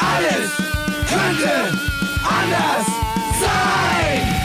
[0.00, 0.50] Alles
[1.08, 1.78] könnte
[2.24, 2.86] anders
[3.40, 4.36] sein.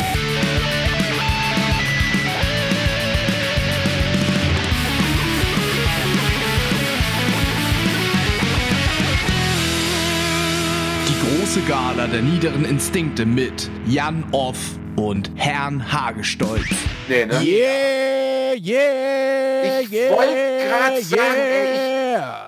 [11.07, 14.57] Die große Gala der niederen Instinkte mit Jan Off
[14.95, 16.65] und Herrn Hagestolz.
[17.07, 17.33] Nee, ne?
[17.43, 20.11] Yeah, yeah, Ich yeah.
[20.11, 22.44] wollt grad sagen, ey, yeah.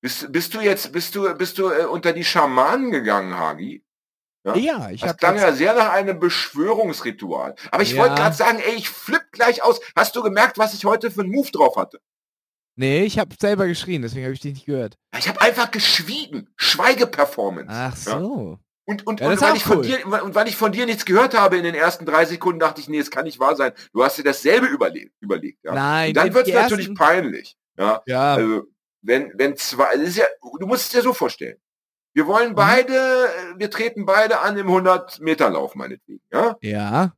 [0.00, 3.84] Bist, bist du jetzt, bist du, bist du äh, unter die Schamanen gegangen, Hagi?
[4.56, 7.54] Ja, ich Das habe klang ja sehr nach einem Beschwörungsritual.
[7.70, 7.98] Aber ich Ja.
[7.98, 9.80] wollte gerade sagen, ey, ich flipp gleich aus.
[9.94, 12.00] Hast du gemerkt, was ich heute für einen Move drauf hatte?
[12.76, 14.96] Nee, ich habe selber geschrien, deswegen habe ich dich nicht gehört.
[15.18, 16.48] Ich habe einfach geschwiegen.
[16.56, 17.70] Schweigeperformance.
[17.70, 18.18] Ach Ja?
[18.18, 18.58] so.
[18.86, 19.84] Und, und, Ja, und, das weil ich von cool.
[19.84, 22.80] dir, und weil ich von dir nichts gehört habe in den ersten drei Sekunden, dachte
[22.80, 23.72] ich, nee, es kann nicht wahr sein.
[23.92, 25.12] Du hast dir dasselbe überlegt.
[25.20, 25.74] überlegt ja?
[25.74, 27.56] Nein, und dann wird es natürlich peinlich.
[27.76, 28.02] Ja?
[28.06, 28.64] Ja, Also,
[29.02, 30.24] wenn, wenn zwei, es ist ja,
[30.58, 31.58] du musst es dir so vorstellen.
[32.12, 32.28] Wir Mhm.
[32.28, 36.56] wollen beide, äh, wir treten beide an im 100-Meter-Lauf, meinetwegen, ja?
[36.60, 37.12] ja.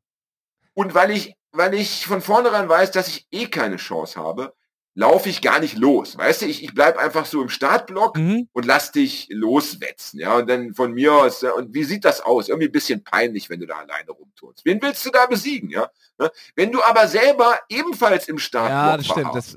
[0.74, 4.54] Und weil ich, weil ich von vornherein weiß, dass ich eh keine Chance habe,
[4.94, 6.18] laufe ich gar nicht los.
[6.18, 8.48] Weißt du, ich, ich bleib einfach so im Startblock Mhm.
[8.52, 10.36] und lass dich loswetzen, ja?
[10.36, 12.48] Und dann von mir aus, ja, und wie sieht das aus?
[12.48, 14.64] Irgendwie ein bisschen peinlich, wenn du da alleine rumturnst.
[14.64, 15.88] Wen willst du da besiegen, ja?
[16.18, 16.30] Ne?
[16.56, 19.34] Wenn du aber selber ebenfalls im Startblock Ja, das stimmt.
[19.34, 19.56] Das,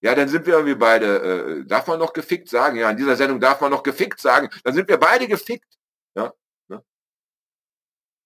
[0.00, 2.76] ja, dann sind wir irgendwie beide, äh, darf man noch gefickt sagen?
[2.78, 4.48] Ja, in dieser Sendung darf man noch gefickt sagen.
[4.62, 5.74] Dann sind wir beide gefickt.
[6.14, 6.32] Ja,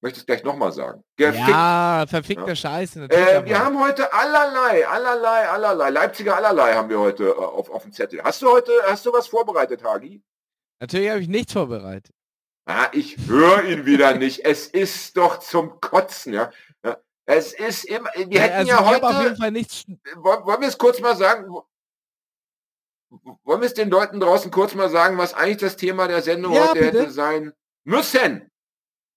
[0.01, 0.07] ne?
[0.07, 1.03] Möchtest gleich nochmal sagen.
[1.17, 1.49] Gefickt.
[1.49, 3.01] ja, verfickter Scheiße.
[3.01, 7.71] natürlich Äh, wir haben heute allerlei, allerlei, allerlei, Leipziger allerlei haben wir heute äh, auf,
[7.71, 8.23] auf dem Zettel.
[8.23, 10.23] Hast du heute, hast du was vorbereitet, Hagi?
[10.81, 12.15] Natürlich habe ich nichts vorbereitet.
[12.67, 14.45] Ah, ich höre ihn wieder nicht.
[14.45, 16.51] Es ist doch zum Kotzen, ja.
[16.85, 16.97] ja.
[17.27, 19.85] Es ist immer, wir hätten also ja habe auf jeden heute, Fall nichts.
[20.17, 21.47] wollen, wollen wir es kurz mal sagen,
[23.45, 26.55] wollen wir es den Leuten draußen kurz mal sagen, was eigentlich das Thema der Sendung
[26.55, 27.01] Ja, heute bitte.
[27.03, 27.53] hätte sein
[27.85, 28.50] müssen?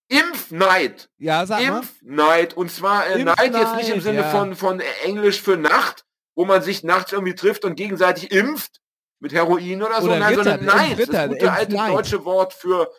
[0.09, 1.09] Impfneid.
[1.17, 1.77] Ja, sag mal.
[1.79, 2.53] Impfneid.
[2.55, 4.29] Und zwar äh, Neid jetzt nicht im Impfneid, Sinne ja.
[4.29, 6.05] von, von Englisch für Nacht,
[6.35, 8.81] wo man sich nachts irgendwie trifft und gegenseitig impft
[9.19, 10.07] mit Heroin oder so.
[10.07, 10.89] Oder Nein, Ritter, sondern Neid.
[10.91, 11.94] Impfritter, das gute alte Impfneid.
[11.94, 12.91] deutsche Wort für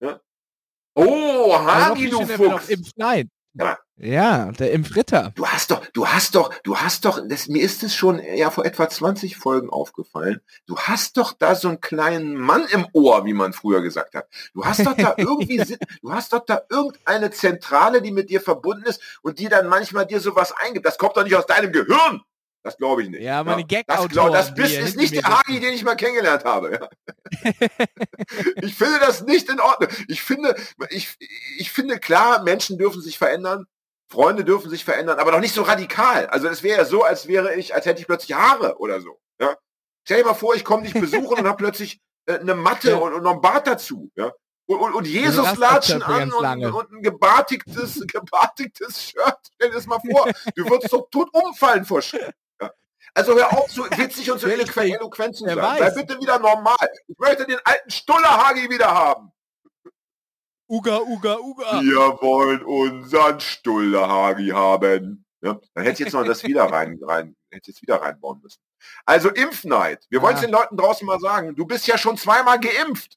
[0.00, 0.20] ja?
[0.94, 2.68] Oh, Aber noch Hagi, du Fuchs.
[2.68, 3.28] Impfneid.
[3.54, 3.78] Ja.
[4.02, 5.32] Ja, der Impfritter.
[5.34, 8.50] Du hast doch, du hast doch, du hast doch, das, mir ist es schon ja
[8.50, 10.40] vor etwa 20 Folgen aufgefallen.
[10.66, 14.26] Du hast doch da so einen kleinen Mann im Ohr, wie man früher gesagt hat.
[14.54, 15.62] Du hast doch da irgendwie,
[16.00, 20.06] du hast doch da irgendeine Zentrale, die mit dir verbunden ist und die dann manchmal
[20.06, 20.86] dir sowas eingibt.
[20.86, 22.22] Das kommt doch nicht aus deinem Gehirn.
[22.62, 23.22] Das glaube ich nicht.
[23.22, 26.44] Ja, meine das, Gag-Autoren, glaub- das hier ist nicht der Hagi, den ich mal kennengelernt
[26.44, 26.72] habe.
[26.72, 26.88] Ja.
[28.62, 29.88] ich finde das nicht in Ordnung.
[30.08, 30.54] Ich finde,
[30.90, 31.16] ich,
[31.56, 33.66] ich finde klar, Menschen dürfen sich verändern.
[34.10, 36.26] Freunde dürfen sich verändern, aber doch nicht so radikal.
[36.26, 39.20] Also es wäre ja so, als wäre ich, als hätte ich plötzlich Haare oder so.
[39.40, 39.56] Ja?
[40.04, 42.96] Stell dir mal vor, ich komme dich besuchen und habe plötzlich äh, eine Matte Ja.
[42.96, 44.10] und, und noch ein Bart dazu.
[44.16, 44.32] Ja?
[44.66, 49.38] Und, und, und Jesus latschen an und, und ein gebartigtes, gebartigtes Shirt.
[49.54, 50.28] Stell dir das mal vor.
[50.56, 52.34] Du würdest doch tot umfallen vor Schreck.
[53.16, 53.22] Ja?
[53.22, 55.56] Also hör auf, so witzig und so Ja, eloquent, eloquent zu sein.
[55.56, 56.76] Sei bitte wieder normal.
[57.08, 59.32] Ich möchte den alten Stuller-Hagi wieder haben.
[60.68, 61.80] Uga, Uga, Uga.
[61.82, 65.24] Wir wollen unseren Stullehagi haben.
[65.42, 68.60] Ja, dann hätte ich jetzt noch das wieder rein, rein, hätte jetzt wieder reinbauen müssen.
[69.04, 70.06] Also Impfneid.
[70.10, 70.46] Wir wollen es Ja.
[70.48, 71.56] den Leuten draußen mal sagen.
[71.56, 73.16] Du bist ja schon zweimal geimpft.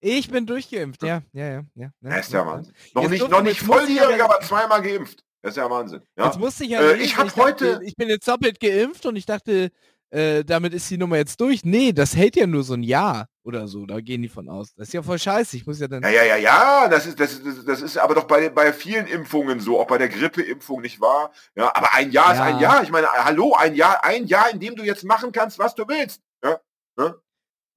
[0.00, 1.90] Ich bin durchgeimpft, ja, ja, ja.
[2.00, 2.74] ja, ist ja Wahnsinn.
[2.94, 5.22] Noch Jetzt nicht, noch nicht volljährig, aber zweimal geimpft.
[5.42, 6.02] Das ist ja Wahnsinn.
[6.16, 6.26] Ja?
[6.26, 9.26] Jetzt musste ich ja Äh, ich dachte, heute- ich bin jetzt doppelt geimpft und ich
[9.26, 9.70] dachte,
[10.10, 11.64] äh, damit ist die Nummer jetzt durch.
[11.64, 14.72] Nee, das hält ja nur so ein Jahr oder so, da gehen die von aus.
[14.74, 16.02] Das ist ja voll scheiße, ich muss ja dann...
[16.02, 19.06] Ja, ja, ja, ja, das ist, das ist, das ist aber doch bei, bei vielen
[19.06, 21.32] Impfungen so, auch bei der Grippeimpfung nicht wahr.
[21.56, 22.44] Ja, aber ein Jahr ist Ja.
[22.44, 22.82] ein Jahr.
[22.84, 25.84] Ich meine, hallo, ein Jahr, ein Jahr, in dem du jetzt machen kannst, was du
[25.88, 26.20] willst.
[26.44, 26.60] Ja,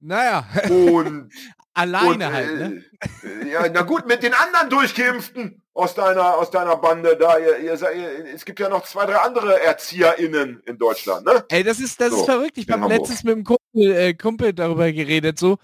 [0.00, 1.32] Naja, und
[1.74, 2.84] alleine Und, halt, äh, ne?
[3.42, 7.38] äh, Ja, na gut, mit den anderen Durchgeimpften aus deiner, aus deiner Bande da.
[7.38, 11.44] Ihr, ihr, ihr, es gibt ja noch zwei, drei andere ErzieherInnen in Deutschland, ne?
[11.50, 12.56] Ey, das ist, das So, ist verrückt.
[12.58, 15.58] Ich habe letztens mit einem Kumpel, äh, Kumpel darüber geredet, so,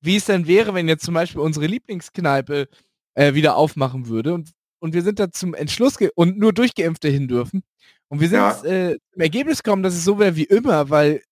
[0.00, 2.68] wie es denn wäre, wenn jetzt zum Beispiel unsere Lieblingskneipe
[3.14, 4.32] äh, wieder aufmachen würde.
[4.34, 7.62] Und, und wir sind da zum Entschluss und nur Durchgeimpfte hin dürfen.
[8.08, 8.64] Und wir sind Ja.
[8.64, 11.22] äh, zum Ergebnis gekommen, dass es so wäre wie immer, weil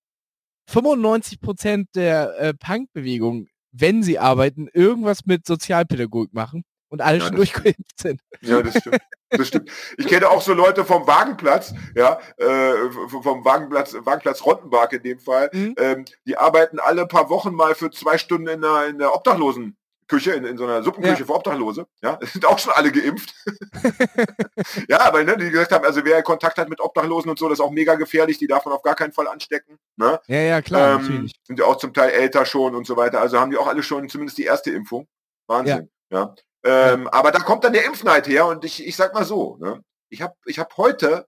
[0.70, 7.36] 95% der äh, Punk-Bewegung, wenn sie arbeiten, irgendwas mit Sozialpädagogik machen und alle Ja, schon
[7.36, 8.20] durchgeimpft sind.
[8.40, 8.98] Ja, das stimmt.
[9.30, 9.70] Das stimmt.
[9.98, 12.90] Ich kenne auch so Leute vom Wagenplatz, ja, äh,
[13.22, 15.50] vom Wagenplatz, Wagenplatz Rottenbark in dem Fall.
[15.52, 15.74] Mhm.
[15.78, 19.76] Ähm, die arbeiten alle paar Wochen mal für zwei Stunden in der, in der Obdachlosen
[20.08, 21.26] Suppenküche, in, in so einer Suppenküche Ja.
[21.26, 21.86] für Obdachlose.
[22.02, 23.34] Ja, es sind auch schon alle geimpft.
[24.88, 27.58] ja, weil ne, die gesagt haben, also wer Kontakt hat mit Obdachlosen und so, das
[27.58, 29.78] ist auch mega gefährlich, die darf man auf gar keinen Fall anstecken.
[29.96, 30.20] Ne?
[30.26, 33.20] Ja, ja, klar, ähm, sind ja auch zum Teil älter schon und so weiter.
[33.20, 35.08] Also haben die auch alle schon zumindest die erste Impfung.
[35.48, 35.90] Wahnsinn.
[36.10, 36.34] Ja.
[36.66, 39.82] Ähm, Aber da kommt dann der Impfneid her und ich, ich sag mal so, ne?
[40.08, 41.26] ich habe ich hab heute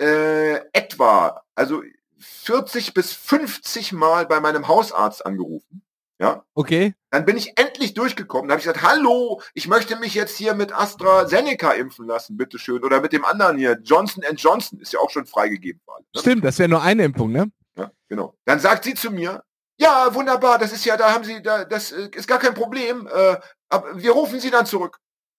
[0.00, 1.82] äh, etwa, also
[2.18, 5.82] 40 bis 50 Mal bei meinem Hausarzt angerufen.
[6.20, 6.94] Ja, Okay.
[7.10, 8.48] dann bin ich endlich durchgekommen.
[8.48, 12.82] Da habe ich gesagt, hallo, ich möchte mich jetzt hier mit AstraZeneca impfen lassen, bitteschön.
[12.82, 16.04] Oder mit dem anderen hier, Johnson Johnson, ist ja auch schon freigegeben worden.
[16.12, 16.20] Ne?
[16.20, 17.52] Stimmt, das wäre nur eine Impfung, ne?
[17.76, 18.34] Ja, genau.
[18.46, 19.44] Dann sagt sie zu mir,
[19.80, 23.06] ja, wunderbar, das ist ja, da haben Sie, da, das äh, ist gar kein Problem.
[23.06, 23.36] Äh,
[23.68, 24.98] aber wir rufen Sie dann zurück.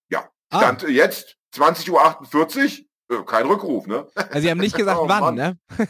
[0.10, 4.08] Ja, Ah, Stand jetzt 20.48 Uhr, äh, kein Rückruf, ne?
[4.16, 5.58] also sie haben nicht gesagt, Oh, wann, ne?
[5.78, 5.88] Nein,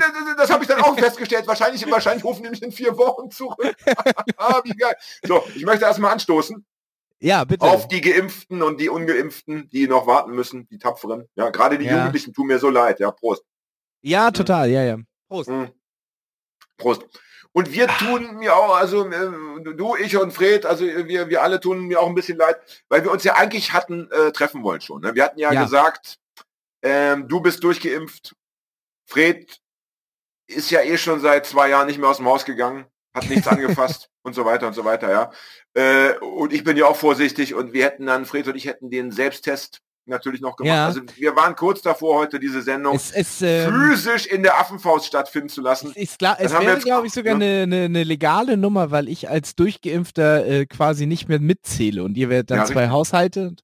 [0.00, 1.46] das, das, habe ich dann auch festgestellt.
[1.46, 3.74] Wahrscheinlich, wahrscheinlich rufen die mich in vier Wochen zurück.
[4.36, 4.94] ah, wie geil.
[5.24, 6.64] So, ich möchte erstmal anstoßen
[7.20, 7.64] Ja, bitte.
[7.66, 11.28] auf die Geimpften und die Ungeimpften, die noch warten müssen, die Tapferen.
[11.34, 11.96] Ja, gerade die Ja.
[11.98, 13.00] Jugendlichen tun mir so leid.
[13.00, 13.42] Ja, Prost.
[14.02, 14.96] Ja, total, ja, ja.
[15.28, 15.48] Prost.
[15.50, 15.70] Mhm.
[16.76, 17.02] Prost.
[17.56, 19.30] Und wir tun mir auch, also äh,
[19.76, 22.56] du, ich und Fred, also wir, wir alle tun mir auch ein bisschen leid,
[22.88, 25.02] weil wir uns ja eigentlich hatten äh, treffen wollen schon.
[25.02, 25.14] Ne?
[25.14, 25.62] Wir hatten ja, Ja.
[25.62, 26.18] gesagt,
[26.82, 28.34] ähm, du bist durchgeimpft.
[29.06, 29.60] Fred
[30.48, 33.46] ist ja eh schon seit zwei Jahren nicht mehr aus dem Haus gegangen, hat nichts
[33.48, 35.30] angefasst und so weiter und so weiter, ja.
[35.74, 38.90] Äh, und ich bin ja auch vorsichtig und wir hätten dann, Fred und ich hätten
[38.90, 40.74] den Selbsttest natürlich noch gemacht.
[40.74, 40.86] Ja.
[40.86, 45.06] Also wir waren kurz davor, heute diese Sendung Es, es, ähm, physisch in der Affenfaust
[45.06, 45.90] stattfinden zu lassen.
[45.94, 47.44] es, ist klar, es wäre, glaube ich, sogar ne?
[47.44, 52.16] eine, eine, eine legale Nummer, weil ich als Durchgeimpfter äh, quasi nicht mehr mitzähle und
[52.16, 52.92] ihr werdet dann Ja, zwei richtig.
[52.92, 53.54] Haushalte.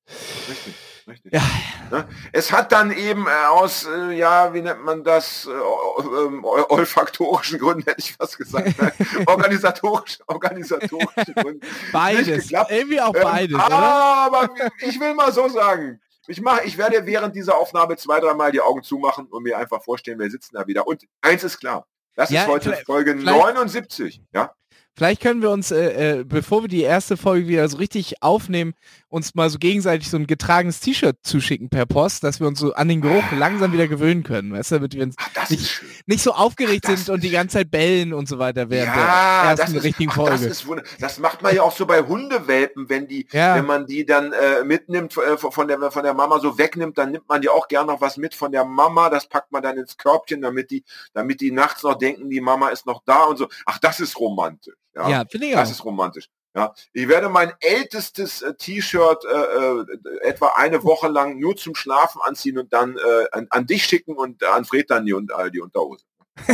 [0.49, 0.75] Richtig,
[1.09, 1.33] richtig.
[1.33, 1.43] ja,
[1.91, 2.05] Ne?
[2.33, 6.65] Es hat dann eben äh, aus, äh, ja, wie nennt man das, äh, ähm, ol-
[6.69, 8.93] olfaktorischen Gründen, hätte ich was gesagt, ne?
[9.27, 11.67] organisatorisch, organisatorische Gründen.
[11.93, 12.51] beides.
[12.69, 13.73] Irgendwie auch Ähm, beides, oder?
[13.73, 14.51] aber
[14.87, 18.61] ich will mal so sagen, ich mache, ich werde während dieser Aufnahme zwei, dreimal die
[18.61, 20.87] Augen zumachen und mir einfach vorstellen, wir sitzen da wieder.
[20.87, 24.55] Und eins ist klar, das Ja, ist heute Folge vielleicht- 79, ja?
[25.01, 28.75] Vielleicht können wir uns, äh, äh, bevor wir die erste Folge wieder so richtig aufnehmen,
[29.09, 32.75] uns mal so gegenseitig so ein getragenes T-Shirt zuschicken per Post, dass wir uns so
[32.75, 36.23] an den Geruch langsam wieder gewöhnen können, weißt du, damit wir uns Ach, Nicht- nicht
[36.23, 39.51] so aufgeregt Ach, sind und die ganze Zeit bellen und so weiter während Ja, der
[39.53, 40.47] das ersten ist, richtigen ach, Folge.
[40.49, 40.67] das
[40.99, 43.55] Das macht man ja auch so bei Hundewelpen, wenn die, Ja.
[43.57, 47.13] wenn man die dann äh, mitnimmt äh, von der von der Mama so wegnimmt, dann
[47.13, 49.09] nimmt man ja auch gern noch was mit von der Mama.
[49.09, 52.69] Das packt man dann ins Körbchen, damit die, damit die nachts noch denken, die Mama
[52.69, 53.49] ist noch da und so.
[53.65, 54.75] Ach, das ist romantisch.
[54.95, 55.73] Ja, ja, finde ich das auch.
[55.73, 56.29] ist romantisch.
[56.55, 59.85] Ja, ich werde mein ältestes äh, T-Shirt äh, äh,
[60.23, 64.15] etwa eine Woche lang nur zum Schlafen anziehen und dann äh, an, an dich schicken
[64.17, 66.05] und an Fred dann die, und, äh, die Unterhose.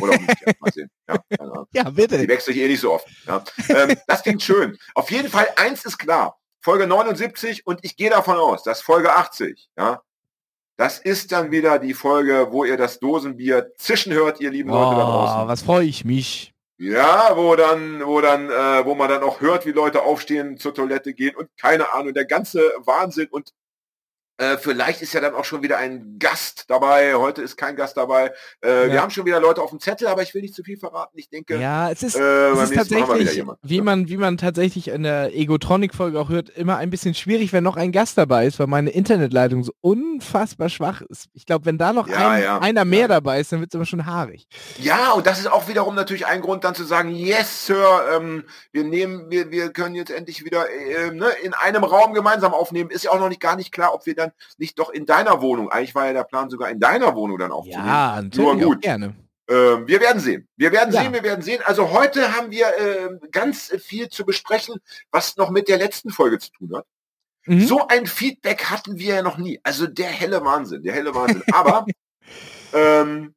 [0.02, 0.60] Oder nicht.
[0.60, 0.90] Mal sehen.
[1.08, 1.18] Ja.
[1.72, 2.28] Ja, Die bitte.
[2.28, 3.06] wechsle ich eh nicht so oft.
[3.26, 3.42] Ja.
[3.70, 4.76] Ähm, das klingt schön.
[4.94, 6.38] Auf jeden Fall, eins ist klar.
[6.60, 10.02] Folge 79 und ich gehe davon aus, dass Folge 80, ja,
[10.76, 14.96] das ist dann wieder die Folge, wo ihr das Dosenbier zischen hört, ihr lieben Leute
[14.96, 15.48] da Oh, draußen.
[15.48, 16.52] was freue ich mich.
[16.80, 20.74] Ja, wo dann, wo dann, äh, wo man dann auch hört, wie Leute aufstehen, zur
[20.74, 23.52] Toilette gehen und keine Ahnung, der ganze Wahnsinn und
[24.38, 27.14] äh, vielleicht ist ja dann auch schon wieder ein Gast dabei.
[27.14, 28.32] Heute ist kein Gast dabei.
[28.60, 29.02] Äh, Wir Ja.
[29.02, 31.18] haben schon wieder Leute auf dem Zettel, aber ich will nicht zu viel verraten.
[31.18, 34.88] Ich denke, Ja, es ist, äh, es ist wir tatsächlich, wie man, wie man tatsächlich
[34.88, 38.58] in der Egotronic-Folge auch hört, immer ein bisschen schwierig, wenn noch ein Gast dabei ist,
[38.58, 41.26] weil meine Internetleitung so unfassbar schwach ist.
[41.32, 43.74] Ich glaube, wenn da noch Ja, ein, ja, einer mehr dabei ist, dann wird es
[43.74, 44.46] immer schon haarig.
[44.78, 48.44] Ja, und das ist auch wiederum natürlich ein Grund, dann zu sagen, yes, Sir, ähm,
[48.72, 52.90] wir nehmen, wir, wir können jetzt endlich wieder äh, ne, in einem Raum gemeinsam aufnehmen.
[52.90, 54.25] Ist ja auch noch nicht gar nicht klar, ob wir dann
[54.58, 57.52] nicht doch in deiner Wohnung, eigentlich war ja der Plan sogar in deiner Wohnung dann
[57.52, 57.86] aufzunehmen.
[57.86, 58.76] Ja, natürlich Nur gut.
[58.78, 59.14] auch gerne.
[59.48, 60.48] Ähm, wir werden sehen.
[60.56, 61.02] Wir werden Ja.
[61.02, 61.62] sehen, wir werden sehen.
[61.64, 64.80] Also heute haben wir äh, ganz viel zu besprechen,
[65.12, 66.84] was noch mit der letzten Folge zu tun hat.
[67.46, 67.64] Mhm.
[67.64, 69.60] So ein Feedback hatten wir ja noch nie.
[69.62, 71.44] Also der helle Wahnsinn, der helle Wahnsinn.
[71.52, 71.86] Aber
[72.72, 73.34] ähm,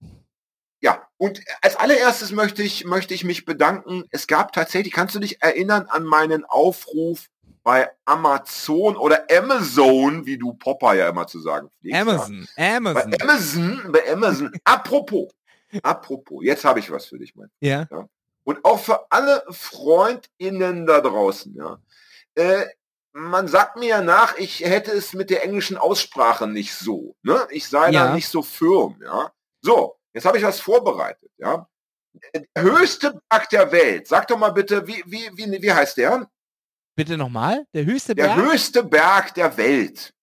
[0.81, 4.05] ja, und als allererstes möchte ich, möchte ich mich bedanken.
[4.11, 7.27] Es gab tatsächlich, kannst du dich erinnern an meinen Aufruf
[7.69, 11.95] bei Amazon oder Amazon, wie du Popper ja immer zu sagen pflegst.
[11.95, 12.01] ja.
[12.01, 13.11] Amazon, Amazon.
[13.11, 14.51] Bei Amazon, bei Amazon.
[14.63, 15.27] apropos,
[15.83, 17.51] apropos, jetzt habe ich was für dich, mein.
[17.59, 17.87] Ja.
[18.43, 21.77] Und auch für alle FreundInnen da draußen, ja.
[22.33, 22.65] Äh,
[23.11, 27.15] man sagt mir ja nach, ich hätte es mit der englischen Aussprache nicht so.
[27.21, 27.47] Ne?
[27.51, 28.07] Ich sei Ja.
[28.07, 29.31] da nicht so firm, ja.
[29.61, 31.67] So, jetzt habe ich was vorbereitet, ja.
[32.33, 34.07] Der höchste Berg der Welt.
[34.07, 36.27] Sag doch mal bitte, wie, wie, wie, wie heißt der?
[36.99, 37.65] Bitte nochmal?
[37.73, 38.37] Der höchste Der Berg?
[38.37, 40.13] höchste Berg der Welt.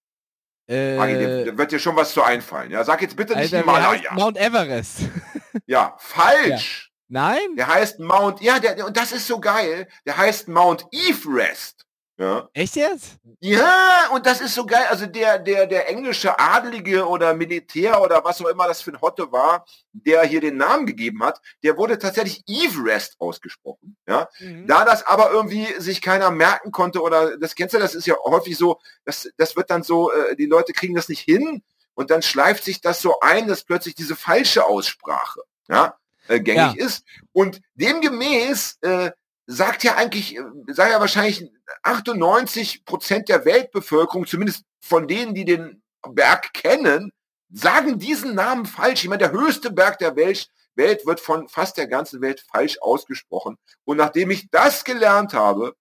[0.68, 0.74] Agi,
[1.12, 2.70] äh, dir- da wird dir schon was zu einfallen.
[2.70, 4.12] Ja, sag jetzt bitte nicht Alter, Himalaya.
[4.14, 4.98] Mount Everest.
[5.66, 6.92] Ja, falsch.
[7.08, 7.56] Nein?
[7.56, 9.88] Der heißt Mount, ja, der, und das ist so geil.
[10.04, 11.85] Der heißt Mount Everest.
[12.18, 12.48] Ja.
[12.54, 13.18] Echt jetzt?
[13.40, 14.86] Ja, und das ist so geil.
[14.88, 19.00] Also der, der, der englische Adelige oder Militär oder was auch immer das für ein
[19.02, 23.98] Hotte war, der hier den Namen gegeben hat, der wurde tatsächlich Everest ausgesprochen.
[24.08, 24.28] Ja.
[24.38, 24.66] Mhm.
[24.66, 28.14] Da das aber irgendwie sich keiner merken konnte oder das kennst du, das ist ja
[28.24, 31.62] häufig so, das, das wird dann so, äh, die Leute kriegen das nicht hin
[31.94, 36.76] und dann schleift sich das so ein, dass plötzlich diese falsche Aussprache ja, äh, gängig
[36.76, 37.04] ist.
[37.32, 39.10] Und demgemäß äh,
[39.46, 41.50] sagt ja eigentlich, äh, sagt ja wahrscheinlich
[41.82, 47.12] 98 Prozent der Weltbevölkerung, zumindest von denen, die den Berg kennen,
[47.52, 49.04] sagen diesen Namen falsch.
[49.04, 52.78] Ich meine, der höchste Berg der Welt, Welt wird von fast der ganzen Welt falsch
[52.80, 53.56] ausgesprochen.
[53.84, 55.74] Und nachdem ich das gelernt habe,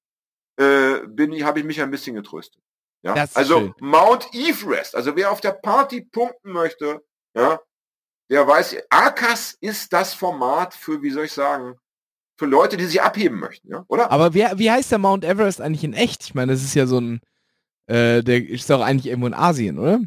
[0.58, 2.62] äh, bin ich, habe ich mich ein bisschen getröstet.
[3.04, 3.14] Ja?
[3.34, 3.74] Also schön.
[3.80, 7.04] Mount Everest, also wer auf der Party punkten möchte,
[7.36, 7.60] ja,
[8.30, 11.78] der weiß, ACAS ist das Format für, wie soll ich sagen,
[12.38, 14.12] für Leute, die sich abheben möchten, ja, oder?
[14.12, 16.24] Aber wie, wie heißt der Mount Everest eigentlich in echt?
[16.24, 17.22] Ich meine, das ist ja so ein,
[17.88, 20.00] äh, der ist doch eigentlich irgendwo in Asien, oder?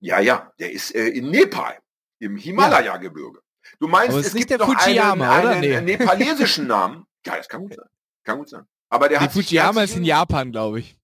[0.00, 1.78] Ja, ja, der ist äh, in Nepal,
[2.18, 3.40] im Himalaya-Gebirge.
[3.78, 5.96] Du meinst, es ist nicht gibt der noch Fujiyama, einen, einen Nee.
[5.98, 7.04] nepalesischen Namen.
[7.26, 7.86] Ja, das kann gut sein.
[8.24, 8.64] Kann gut sein.
[8.88, 10.96] Aber der Die hat Fujiyama ist in Japan, glaube ich.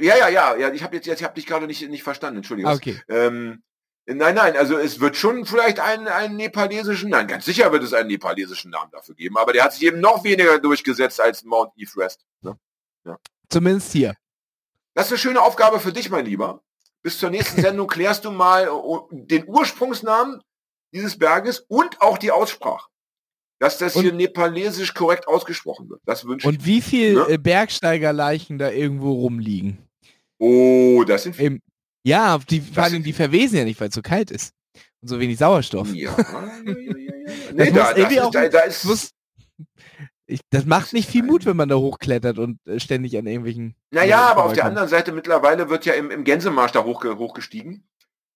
[0.00, 0.72] Ja, ja, ja, ja.
[0.72, 2.38] Ich habe jetzt, jetzt habe dich gerade nicht, nicht verstanden.
[2.38, 2.70] Entschuldigung.
[2.70, 2.98] Ah, okay.
[3.08, 3.62] Ähm,
[4.06, 4.56] nein, nein.
[4.56, 8.70] Also es wird schon vielleicht einen, einen nepalesischen, nein, ganz sicher wird es einen nepalesischen
[8.70, 9.36] Namen dafür geben.
[9.36, 12.24] Aber der hat sich eben noch weniger durchgesetzt als Mount Everest.
[12.42, 12.56] Ne?
[13.48, 14.14] Zumindest hier.
[14.94, 16.62] Das ist eine schöne Aufgabe für dich, mein Lieber.
[17.02, 20.40] Bis zur nächsten Sendung klärst du mal uh, den Ursprungsnamen
[20.92, 22.88] dieses Berges und auch die Aussprache.
[23.58, 26.00] Dass das Und- hier nepalesisch korrekt ausgesprochen wird.
[26.04, 26.54] Das wünsche ich.
[26.58, 27.26] Und wie viel Ne?
[27.28, 29.78] äh, Bergsteigerleichen da irgendwo rumliegen?
[30.38, 31.62] Oh, das sind Im,
[32.06, 34.52] ja, die, vor allem die verwesen ja nicht, weil es so kalt ist.
[35.00, 35.88] Und so wenig Sauerstoff.
[35.92, 37.12] Ja, ja, ja, ja.
[37.26, 39.10] Das Nee, muss da, das irgendwie ist, auch- da, da ist, Das, muss,
[40.26, 43.74] ich, das macht nicht viel Mut, wenn man da hochklettert und äh, ständig an irgendwelchen...
[43.90, 47.86] Naja, aber auf der anderen Seite mittlerweile wird ja im, im Gänsemarsch da hochge, hochgestiegen.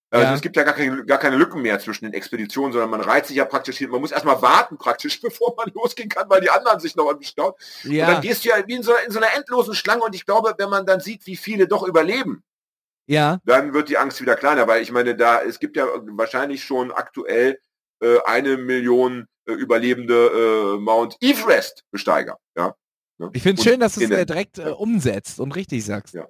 [0.09, 0.33] Also Ja.
[0.35, 3.27] es gibt ja gar keine, gar keine Lücken mehr zwischen den Expeditionen, sondern man reiht
[3.27, 3.89] sich ja praktisch hin.
[3.89, 7.53] Man muss erstmal warten praktisch, bevor man losgehen kann, weil die anderen sich noch anstauen.
[7.85, 10.13] Und Ja, dann gehst du ja wie in so, in so einer endlosen Schlange und
[10.15, 12.43] ich glaube, wenn man dann sieht, wie viele doch überleben,
[13.07, 13.39] ja.
[13.45, 16.91] dann wird die Angst wieder kleiner, weil ich meine, da, es gibt ja wahrscheinlich schon
[16.91, 17.59] aktuell
[18.01, 22.37] äh, eine Million äh, überlebende äh, Mount Everest Besteiger.
[22.55, 22.75] Ja,
[23.21, 23.29] Ne?
[23.33, 26.13] Ich finde Und schön, dass du es direkt äh, umsetzt und richtig sagst.
[26.13, 26.27] Ja.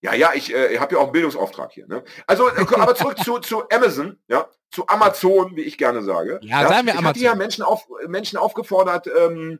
[0.00, 1.88] Ja, ja, ich, äh, ich habe ja auch einen Bildungsauftrag hier.
[1.88, 2.04] Ne?
[2.28, 6.38] Also, äh, aber zurück zu, zu Amazon, ja, zu Amazon, wie ich gerne sage.
[6.42, 7.38] Ja, sagen wir ich hatte ja Amazon.
[7.38, 9.58] Menschen, auf, Menschen aufgefordert, ähm,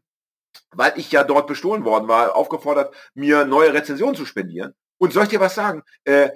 [0.71, 4.77] weil ich ja dort bestohlen worden war, aufgefordert, mir neue Rezensionen zu spendieren.
[4.99, 5.83] Und soll ich dir was sagen?
[6.05, 6.31] Äh,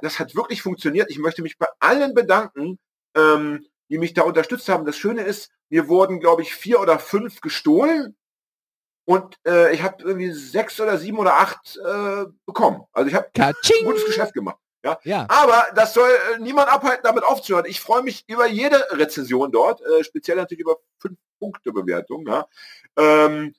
[0.00, 1.10] das, hat, wirklich funktioniert.
[1.10, 2.78] Ich möchte mich bei allen bedanken,
[3.14, 4.86] ähm, die mich da unterstützt haben.
[4.86, 8.16] Das Schöne ist, mir wurden, glaube ich, vier oder fünf gestohlen
[9.06, 12.84] und äh, ich habe irgendwie sechs oder sieben oder acht äh, bekommen.
[12.92, 13.54] Also ich habe ein
[13.84, 14.58] gutes Geschäft gemacht.
[15.02, 17.66] Ja, Aber das soll äh, niemand abhalten, damit aufzuhören.
[17.66, 22.24] Ich freue mich über jede Rezension dort, äh, speziell natürlich über fünf Punkte Bewertung.
[22.26, 22.46] Ja.
[22.96, 23.54] Ähm,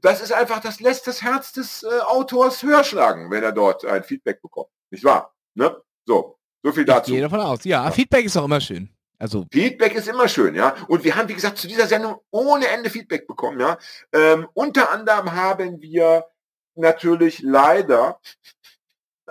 [0.00, 3.84] das ist einfach, das lässt das Herz des äh, Autors höher schlagen, wenn er dort
[3.84, 4.68] ein Feedback bekommt.
[4.90, 5.34] Nicht wahr?
[5.54, 5.76] Ne?
[6.06, 7.10] So, so viel ich dazu.
[7.12, 7.64] gehe davon aus.
[7.64, 8.88] Ja, Feedback ist auch immer schön.
[9.18, 10.74] Also, Feedback ist immer schön, ja.
[10.88, 13.78] Und wir haben, wie gesagt, zu dieser Sendung ohne Ende Feedback bekommen, ja.
[14.12, 16.26] Ähm, unter anderem haben wir
[16.74, 18.18] natürlich leider,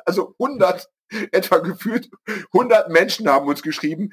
[0.05, 0.89] also 100,
[1.31, 2.09] etwa gefühlt
[2.53, 4.11] 100 Menschen haben uns geschrieben.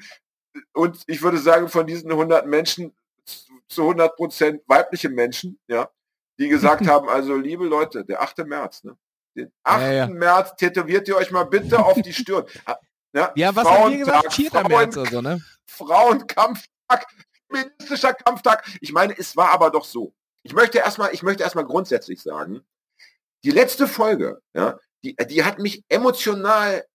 [0.73, 2.93] Und ich würde sagen, von diesen 100 Menschen
[3.25, 5.89] zu- zu 100 Prozent weibliche Menschen, ja,
[6.39, 8.39] die gesagt haben, also liebe Leute, der 8.
[8.39, 8.97] März, ne?
[9.35, 9.81] Den 8.
[9.81, 10.07] Ja, ja.
[10.07, 12.45] März tätowiert ihr euch mal bitte auf die Stirn.
[13.13, 14.33] Ja, ja, was haben wir gesagt?
[14.33, 14.51] Frauentag, 4.
[14.51, 15.41] Frauen- März oder so, ne?
[15.67, 17.05] Frauenkampftag,
[17.47, 18.65] feministischer Kampftag.
[18.81, 20.13] Ich meine, es war aber doch so.
[20.43, 22.61] Ich möchte erstmal, ich möchte erstmal grundsätzlich sagen,
[23.43, 26.85] die letzte Folge, ja, die, die hat mich emotional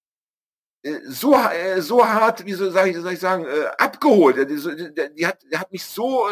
[0.83, 4.37] äh, so, äh, so hart, wie so sag ich, soll ich sagen, äh, abgeholt.
[4.49, 4.57] Die,
[4.95, 6.27] die, die, hat, die hat mich so,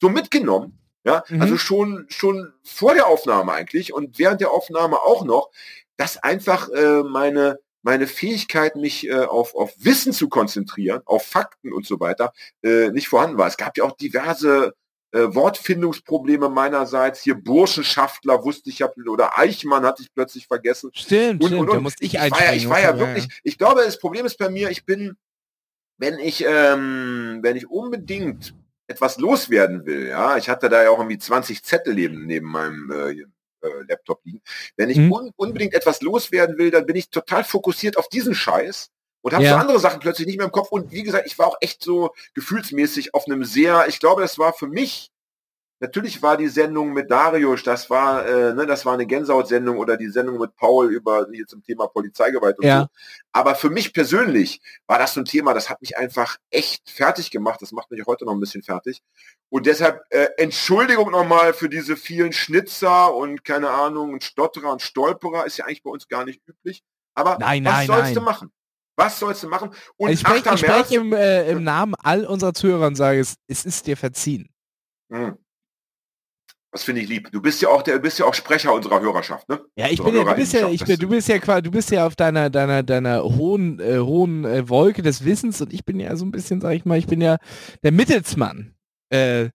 [0.00, 0.78] so mitgenommen.
[1.04, 1.42] Ja, Mhm.
[1.42, 5.50] also schon, schon vor der Aufnahme eigentlich und während der Aufnahme auch noch,
[5.96, 11.72] dass einfach äh, meine, meine Fähigkeit, mich äh, auf, auf Wissen zu konzentrieren, auf Fakten
[11.72, 12.32] und so weiter,
[12.62, 13.46] äh, nicht vorhanden war.
[13.46, 14.72] Es gab ja auch diverse
[15.12, 17.22] äh, Wortfindungsprobleme meinerseits.
[17.22, 20.90] Hier Burschenschaftler wusste ich ja, oder Eichmann hatte ich plötzlich vergessen.
[20.94, 21.60] Stimmt, Und, stimmt.
[21.60, 21.82] und, da und.
[21.82, 24.38] musste ich ich war ja, ich war ja Ja, wirklich, ich glaube, das Problem ist
[24.38, 25.16] bei mir, ich bin,
[25.98, 28.54] wenn ich, ähm, wenn ich unbedingt
[28.86, 32.90] etwas loswerden will, ja, ich hatte da ja auch irgendwie 20 Zettel neben, neben meinem
[32.90, 34.42] äh, äh, Laptop liegen.
[34.76, 35.12] Wenn ich Mhm.
[35.12, 38.90] un unbedingt etwas loswerden will, dann bin ich total fokussiert auf diesen Scheiß
[39.22, 39.52] und habe Ja.
[39.52, 40.70] so andere Sachen plötzlich nicht mehr im Kopf.
[40.70, 44.38] Und wie gesagt, ich war auch echt so gefühlsmäßig auf einem sehr, ich glaube, das
[44.38, 45.10] war für mich
[45.84, 49.96] natürlich war die Sendung mit Darius, das war, äh, ne, das war eine Gänsehaut-Sendung oder
[49.96, 52.80] die Sendung mit Paul über hier zum Thema Polizeigewalt und Ja.
[52.80, 52.86] so.
[53.32, 57.30] Aber für mich persönlich war das so ein Thema, das hat mich einfach echt fertig
[57.30, 57.60] gemacht.
[57.60, 59.02] Das macht mich heute noch ein bisschen fertig.
[59.50, 64.82] Und deshalb äh, Entschuldigung nochmal für diese vielen Schnitzer und keine Ahnung, und Stotterer und
[64.82, 66.82] Stolperer ist ja eigentlich bei uns gar nicht üblich.
[67.14, 68.14] Aber Nein, was nein, sollst nein.
[68.14, 68.52] du machen?
[68.96, 69.70] Was sollst du machen?
[69.96, 70.56] Und ich spreche 8.
[70.56, 73.86] ich März, sprech im, äh, im Namen all unserer Zuhörer und sage, es, es ist
[73.86, 74.48] dir verziehen.
[75.10, 75.36] Hm.
[76.74, 77.30] Das finde ich lieb.
[77.30, 79.60] Du bist ja auch der, bist ja auch Sprecher unserer Hörerschaft, ne?
[79.76, 81.70] Ja, ich So, bin ja, du bist ja, ich bin, du bist ja quasi, du
[81.70, 85.84] bist ja auf deiner, deiner, deiner hohen, äh, hohen äh, Wolke des Wissens und ich
[85.84, 87.36] bin ja so ein bisschen, sag ich mal, ich bin ja
[87.84, 88.74] der Mittelsmann.
[89.10, 89.50] Äh, Ja.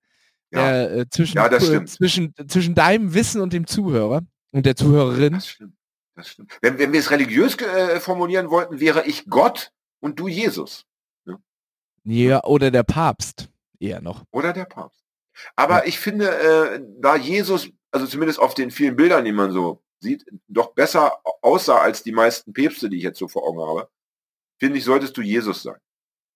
[0.52, 1.90] der, äh, zwischen, Ja, das äh, stimmt.
[1.90, 4.22] zwischen, zwischen deinem Wissen und dem Zuhörer
[4.52, 5.34] und der Zuhörerin.
[5.34, 5.74] Das stimmt.
[6.16, 6.58] Das stimmt.
[6.62, 10.86] Wenn, wenn wir es religiös äh, formulieren wollten, wäre ich Gott und du Jesus.
[12.06, 14.24] Ja, oder der Papst eher noch.
[14.32, 14.99] Oder der Papst.
[15.56, 19.82] Aber ich finde, äh, da Jesus, also zumindest auf den vielen Bildern, die man so
[20.00, 23.90] sieht, doch besser aussah als die meisten Päpste, die ich jetzt so vor Augen habe,
[24.60, 25.78] finde ich, solltest du Jesus sein.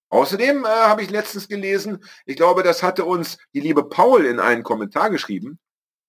[0.09, 4.39] Außerdem äh, habe ich letztens gelesen, ich glaube, das hatte uns die liebe Paul in
[4.39, 5.59] einen Kommentar geschrieben.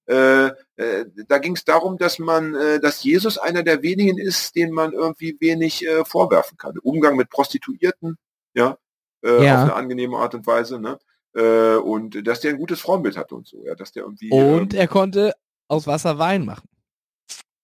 [0.06, 4.54] Äh, äh, da ging es darum, dass man, äh, dass Jesus einer der wenigen ist,
[4.54, 6.76] den man irgendwie wenig äh, vorwerfen kann.
[6.82, 8.18] Umgang mit Prostituierten,
[8.52, 8.76] ja,
[9.24, 9.54] äh, Ja.
[9.54, 10.98] auf eine angenehme Art und Weise, ne?
[11.34, 14.30] Äh, und dass der ein gutes Frauenbild hatte und so, ja, dass der irgendwie.
[14.30, 15.32] Und ähm, er konnte
[15.68, 16.68] aus Wasser Wein machen.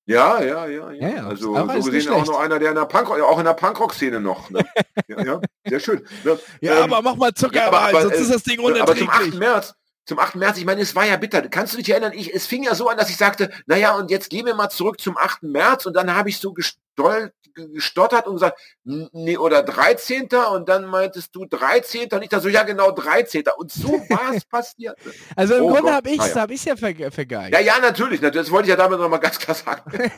[0.07, 0.93] ja, ja, ja, ja.
[0.93, 3.45] Ja, ja, also aber so gesehen auch noch einer, der in der Punk, auch in
[3.45, 4.51] der Punkrock-Szene noch.
[4.51, 4.61] Ne?
[5.09, 6.05] ja, ja, sehr schön.
[6.25, 6.39] Ne?
[6.63, 9.19] Ähm, mach mal Zucker ja, aber- aber, sonst äh, ist das Ding aber zum 8.
[9.21, 9.39] unerträglich.
[9.39, 9.75] März,
[10.11, 10.35] zum 8.
[10.35, 11.41] März, ich meine, es war ja bitter.
[11.43, 12.13] Kannst du dich erinnern?
[12.13, 14.69] Ich, es fing ja so an, dass ich sagte, naja, und jetzt gehen wir mal
[14.69, 15.45] zurück zum 8.
[15.45, 20.29] März und dann habe ich so gestol, gestottert und gesagt, nee, oder 13.
[20.53, 22.09] und dann meintest du 13.
[22.11, 23.45] und ich da so, ja genau, 13.
[23.57, 24.99] Und so war es passiert.
[25.37, 26.35] Also im Oh Grunde habe ich naja.
[26.35, 27.55] hab ich's ja ver vergeigt.
[27.55, 28.49] Ja, ja, natürlich, natürlich.
[28.49, 29.93] Das wollte ich ja damit nochmal ganz klar sagen.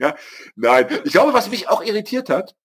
[0.00, 0.16] ja,
[0.56, 0.88] nein.
[1.04, 2.56] Ich glaube, was mich auch irritiert hat,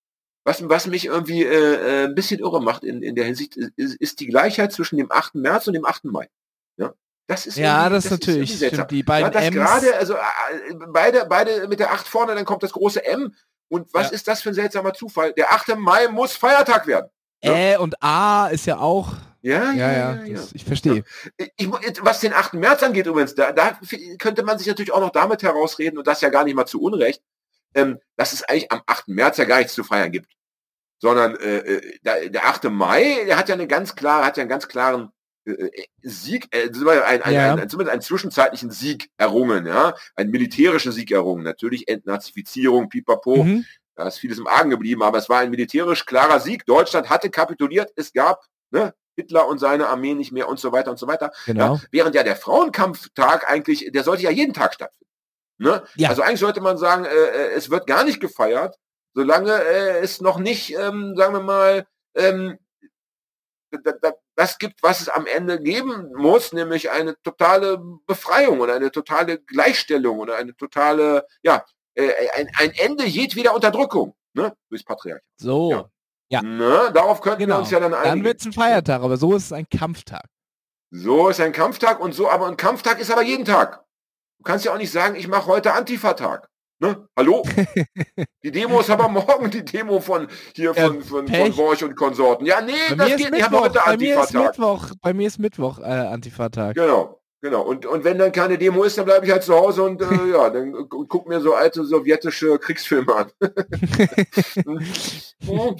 [0.45, 3.95] was, was mich irgendwie äh, äh, ein bisschen irre macht in, in der Hinsicht, ist,
[3.95, 5.35] ist die Gleichheit zwischen dem 8.
[5.35, 6.05] März und dem 8.
[6.05, 6.29] Mai.
[6.77, 6.93] Ja,
[7.27, 8.91] das ist Ja, das, ist natürlich stimmt.
[8.91, 9.55] Die Ja, beiden das M's.
[9.55, 10.19] gerade, also äh,
[10.89, 13.33] beide, beide mit der 8 vorne, dann kommt das große M.
[13.69, 14.13] Und was Ja.
[14.15, 15.33] ist das für ein seltsamer Zufall?
[15.33, 15.75] Der 8.
[15.77, 17.09] Mai muss Feiertag werden.
[17.43, 19.13] Ä und A ist ja auch.
[19.41, 21.03] Ja, Ja, ja, das, ich verstehe.
[21.57, 22.53] ich, jetzt, was den 8.
[22.53, 23.77] März angeht übrigens, da, da
[24.19, 26.81] könnte man sich natürlich auch noch damit herausreden und das ja gar nicht mal zu
[26.81, 27.21] Unrecht,
[27.75, 29.07] ähm, dass es eigentlich am 8.
[29.09, 30.31] März ja gar nichts zu feiern gibt.
[30.99, 32.65] Sondern äh, äh, der, der 8.
[32.65, 35.11] Mai, der hat ja eine ganz klare, hat ja einen ganz klaren
[35.45, 37.53] äh, äh, Sieg, äh, ein, ein, Ja.
[37.53, 43.43] ein, ein, zumindest einen zwischenzeitlichen Sieg errungen, ja, einen militärischen Sieg errungen, natürlich Entnazifizierung, Pipapo,
[43.43, 43.65] Mhm.
[43.95, 46.65] da ist vieles im Argen geblieben, aber es war ein militärisch klarer Sieg.
[46.65, 50.89] Deutschland hatte kapituliert, es gab ne, Hitler und seine Armee nicht mehr und so weiter
[50.91, 51.31] und so weiter.
[51.45, 51.75] Genau.
[51.75, 55.11] Ja, während ja der Frauenkampftag eigentlich, der sollte ja jeden Tag stattfinden.
[55.63, 55.83] Ne?
[55.95, 56.09] Ja.
[56.09, 58.75] Also eigentlich sollte man sagen, äh, äh, es wird gar nicht gefeiert,
[59.13, 62.57] solange äh, es noch nicht, ähm, sagen wir mal, ähm,
[63.71, 68.75] da- da- das gibt, was es am Ende geben muss, nämlich eine totale Befreiung oder
[68.75, 71.63] eine totale Gleichstellung oder eine totale, ja,
[71.95, 75.23] äh, ein, ein Ende jedweder Unterdrückung, ne, durchs Patriarchat.
[75.37, 75.71] So.
[75.71, 75.89] Ja.
[76.29, 76.41] Ja.
[76.41, 76.91] Ne?
[76.93, 77.59] Darauf könnten wir Genau.
[77.59, 78.09] uns ja dann einigen.
[78.09, 80.25] Dann wird es ein Feiertag, aber so ist es ein Kampftag.
[80.89, 83.82] So ist ein Kampftag und so, aber ein Kampftag ist aber jeden Tag.
[84.43, 86.49] Du kannst ja auch nicht sagen, ich mache heute Antifa-Tag.
[86.79, 87.07] Ne?
[87.15, 87.43] Hallo?
[88.43, 91.55] die Demo ist aber morgen die Demo von hier von, von, von Pech.
[91.55, 92.45] Worch und Konsorten.
[92.45, 93.39] Ja, nee, Bei das mir, geht ist nicht.
[93.39, 94.57] Ich habe heute bei mir ist Antifa-Tag.
[94.57, 96.75] Mittwoch, bei mir ist Mittwoch äh, Antifa-Tag.
[96.75, 97.61] Genau, genau.
[97.61, 100.25] Und, und wenn dann keine Demo ist, dann bleibe ich halt zu Hause und äh,
[100.33, 103.31] ja, dann gu- guck mir so alte sowjetische Kriegsfilme an.
[104.65, 104.85] Mhm.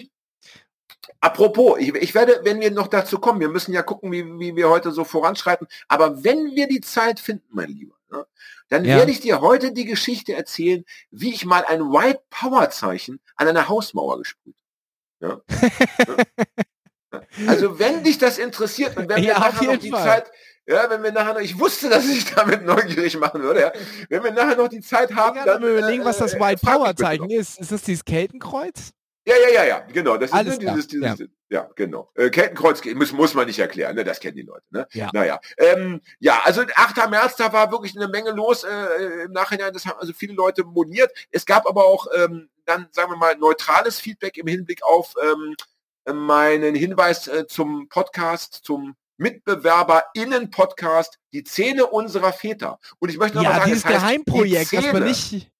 [1.19, 4.55] Apropos, ich, ich werde, wenn wir noch dazu kommen, wir müssen ja gucken, wie, wie
[4.55, 7.95] wir heute so voranschreiten, aber wenn wir die Zeit finden, mein Lieber,
[8.69, 8.97] dann Ja.
[8.97, 13.47] werde ich dir heute die Geschichte erzählen, wie ich mal ein White Power Zeichen an
[13.47, 14.55] einer Hausmauer gesprüht.
[15.19, 15.41] Ja?
[17.47, 20.03] also wenn dich das interessiert und wenn wir Ja, nachher noch die Fall.
[20.03, 20.31] Zeit,
[20.65, 23.71] ja, wenn wir nachher noch, ich wusste, dass ich damit neugierig machen würde, ja,
[24.09, 26.73] wenn wir nachher noch die Zeit haben, dann mir überlegen, was das äh, White frag
[26.73, 27.59] mich Power Zeichen ist.
[27.59, 28.91] Ist das dieses Keltenkreuz?
[29.25, 30.17] Ja, ja, ja, ja, genau.
[30.17, 31.69] Das Alles ist ne, klar, dieses, dieses, ja.
[31.75, 32.11] genau.
[32.15, 34.03] Äh, Kettenkreuz muss, muss man nicht erklären, ne?
[34.03, 34.65] das kennen die Leute.
[34.69, 34.85] Ne?
[34.91, 35.09] Ja.
[35.13, 35.39] Naja.
[35.57, 37.09] Ähm, ja, also 8.
[37.09, 39.71] März, da war wirklich eine Menge los äh, im Nachhinein.
[39.71, 41.09] Das haben also viele Leute moniert.
[41.31, 45.55] Es gab aber auch ähm, dann, sagen wir mal, neutrales Feedback im Hinblick auf ähm,
[46.11, 52.79] meinen Hinweis äh, zum Podcast, zum Mitbewerber-Innen-Podcast, die Zähne unserer Väter.
[52.99, 55.05] Und ich möchte noch mal Ja, sagen, dieses es heißt Geheimprojekt, die was man Zähne.
[55.05, 55.51] nicht.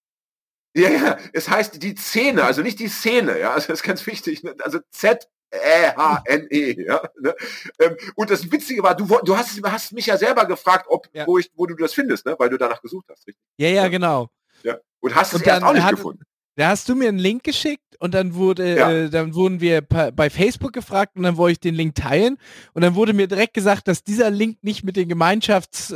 [0.75, 4.05] Ja, ja, es heißt die Zähne, also nicht die Szene, ja, also das ist ganz
[4.07, 4.41] wichtig.
[4.43, 4.55] ne?
[4.63, 4.79] Also
[5.53, 6.83] E-H-N-E.
[6.85, 7.35] Ja, ne?
[7.79, 11.27] ähm, und das Witzige war, du, du hast, hast mich ja selber gefragt, ob, Ja.
[11.27, 12.35] wo, ich, wo du das findest, ne?
[12.39, 13.27] weil du danach gesucht hast.
[13.27, 13.41] Richtig?
[13.57, 14.29] Ja, ja, genau.
[14.63, 14.77] Ja.
[14.99, 16.23] Und hast es Und erst dann auch nicht hat- gefunden.
[16.55, 18.91] Da hast du mir einen Link geschickt und dann wurde, Ja.
[18.91, 22.37] äh, dann wurden wir bei Facebook gefragt und dann wollte ich den Link teilen
[22.73, 25.93] und dann wurde mir direkt gesagt, dass dieser Link nicht mit den Gemeinschaftsstandards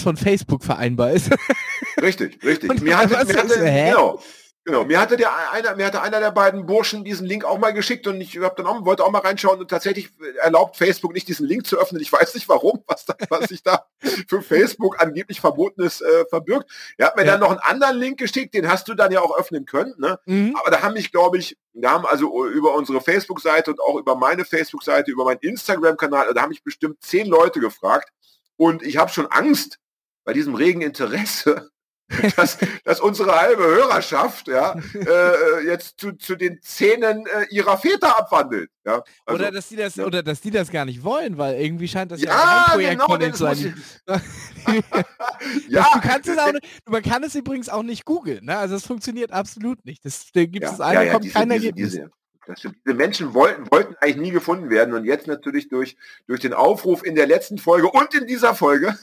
[0.00, 1.30] ähm, von Facebook vereinbar ist.
[2.00, 2.70] Richtig, richtig.
[2.70, 4.22] Und Mir hatte, mir hatte, so, genau,
[4.64, 4.84] genau.
[4.84, 8.06] Mir hatte der einer, mir hatte einer der beiden Burschen diesen Link auch mal geschickt
[8.06, 10.10] und ich hab dann auch, wollte auch mal reinschauen und tatsächlich
[10.42, 12.02] erlaubt Facebook nicht diesen Link zu öffnen.
[12.02, 13.86] Ich weiß nicht warum, was, da, was sich da
[14.28, 16.70] für Facebook angeblich Verbotenes äh, verbirgt.
[16.98, 17.32] Er hat mir Ja.
[17.32, 19.94] dann noch einen anderen Link geschickt, den hast du dann ja auch öffnen können.
[19.98, 20.18] Ne?
[20.26, 20.56] Mhm.
[20.60, 24.16] Aber da haben mich, glaube ich, da haben also über unsere Facebook-Seite und auch über
[24.16, 28.10] meine Facebook-Seite, über meinen Instagram-Kanal, da haben mich bestimmt zehn Leute gefragt.
[28.56, 29.78] Und ich habe schon Angst
[30.24, 31.68] bei diesem regen Interesse,
[32.36, 38.16] dass, dass unsere halbe Hörerschaft ja, äh, jetzt zu, zu den Zähnen äh, ihrer Väter
[38.16, 38.70] abwandelt.
[38.84, 39.02] Ja?
[39.24, 40.04] Also, oder dass die das, ja.
[40.04, 42.92] oder dass die das gar nicht wollen, weil irgendwie scheint das ja, ja, ein Projekt
[42.92, 43.82] genau, von denen zu sein.
[45.68, 46.52] ja, du kannst es auch
[46.88, 48.56] man kann es übrigens auch nicht googeln, ne?
[48.56, 50.04] Also es funktioniert absolut nicht.
[50.04, 52.00] Das da gibt es eine, kommt diese, kein diese, Ergebnis.
[52.46, 52.76] das stimmt.
[52.86, 55.96] diese Menschen wollten, wollten eigentlich nie gefunden werden und jetzt natürlich durch,
[56.28, 58.96] durch den Aufruf in der letzten Folge und in dieser Folge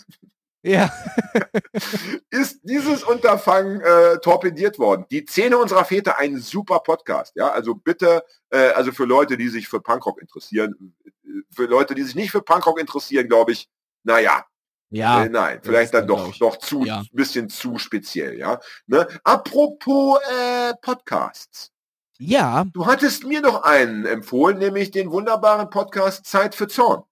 [0.64, 0.92] Ja.
[2.30, 5.06] ist dieses Unterfangen äh, torpediert worden.
[5.12, 7.34] Die Zähne unserer Väter, ein super Podcast.
[7.36, 11.96] Ja, also bitte, äh, also für Leute, die sich für Punkrock interessieren, äh, für Leute,
[11.96, 13.68] die sich nicht für Punkrock interessieren, glaube ich,
[14.04, 14.46] naja,
[14.90, 15.26] Ja.
[15.26, 17.04] äh, nein, vielleicht dann doch, doch zu, Ja.
[17.12, 18.60] bisschen zu speziell, ja.
[18.88, 19.06] Ne?
[19.26, 21.72] Apropos äh, Podcasts.
[22.20, 22.64] Ja.
[22.72, 27.04] Du hattest mir noch einen empfohlen, nämlich den wunderbaren Podcast Zeit für Zorn.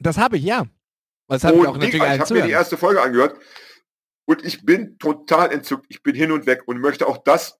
[0.00, 0.64] Das habe ich, ja.
[1.30, 3.38] Das habe ich auch natürlich ich habe mir die erste Folge angehört
[4.26, 5.86] und ich bin total entzückt.
[5.88, 7.58] Ich bin hin und weg und möchte auch das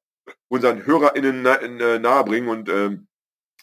[0.48, 3.06] unseren HörerInnen äh, nahebringen und ähm,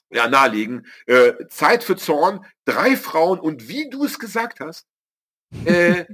[0.10, 0.88] ja, nahelegen.
[1.08, 4.88] Äh, Zeit für Zorn, drei Frauen und wie du es gesagt hast,
[5.66, 6.06] äh,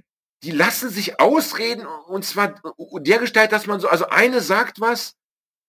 [0.41, 2.59] die lassen sich ausreden und zwar
[2.99, 5.15] der Gestalt, dass man so, also eine sagt was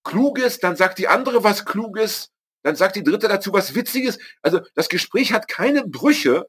[0.03, 2.31] Kluges, dann sagt die andere was Kluges,
[2.63, 4.19] dann sagt die dritte dazu was Witziges.
[4.41, 6.47] Also das Gespräch hat keine Brüche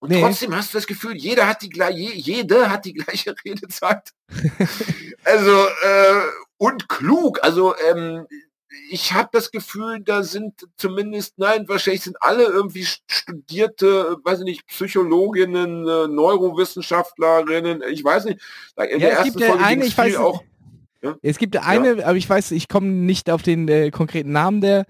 [0.00, 0.20] und Nee.
[0.20, 4.10] trotzdem hast du das Gefühl, jeder hat die gleiche, jede hat die gleiche Redezeit.
[5.24, 5.50] also
[5.82, 6.20] äh,
[6.58, 7.38] und klug.
[7.42, 8.26] Also ähm,
[8.90, 14.44] ich habe das Gefühl, da sind zumindest, nein, wahrscheinlich sind alle irgendwie studierte, weiß ich
[14.44, 18.40] nicht, Psychologinnen, äh, Neurowissenschaftlerinnen, ich weiß nicht.
[18.90, 20.42] In Ja, der es ersten gibt ja Folge eine, ich weiß auch.
[21.02, 21.16] Ja?
[21.22, 24.86] Es gibt eine, aber ich weiß, ich komme nicht auf den äh, konkreten Namen der,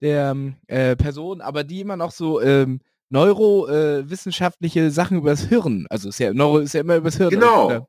[0.00, 2.80] der ähm, äh, Person, aber die immer noch so ähm,
[3.14, 7.30] neurowissenschaftliche Sachen übers Hirn, also ist ja, Neuro ist ja immer übers Hirn.
[7.30, 7.66] Genau.
[7.66, 7.86] Oder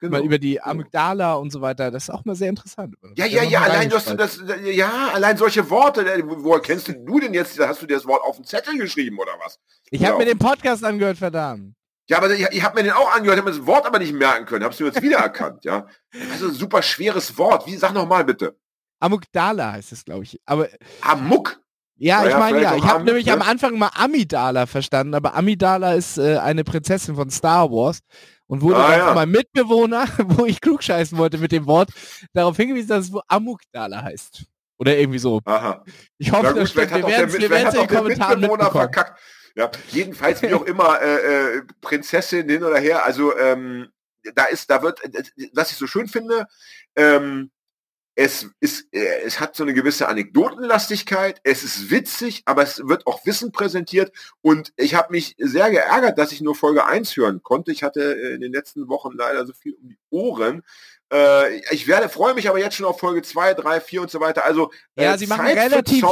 [0.00, 0.18] Genau.
[0.18, 2.94] Mal über die Amygdala und so weiter, das ist auch mal sehr interessant.
[3.16, 6.86] Ja, ja, ja, allein dass du das, ja, allein solche Worte, äh, wo- woher kennst
[6.86, 9.58] du denn jetzt, hast du dir das Wort auf den Zettel geschrieben oder was?
[9.90, 11.74] Ich habe mir den Podcast angehört, verdammt.
[12.08, 14.12] Ja, aber ich, ich habe mir den auch angehört, habe mir das Wort aber nicht
[14.14, 15.88] merken können, hab's nur jetzt wiedererkannt, ja.
[16.30, 17.66] Also ein super schweres Wort.
[17.66, 18.56] Wie, sag noch mal bitte.
[19.00, 20.40] Amygdala heißt es, glaube ich.
[20.46, 20.68] Aber
[21.00, 21.58] Amok?
[21.98, 23.32] Ja, ich meine ja, ich habe nämlich ne?
[23.34, 28.00] am Anfang mal Amidala verstanden, aber Amidala ist äh, eine Prinzessin von Star Wars
[28.46, 29.06] und wurde Ah, dann ja.
[29.06, 31.90] von meinem Mitbewohner, wo ich klugscheißen wollte mit dem Wort,
[32.32, 34.44] darauf hingewiesen, dass es Amugdala heißt.
[34.78, 35.40] Oder irgendwie so.
[35.44, 35.84] Aha.
[36.18, 36.90] Ich hoffe, gut, Wir
[37.50, 38.70] werden es in den Kommentaren mitbekommen.
[38.70, 39.20] verkackt.
[39.56, 43.88] Ja, jedenfalls wie auch immer, äh, äh, Prinzessin hin oder her, also ähm,
[44.36, 46.46] da ist, da wird, äh, was ich so schön finde,
[46.94, 47.50] ähm,
[48.20, 53.06] es ist, äh, es hat so eine gewisse Anekdotenlastigkeit, es ist witzig, aber es wird
[53.06, 57.44] auch Wissen präsentiert und ich habe mich sehr geärgert, dass ich nur Folge 1 hören
[57.44, 57.70] konnte.
[57.70, 60.64] Ich hatte äh, in den letzten Wochen leider so viel um die Ohren.
[61.12, 64.18] Äh, ich werde, freue mich aber jetzt schon auf Folge 2, 3, 4 und so
[64.18, 64.44] weiter.
[64.44, 66.04] Also Ja, äh, sie machen Zeit relativ-.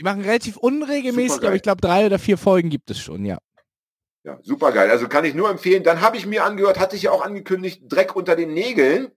[0.00, 3.38] Die machen relativ unregelmäßig, aber ich glaube, drei oder vier Folgen gibt es schon, ja.
[4.24, 4.90] Ja, super geil.
[4.90, 5.84] Also kann ich nur empfehlen.
[5.84, 9.12] Dann habe ich mir angehört, hatte ich ja auch angekündigt, Dreck unter den Nägeln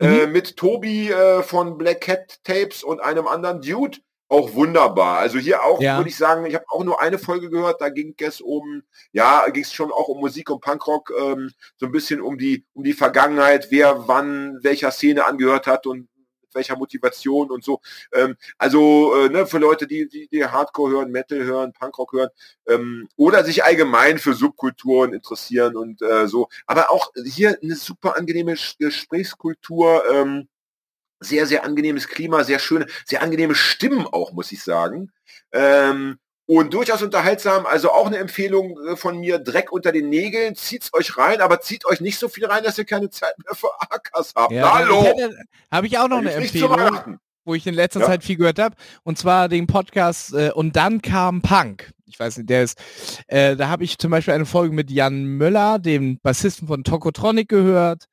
[0.00, 0.32] äh, Mhm.
[0.32, 3.98] mit Tobi äh, von Black Cat Tapes und einem anderen Dude.
[4.30, 5.18] Auch wunderbar.
[5.18, 5.96] Also hier auch Ja.
[5.96, 7.80] würde ich sagen, ich habe auch nur eine Folge gehört.
[7.80, 8.82] Da ging es um,
[9.12, 12.66] ja, ging es schon auch um Musik und Punkrock, ähm, so ein bisschen um die
[12.74, 16.08] um die Vergangenheit, wer wann welcher Szene angehört hat und
[16.58, 17.80] welcher Motivation und so.
[18.12, 22.30] Ähm, also äh, ne, für Leute, die, die, die Hardcore hören, Metal hören, Punkrock hören,
[22.66, 26.48] ähm, oder sich allgemein für Subkulturen interessieren und äh, so.
[26.66, 30.48] Aber auch hier eine super angenehme Gesprächskultur, ähm,
[31.20, 35.12] sehr, sehr angenehmes Klima, sehr schöne, sehr angenehme Stimmen auch, muss ich sagen.
[35.52, 40.56] Ähm, und durchaus unterhaltsam, also auch eine Empfehlung äh, von mir, Dreck unter den Nägeln,
[40.56, 43.54] zieht's euch rein, aber zieht euch nicht so viel rein, dass ihr keine Zeit mehr
[43.54, 44.52] für AKs habt.
[44.52, 45.04] Na, hallo!
[45.70, 47.18] Habe ich auch noch eine Empfehlung.
[47.44, 48.06] Wo ich in letzter Ja.
[48.06, 48.76] Zeit viel gehört habe.
[49.04, 51.90] Und zwar den Podcast äh, Und dann kam Punk.
[52.06, 52.78] Ich weiß nicht, der ist,
[53.26, 57.48] äh, da habe ich zum Beispiel eine Folge mit Jan Möller, dem Bassisten von Tokotronic
[57.48, 58.04] gehört.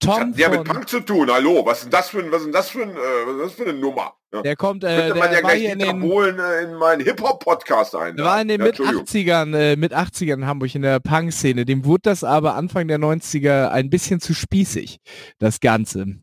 [0.00, 2.42] Tom Der von, mit Punk zu tun, hallo, was ist denn das für, ein, was
[2.42, 2.94] ist das für, ein, äh,
[3.26, 4.12] was ist das für eine Nummer?
[4.34, 4.42] Ja.
[4.42, 6.74] der kommt, äh, Könnte man ja der war gleich hier in den, wiederholen äh, in
[6.74, 8.16] meinen Hip-Hop-Podcast ein.
[8.16, 9.04] der war in den ja, mit Entschuldigung.
[9.06, 11.64] 80ern, äh, mit 80ern in Hamburg in der Punk-Szene.
[11.64, 14.98] Dem wurde das aber Anfang der 90er ein bisschen zu spießig,
[15.38, 16.18] das Ganze.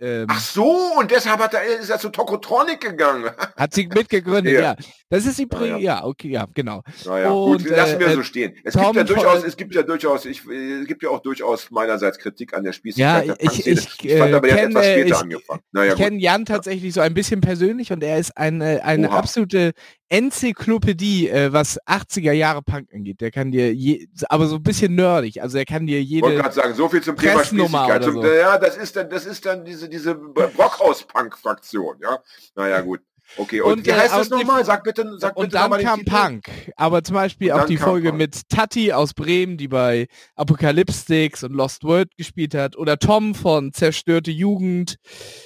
[0.00, 3.28] Ähm, Ach so, und deshalb hat er, ist er zu Tokotronic gegangen.
[3.56, 4.60] hat sie mitgegründet, Ja.
[4.60, 4.76] ja.
[5.10, 5.78] Das ist die Pri Ja, ja.
[5.78, 6.82] ja, okay, ja, genau.
[7.06, 8.54] Naja, gut, lassen wir äh, so stehen.
[8.62, 11.20] Es Tom gibt ja durchaus, es gibt ja durchaus, ich, äh, es gibt ja auch
[11.20, 14.56] durchaus meinerseits Kritik an der Ja, Spießigkeit der ich, ich, Ich fand äh, aber, der
[14.56, 15.60] hat etwas äh, später ich, angefangen.
[15.72, 19.18] Naja, ich kenne Jan tatsächlich so ein bisschen persönlich und er ist eine, eine Oha.
[19.18, 19.72] absolute
[20.10, 23.20] Enzyklopädie, äh, was 80er Jahre Punk angeht.
[23.22, 25.42] Der kann dir je, aber so ein bisschen nerdig.
[25.42, 26.42] Also er kann dir Ich wollte jede.
[26.42, 28.04] gerade sagen, so viel zum Thema Spießigkeit.
[28.04, 28.24] Zum, so.
[28.26, 32.18] Ja, das ist dann, das ist dann diese, diese Brockhaus-Punk-Fraktion, ja.
[32.54, 33.00] Naja, gut.
[33.36, 34.64] Okay, und, Und, wie äh, heißt das aus dem- nochmal?
[34.64, 36.10] Sag bitte, sag Und bitte dann kam Titel.
[36.10, 36.48] Punk.
[36.76, 38.18] Aber zum Beispiel Und auch die Folge Punk.
[38.18, 42.76] mit Tati aus Bremen, die bei Apocalypse Sticks und Lost World gespielt hat.
[42.76, 44.96] Oder Tom von Zerstörte Jugend.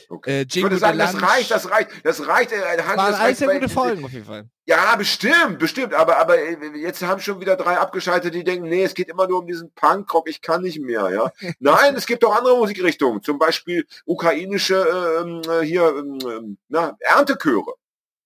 [0.08, 0.42] Okay.
[0.42, 2.52] Äh, Ich würde sagen, das reicht, das reicht, das reicht.
[2.52, 4.48] Äh, Hans, Waren das alles reicht, sehr gute Folgen auf jeden Fall.
[4.64, 5.92] Ja, bestimmt, bestimmt.
[5.92, 9.26] Aber, aber äh, jetzt haben schon wieder drei abgeschaltet, die denken, nee, es geht immer
[9.26, 11.32] nur um diesen Punkrock, ich kann nicht mehr, ja.
[11.58, 17.74] Nein, es gibt auch andere Musikrichtungen, zum Beispiel ukrainische ähm, äh, hier ähm, na, Ernteköre.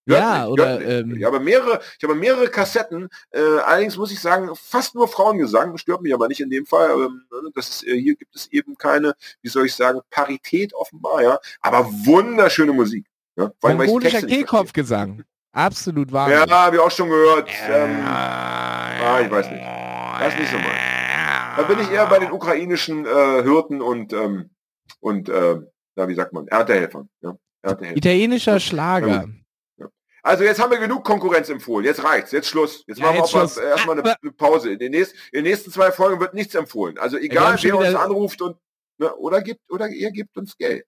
[0.09, 1.01] Ja, Göttlich, oder, göttlich.
[1.01, 3.09] ähm, ich habe mehrere, ich habe mehrere Kassetten.
[3.31, 5.77] Äh, allerdings muss ich sagen, fast nur Frauengesang.
[5.79, 6.91] Stört mich aber nicht in dem Fall.
[6.91, 11.23] Ähm, das ist, äh, hier gibt es eben keine, wie soll ich sagen, Parität offenbar,
[11.23, 11.41] ja.
[11.61, 13.07] Aber wunderschöne Musik.
[13.37, 13.51] Ja?
[13.63, 14.23] Mongolischer.
[14.23, 15.25] Kehlkopfgesang.
[15.57, 16.49] Absolut Wahnsinn.
[16.49, 17.49] Ja, habe ich auch schon gehört.
[17.71, 19.63] Ähm, ah, ich weiß nicht.
[20.21, 20.69] Das ist nicht so meins.
[21.57, 24.51] Da bin ich eher bei den ukrainischen äh, Hirten und ähm,
[25.01, 25.57] und äh,
[25.95, 27.09] na, wie sagt man, Erntehelfern.
[27.23, 27.37] Ja?
[27.63, 27.97] Erntehelfer.
[27.97, 29.25] Italienischer Schlager.
[30.23, 31.87] Also jetzt haben wir genug Konkurrenz empfohlen.
[31.87, 32.33] Jetzt reicht's.
[32.33, 32.85] Jetzt Schluss.
[32.87, 33.57] Jetzt Ja, machen wir jetzt auch mal Schluss.
[33.57, 34.73] erstmal eine, Aber- eine Pause.
[34.73, 36.99] In den, nächsten, in den nächsten zwei Folgen wird nichts empfohlen.
[36.99, 38.57] Also wir egal, wer uns anruft und
[38.99, 40.85] ne, oder gibt oder ihr gebt uns Geld.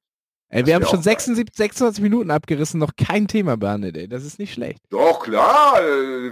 [0.51, 1.17] Ey, Das wir haben schon auch geil.
[1.19, 4.09] 76, 26 Minuten abgerissen, noch kein Thema behandelt, ey.
[4.09, 4.79] Das ist nicht schlecht.
[4.91, 6.31] Doch klar, äh,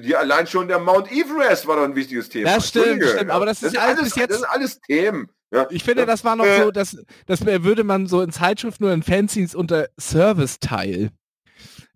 [0.00, 2.52] die allein schon der Mount Everest war doch ein wichtiges Thema.
[2.54, 5.28] Das stimmt, stimmt, aber das ist sind alles alles bis jetzt- Das sind alles Themen.
[5.52, 5.68] Ja.
[5.70, 6.62] Ich finde, das war noch Äh.
[6.64, 11.10] so, dass das würde man so in Zeitschriften nur in Fanzines unter Service-Teil.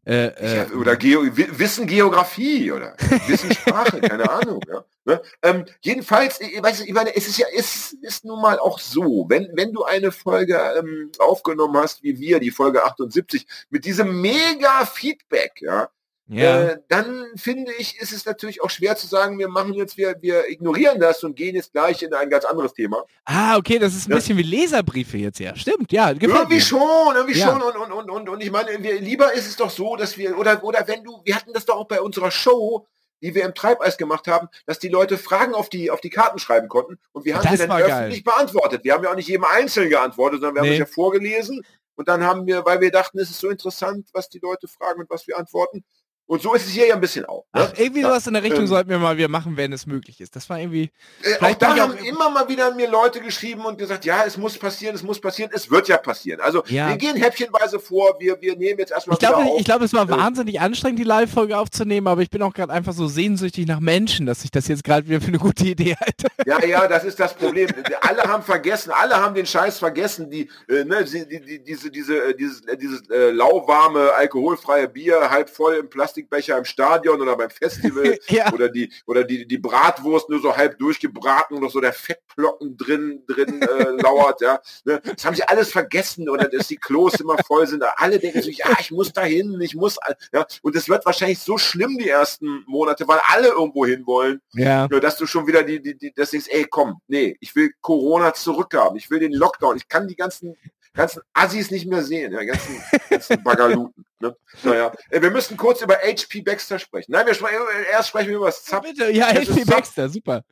[0.09, 0.29] Äh,
[0.63, 4.63] äh, oder Geo Wi- Wissen Geografie oder Wissenssprache, keine Ahnung.
[4.67, 4.85] Ja.
[5.05, 5.21] Ne?
[5.43, 9.27] Ähm, jedenfalls, ich, weiß, ich meine, es ist ja, es ist nun mal auch so,
[9.29, 14.21] wenn, wenn du eine Folge ähm, aufgenommen hast, wie wir, die Folge 78, mit diesem
[14.23, 15.91] mega Feedback, ja,
[16.29, 16.63] ja.
[16.65, 20.17] äh, dann finde ich, ist es natürlich auch schwer zu sagen, wir machen jetzt, wir,
[20.21, 23.03] wir ignorieren das und gehen jetzt gleich in ein ganz anderes Thema.
[23.25, 24.17] ah, okay, das ist ein Ja.
[24.17, 25.57] bisschen wie Leserbriefe jetzt, ja.
[25.57, 26.11] Stimmt, ja.
[26.11, 26.61] Irgendwie mir.
[26.61, 27.47] schon, irgendwie Ja.
[27.53, 27.63] schon.
[27.63, 30.37] Und, und, und, und, und ich meine, wir, lieber ist es doch so, dass wir,
[30.39, 32.87] oder, oder wenn du, wir hatten das doch auch bei unserer Show,
[33.21, 36.39] die wir im Treibeis gemacht haben, dass die Leute Fragen auf die, auf die Karten
[36.39, 37.91] schreiben konnten und wir haben Das sie dann war geil.
[38.03, 38.85] öffentlich beantwortet.
[38.85, 40.75] Wir haben ja auch nicht jedem einzeln geantwortet, sondern wir haben Nee.
[40.75, 41.65] es ja vorgelesen
[41.97, 45.01] und dann haben wir, weil wir dachten, es ist so interessant, was die Leute fragen
[45.01, 45.83] und was wir antworten.
[46.29, 47.47] Und so ist es hier ja ein bisschen auch.
[47.55, 47.63] Ne?
[47.73, 48.09] Ach, irgendwie Ja.
[48.09, 48.67] sowas in der Richtung Ähm.
[48.67, 50.37] sollten wir mal wieder machen, wenn es möglich ist.
[50.37, 50.91] Das war irgendwie.
[51.23, 54.25] Äh, auch da ich auch- haben immer mal wieder mir Leute geschrieben und gesagt, ja,
[54.27, 56.41] es muss passieren, es muss passieren, es wird ja passieren.
[56.43, 56.89] Also Ja.
[56.91, 60.07] wir gehen häppchenweise vor, wir, wir nehmen jetzt erstmal Ich glaube, ich glaube, es war
[60.07, 60.11] Äh.
[60.11, 64.27] wahnsinnig anstrengend, die Live-Folge aufzunehmen, aber ich bin auch gerade einfach so sehnsüchtig nach Menschen,
[64.27, 66.27] dass ich das jetzt gerade wieder für eine gute Idee halte.
[66.47, 67.69] Ja, ja, das ist das Problem.
[68.03, 71.91] alle haben vergessen, alle haben den Scheiß vergessen, die, äh, ne, die, die, die, diese,
[71.91, 75.89] diese, äh, dieses, äh, dieses äh, lauwarme, alkoholfreie Bier halb voll im
[76.23, 78.53] Plastikbecher im Stadion oder beim Festival Ja.
[78.53, 82.77] oder die oder die, die Bratwurst nur so halb durchgebraten und noch so der Fettplocken
[82.77, 84.61] drin drin äh, lauert, ja.
[84.85, 85.01] Ne?
[85.05, 87.85] Das haben sie alles vergessen oder dass die Klos immer voll sind.
[87.97, 89.99] Alle denken sich, ja, ich muss da hin, ich muss,
[90.33, 90.47] ja.
[90.63, 94.41] Und es wird wahrscheinlich so schlimm die ersten Monate, weil alle irgendwo hin wollen.
[94.53, 94.89] Ja.
[94.89, 97.73] Nur dass du schon wieder die, die, die das denkst, ey, komm, nee, ich will
[97.81, 100.57] Corona zurückhaben, ich will den Lockdown, ich kann die ganzen,
[100.95, 104.05] ganzen Assis nicht mehr sehen, ja, ganzen, ganzen Bagaluten.
[104.21, 104.37] Ne?
[104.65, 107.13] Naja, äh, wir müssen kurz über HP Baxter sprechen.
[107.13, 107.57] Nein, wir sprechen,
[107.91, 108.83] erst sprechen wir über das Zap.
[108.83, 110.43] Bitte, ja, Das HP Baxter, super.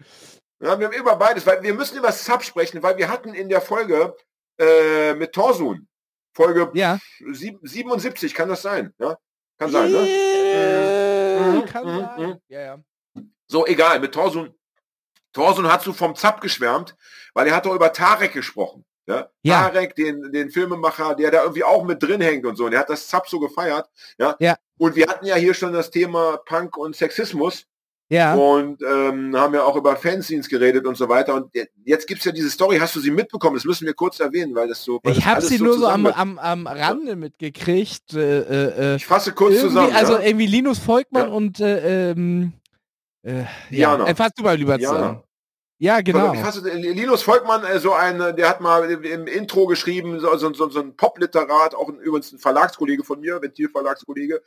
[0.60, 3.34] Ja, wir haben über beides, weil wir müssen über das Sub sprechen, weil wir hatten
[3.34, 4.14] in der Folge
[4.58, 5.86] äh, mit Torsun,
[6.34, 6.98] Folge Ja.
[7.32, 8.94] sieb- 77, kann das sein?
[8.98, 9.18] Ja,
[9.58, 9.98] kann sein, ne?
[10.08, 11.06] Äh,
[11.38, 12.20] Mhm, Kann mhm, sein.
[12.30, 12.40] mhm.
[12.48, 12.78] Ja, ja.
[13.48, 14.54] So, egal, mit Torsun.
[15.32, 16.96] Torsun hat so vom Zap geschwärmt,
[17.34, 18.86] weil er hat doch über Tarek gesprochen.
[19.06, 19.28] Ja?
[19.42, 19.68] Ja.
[19.68, 22.64] Tarek, den, den Filmemacher, der da irgendwie auch mit drin hängt und so.
[22.66, 23.88] Und er hat das Zap so gefeiert.
[24.18, 24.36] Ja?
[24.40, 24.56] Ja.
[24.78, 27.66] Und wir hatten ja hier schon das Thema Punk und Sexismus.
[28.08, 28.34] Ja.
[28.36, 31.34] Und ähm, haben ja auch über Fanzines geredet und so weiter.
[31.34, 31.52] Und
[31.84, 33.56] jetzt gibt's ja diese Story, hast du sie mitbekommen?
[33.56, 35.00] Das müssen wir kurz erwähnen, weil das so.
[35.02, 38.14] Weil ich habe sie so nur so am, am, am Rande mitgekriegt.
[38.14, 39.92] Äh, äh, Ich fasse kurz zusammen.
[39.92, 40.20] also ja?
[40.20, 41.34] irgendwie Linus Volkmann Ja.
[41.34, 42.52] und äh, ähm,
[43.22, 45.22] äh, ja, äh, fass du mal lieber zusammen.
[45.78, 46.32] Ja, genau.
[46.32, 50.34] Ich fasse, Linus Volkmann, äh, so ein, äh, der hat mal im Intro geschrieben, so,
[50.36, 54.42] so, so, so ein Popliterat, auch ein, übrigens ein Verlagskollege von mir, Ventilverlagskollege.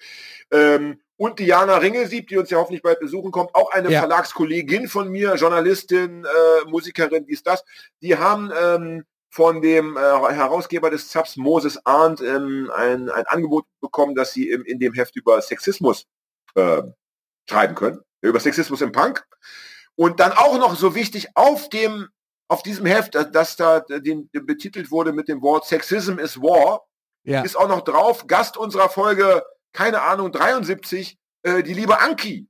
[0.50, 4.00] Ähm, und Diana Ringelsieb, die uns ja hoffentlich bald besuchen kommt, auch eine Ja.
[4.00, 7.64] Verlagskollegin von mir, Journalistin, äh, Musikerin, dies, das.
[8.02, 13.66] Die haben ähm, von dem äh, Herausgeber des Zaps, Moses Arndt, ähm, ein, ein Angebot
[13.82, 16.08] bekommen, dass sie im, in dem Heft über Sexismus
[16.56, 16.82] äh,
[17.48, 19.28] schreiben können, über Sexismus im Punk.
[20.00, 22.08] Und dann auch noch so wichtig auf dem,
[22.48, 26.86] auf diesem Heft, dass da den, den betitelt wurde mit dem Wort Sexism is War,
[27.26, 27.42] ja.
[27.42, 32.48] ist auch noch drauf, Gast unserer Folge, keine Ahnung, 73, äh, die liebe Anki,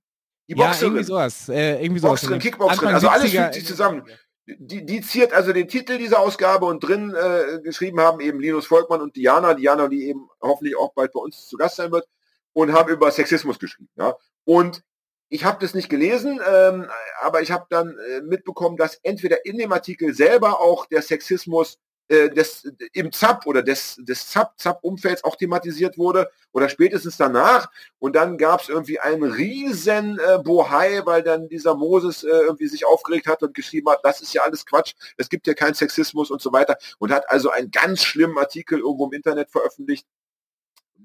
[0.48, 0.94] die ja, Boxerin.
[0.94, 1.50] irgendwie sowas.
[1.50, 2.22] Äh, irgendwie sowas.
[2.22, 4.04] Boxerin, Kickboxerin, also alles 70er fügt sich zusammen.
[4.46, 8.68] Die, die ziert also den Titel dieser Ausgabe und drin äh, geschrieben haben eben Linus
[8.68, 12.06] Volkmann und Diana, Diana, die eben hoffentlich auch bald bei uns zu Gast sein wird,
[12.54, 13.90] und haben über Sexismus geschrieben.
[13.96, 14.14] Ja?
[14.46, 14.84] Und
[15.30, 16.88] ich habe das nicht gelesen, ähm,
[17.22, 21.78] aber ich habe dann äh, mitbekommen, dass entweder in dem Artikel selber auch der Sexismus
[22.10, 27.70] äh, des, im ZAP oder des, des ZAP-ZAP-Umfelds auch thematisiert wurde oder spätestens danach.
[28.00, 32.68] Und dann gab es irgendwie einen riesen äh, Bohai, weil dann dieser Moses äh, irgendwie
[32.68, 35.76] sich aufgeregt hat und geschrieben hat, das ist ja alles Quatsch, es gibt ja keinen
[35.76, 36.78] Sexismus und so weiter.
[36.98, 40.08] Und hat also einen ganz schlimmen Artikel irgendwo im Internet veröffentlicht,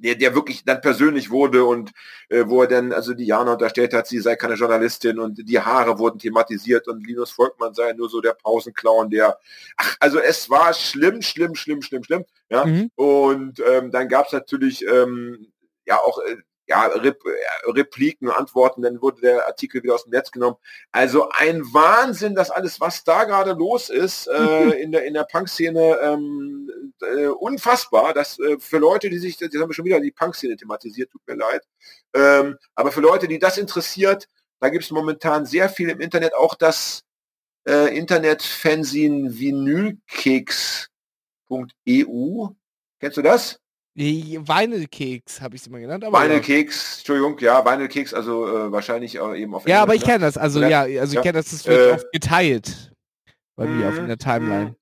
[0.02, 1.92] der, der wirklich dann persönlich wurde und
[2.28, 5.98] äh, wo er dann also Diana unterstellt hat, sie sei keine Journalistin und die Haare
[5.98, 9.38] wurden thematisiert und Linus Volkmann sei nur so der Pausenclown, der
[9.76, 12.24] ach, also es war schlimm, schlimm, schlimm, schlimm, schlimm.
[12.50, 12.64] Ja.
[12.64, 12.90] Mhm.
[12.94, 15.52] Und ähm, dann gab es natürlich ähm,
[15.86, 20.12] ja auch äh, ja, Rep äh, Repliken, Antworten, dann wurde der Artikel wieder aus dem
[20.12, 20.56] Netz genommen.
[20.92, 25.24] Also ein Wahnsinn, das alles, was da gerade los ist äh, in der in der
[25.24, 26.63] Punk-Szene, ähm,
[27.02, 28.12] äh, unfassbar.
[28.14, 31.22] Das äh, für Leute, die sich, jetzt haben wir schon wieder die Punk-Szene thematisiert, tut
[31.26, 31.62] mir leid.
[32.14, 34.28] Ähm, aber für Leute, die das interessiert,
[34.60, 37.04] da gibt es momentan sehr viel im Internet, auch das
[37.68, 40.88] äh, Internet-Fanzine Vinylkeks.eu.
[43.00, 43.58] Kennst du das?
[43.96, 46.04] Weinelkeks habe ich sie mal genannt.
[46.04, 50.06] Aber Weinelkeks, Entschuldigung, ja, Weinelkeks, also äh, wahrscheinlich auch eben auf Ja, aber ich ne?
[50.06, 50.36] kenne das.
[50.36, 51.22] Also ja, also ich Ja.
[51.22, 52.92] kenne das, das wird Äh, oft geteilt
[53.56, 54.76] bei mir auf Mhm, in der Timeline.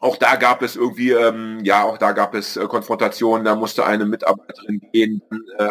[0.00, 3.84] Auch da gab es irgendwie, ähm, ja, auch da gab es äh, Konfrontationen, da musste
[3.86, 5.22] eine Mitarbeiterin gehen,
[5.58, 5.68] äh,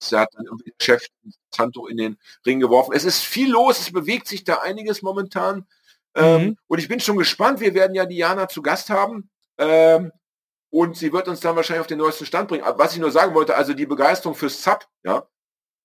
[0.00, 1.06] sie hat dann irgendwie den Chef
[1.54, 2.92] Santo in den Ring geworfen.
[2.94, 5.66] Es ist viel los, es bewegt sich da einiges momentan.
[6.14, 6.56] Ähm, Mhm.
[6.66, 9.30] Und ich bin schon gespannt, wir werden ja Diana zu Gast haben.
[9.58, 10.12] Ähm,
[10.70, 12.64] und sie wird uns dann wahrscheinlich auf den neuesten Stand bringen.
[12.64, 15.26] Aber was ich nur sagen wollte, also die Begeisterung fürs Zap, ja.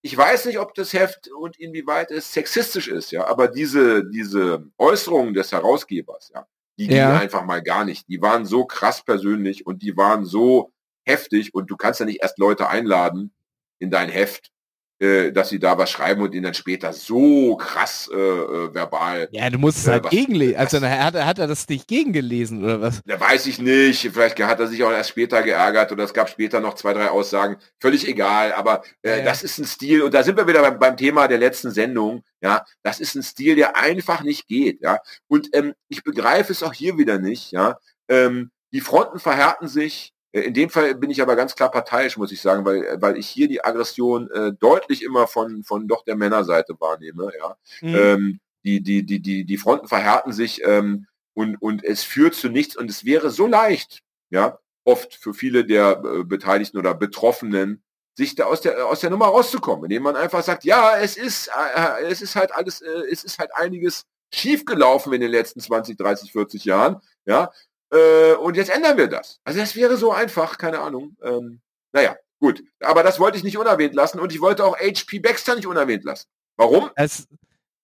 [0.02, 4.66] Ich weiß nicht, ob das Heft und inwieweit es sexistisch ist, ja, aber diese, diese
[4.78, 7.18] Äußerungen des Herausgebers, ja, die gingen Ja.
[7.20, 8.08] einfach mal gar nicht.
[8.10, 10.72] Die waren so krass persönlich und die waren so
[11.06, 13.34] heftig und du kannst ja nicht erst Leute einladen
[13.80, 14.52] in dein Heft,
[15.00, 19.28] äh, dass sie da was schreiben und ihnen dann später so krass äh, äh, verbal
[19.32, 20.56] Ja, du musst es Äh, halt gegenlesen.
[20.58, 23.02] Also hat, er- hat er das nicht gegengelesen oder was?
[23.06, 24.02] Da weiß ich nicht.
[24.12, 27.10] Vielleicht hat er sich auch erst später geärgert oder es gab später noch zwei, drei
[27.10, 27.58] Aussagen.
[27.80, 28.54] Völlig egal.
[28.54, 29.26] Aber äh, ja.
[29.26, 32.24] das ist ein Stil und da sind wir wieder beim, beim Thema der letzten Sendung.
[32.42, 34.82] Ja, das ist ein Stil, der einfach nicht geht.
[34.82, 37.52] Ja, und ähm, ich begreife es auch hier wieder nicht.
[37.52, 37.78] Ja,
[38.10, 40.14] ähm, die Fronten verhärten sich.
[40.32, 43.18] Äh, In dem Fall bin ich aber ganz klar parteiisch, muss ich sagen, weil, weil
[43.18, 47.32] ich hier die Aggression äh, deutlich immer von, von doch der Männerseite wahrnehme.
[47.40, 47.96] Ja, Mhm.
[47.96, 52.50] ähm, die, die, die, die, die Fronten verhärten sich ähm, und, und es führt zu
[52.50, 57.84] nichts und es wäre so leicht, ja, oft für viele der äh, Beteiligten oder Betroffenen,
[58.16, 61.50] sich da aus der, aus der Nummer rauszukommen, indem man einfach sagt, ja, es ist,
[61.50, 65.98] äh, es ist halt alles, äh, es ist halt einiges schiefgelaufen in den letzten 20,
[65.98, 67.52] 30, 40 Jahren, ja,
[67.92, 69.40] äh, und jetzt ändern wir das.
[69.44, 71.16] Also das wäre so einfach, keine Ahnung.
[71.22, 72.64] Ähm, naja, gut.
[72.82, 76.04] Aber das wollte ich nicht unerwähnt lassen und ich wollte auch HP Baxter nicht unerwähnt
[76.04, 76.28] lassen.
[76.58, 76.90] Warum?
[76.96, 77.28] Es,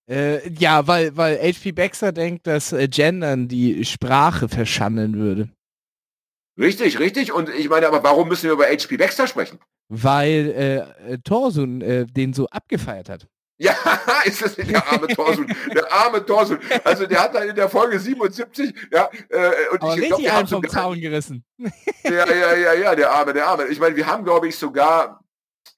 [0.10, 1.72] äh, ja, weil, weil H.P.
[1.72, 5.50] Baxter denkt, dass äh, Gendern die Sprache verschandeln würde.
[6.58, 7.32] Richtig, richtig.
[7.32, 9.60] Und ich meine, aber warum müssen wir über HP Baxter sprechen?
[9.90, 13.28] Weil äh, Torsun äh, den so abgefeiert hat.
[13.58, 13.76] Ja,
[14.26, 16.60] ist das der arme Torsun, der arme Torsun.
[16.84, 20.48] Also der hat dann in der Folge 77, ja, äh, und Aber ich glaube, einen
[20.48, 21.46] vom Zaun gerissen.
[22.04, 23.68] ja, ja, ja, ja, der arme, der arme.
[23.68, 25.24] Ich meine, wir haben, glaube ich, sogar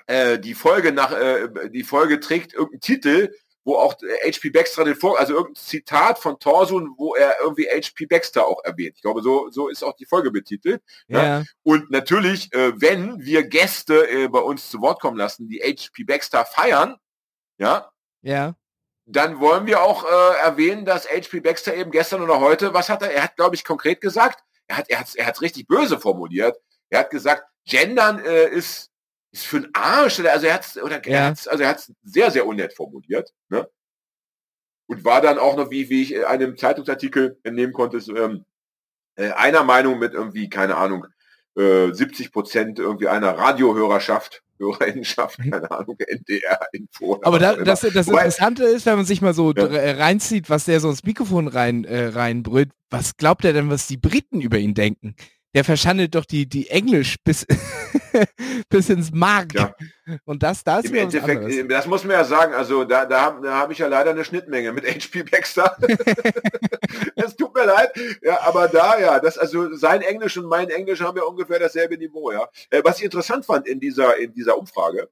[0.07, 3.32] äh, die Folge nach, äh, die Folge trägt irgendeinen Titel,
[3.65, 7.65] wo auch äh, HP Baxter den vor, also irgendein Zitat von Torsun, wo er irgendwie
[7.65, 8.93] HP Baxter auch erwähnt.
[8.95, 10.82] Ich glaube, so, so ist auch die Folge betitelt.
[11.07, 11.23] Ja.
[11.23, 11.43] Ja.
[11.63, 16.03] Und natürlich, äh, wenn wir Gäste äh, bei uns zu Wort kommen lassen, die HP
[16.03, 16.95] Baxter feiern,
[17.58, 17.91] ja,
[18.22, 18.56] Ja.
[19.08, 23.03] Dann wollen wir auch äh, erwähnen, dass HP Baxter eben gestern oder heute, was hat
[23.03, 23.12] er?
[23.14, 26.58] Er hat, glaube ich, konkret gesagt, er hat er hat's, er hat's richtig böse formuliert.
[26.89, 28.91] Er hat gesagt, Gendern äh, ist
[29.32, 30.20] ist für ein Arsch.
[30.22, 31.18] Also er hat's oder Ja.
[31.20, 33.32] er hat's, also er hat's sehr sehr unnett formuliert.
[33.49, 33.70] Ne?
[34.88, 38.45] Und war dann auch noch, wie wie ich einem Zeitungsartikel entnehmen konnte, so, ähm,
[39.18, 41.06] äh, einer Meinung mit irgendwie keine Ahnung
[41.58, 47.20] äh, 70 Prozent irgendwie einer Radiohörerschaft, Hörerinnenschaft, keine Ahnung, NDR Info.
[47.24, 49.66] Aber da, das, das Wobei- Interessante ist, wenn man sich mal so Ja.
[49.68, 53.88] äh, reinzieht, was der so ins Mikrofon rein, äh, reinbrüllt, was glaubt er denn, was
[53.88, 55.16] die Briten über ihn denken?
[55.56, 57.47] Der verschandelt doch die, die Englisch bis,
[58.70, 59.53] bis ins Mark.
[59.53, 59.74] Ja.
[60.26, 63.22] Und das, da ist Im Endeffekt, äh, das muss man ja sagen, also da, da
[63.22, 65.78] habe hab ich ja leider eine Schnittmenge mit HP Baxter.
[67.16, 67.89] es tut mir leid,
[68.22, 71.97] ja, aber da, ja, das, also sein Englisch und mein Englisch haben ja ungefähr dasselbe
[71.97, 72.49] Niveau, ja.
[72.70, 75.08] Äh, was ich interessant fand in dieser, in dieser Umfrage,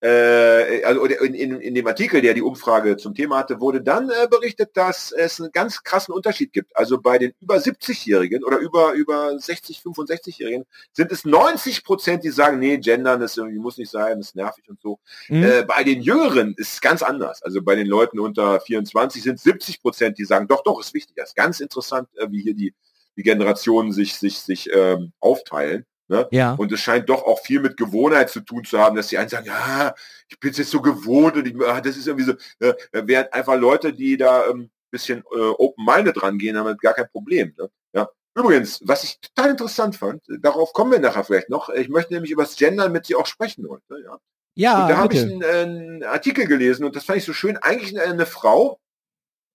[0.00, 4.10] äh, also in, in, in dem Artikel, der die Umfrage zum Thema hatte, wurde dann
[4.10, 6.76] äh, berichtet, dass es einen ganz krassen Unterschied gibt.
[6.76, 12.30] Also bei den über 70-Jährigen oder über, über 60, 65-Jährigen sind es 90 Prozent, die
[12.30, 15.00] sagen, nee, gendern, das irgendwie muss nicht sein, das ist nervig und so.
[15.26, 15.42] Hm?
[15.42, 17.42] Äh, bei den Jüngeren ist es ganz anders.
[17.42, 21.16] Also bei den Leuten unter 24 sind 70 Prozent, die sagen, doch, doch, ist wichtig.
[21.16, 22.72] Das ist ganz interessant, äh, wie hier die,
[23.16, 25.86] die Generationen sich, sich, sich ähm, aufteilen.
[26.08, 26.26] Ne?
[26.30, 26.54] ja.
[26.54, 29.28] Und es scheint doch auch viel mit Gewohnheit zu tun zu haben, dass die einen
[29.28, 29.94] sagen, ja,
[30.28, 33.56] ich bin jetzt so gewohnt und ich, ah, das ist irgendwie so, äh, während einfach
[33.56, 37.54] Leute, die da ein ähm, bisschen äh, open-minded rangehen, haben gar kein Problem.
[37.58, 37.70] Ne?
[37.92, 38.08] Ja.
[38.34, 42.14] Übrigens, was ich total interessant fand, äh, darauf kommen wir nachher vielleicht noch, ich möchte
[42.14, 44.02] nämlich über das Gendern mit dir auch sprechen heute.
[44.02, 44.18] Ja.
[44.54, 47.58] Ja, Und da habe ich einen, einen Artikel gelesen und das fand ich so schön.
[47.58, 48.80] Eigentlich eine, eine Frau,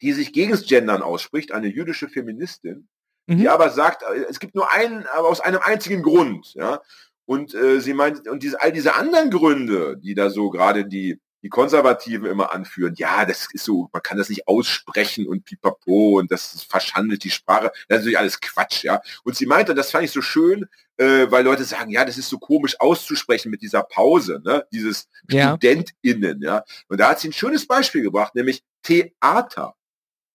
[0.01, 2.87] die sich gegen das Gendern ausspricht, eine jüdische Feministin,
[3.27, 3.37] Mhm.
[3.37, 6.81] die aber sagt, äh, es gibt nur einen, aber aus einem einzigen Grund, ja.
[7.25, 11.21] Und äh, sie meint, und diese, all diese anderen Gründe, die da so gerade die,
[11.41, 16.19] die Konservativen immer anführen, ja, das ist so, man kann das nicht aussprechen und pipapo
[16.19, 19.01] und das verschandelt die Sprache, das ist natürlich alles Quatsch, ja.
[19.23, 20.67] Und sie meinte, das fand ich so schön,
[20.97, 25.07] äh, weil Leute sagen, ja, das ist so komisch auszusprechen mit dieser Pause, ne, dieses
[25.29, 25.49] Ja.
[25.57, 26.63] StudentInnen, ja.
[26.89, 29.75] Und da hat sie ein schönes Beispiel gebracht, nämlich Theater,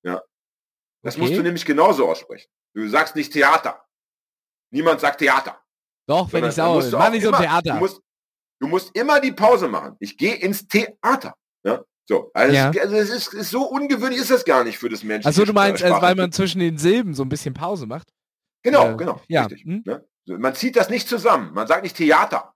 [0.02, 0.22] ja.
[1.02, 1.22] Das Okay.
[1.22, 2.48] musst du nämlich genauso aussprechen.
[2.78, 3.84] Du sagst nicht Theater.
[4.70, 5.60] Niemand sagt Theater.
[6.06, 6.90] Doch, wenn Sondern ich sauer bin.
[6.92, 7.72] du Mach nicht so ein Theater.
[7.74, 8.00] Du musst,
[8.60, 9.96] du musst immer die Pause machen.
[9.98, 11.34] Ich gehe ins Theater.
[11.64, 11.82] Ja?
[12.06, 12.70] So, also, Ja.
[12.70, 15.26] es, also es ist, ist so ungewöhnlich ist das gar nicht für das Menschen.
[15.26, 18.12] Achso, du meinst, also, weil man zwischen den Silben so ein bisschen Pause macht?
[18.62, 19.64] genau, äh, genau, ja, richtig.
[19.64, 19.82] hm.
[19.84, 20.06] Ne?
[20.26, 21.52] Man zieht das nicht zusammen.
[21.54, 22.54] Man sagt nicht Theater.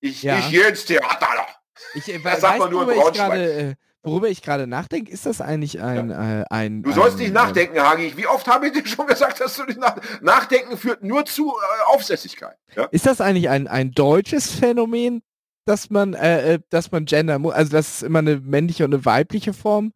[0.00, 0.38] Ich, Ja.
[0.38, 1.46] ich gehe ins Theater.
[1.94, 3.14] Ich, äh, Das sagt man nur in Braunschweig.
[3.28, 3.74] gerade, äh,
[4.06, 5.10] worüber ich gerade nachdenke?
[5.10, 8.12] Ist das eigentlich ein, äh, ein Du sollst ein, nicht nachdenken, Hagi.
[8.16, 11.48] Wie oft habe ich dir schon gesagt, dass du nicht nach Nachdenken führt nur zu
[11.48, 12.56] äh, Aufsässigkeit.
[12.74, 12.84] Ja?
[12.84, 15.22] Äh, ist das eigentlich ein, ein deutsches Phänomen,
[15.66, 19.04] dass man, äh, äh, dass man Gender, also das ist immer eine männliche und eine
[19.04, 19.92] weibliche Form?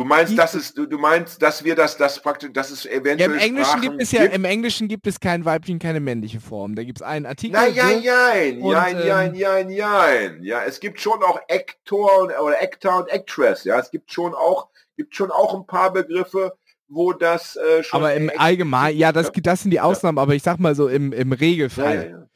[0.00, 2.92] Du meinst, dass es, du, du meinst, dass wir das, das praktisch, dass es Ja,
[2.92, 6.40] eventuell im Englischen Sprachen gibt es ja, im Englischen gibt es keinen weiblichen, keine männliche
[6.40, 6.74] Form.
[6.74, 7.54] Da gibt es einen Artikel.
[7.74, 10.42] Ja, so, jein, Und, jein, ähm, jein, jein, jein.
[10.42, 13.64] Ja, es gibt schon auch Actor und, oder Actor und Actress.
[13.64, 16.54] Ja, es gibt schon auch, gibt schon auch ein paar Begriffe,
[16.88, 18.00] wo das äh, schon.
[18.00, 19.42] aber im Allgemeinen, ja, das, Ja.
[19.42, 22.26] das sind die Ausnahmen, aber ich sag mal so im, im ja, Regelfall ja, ja.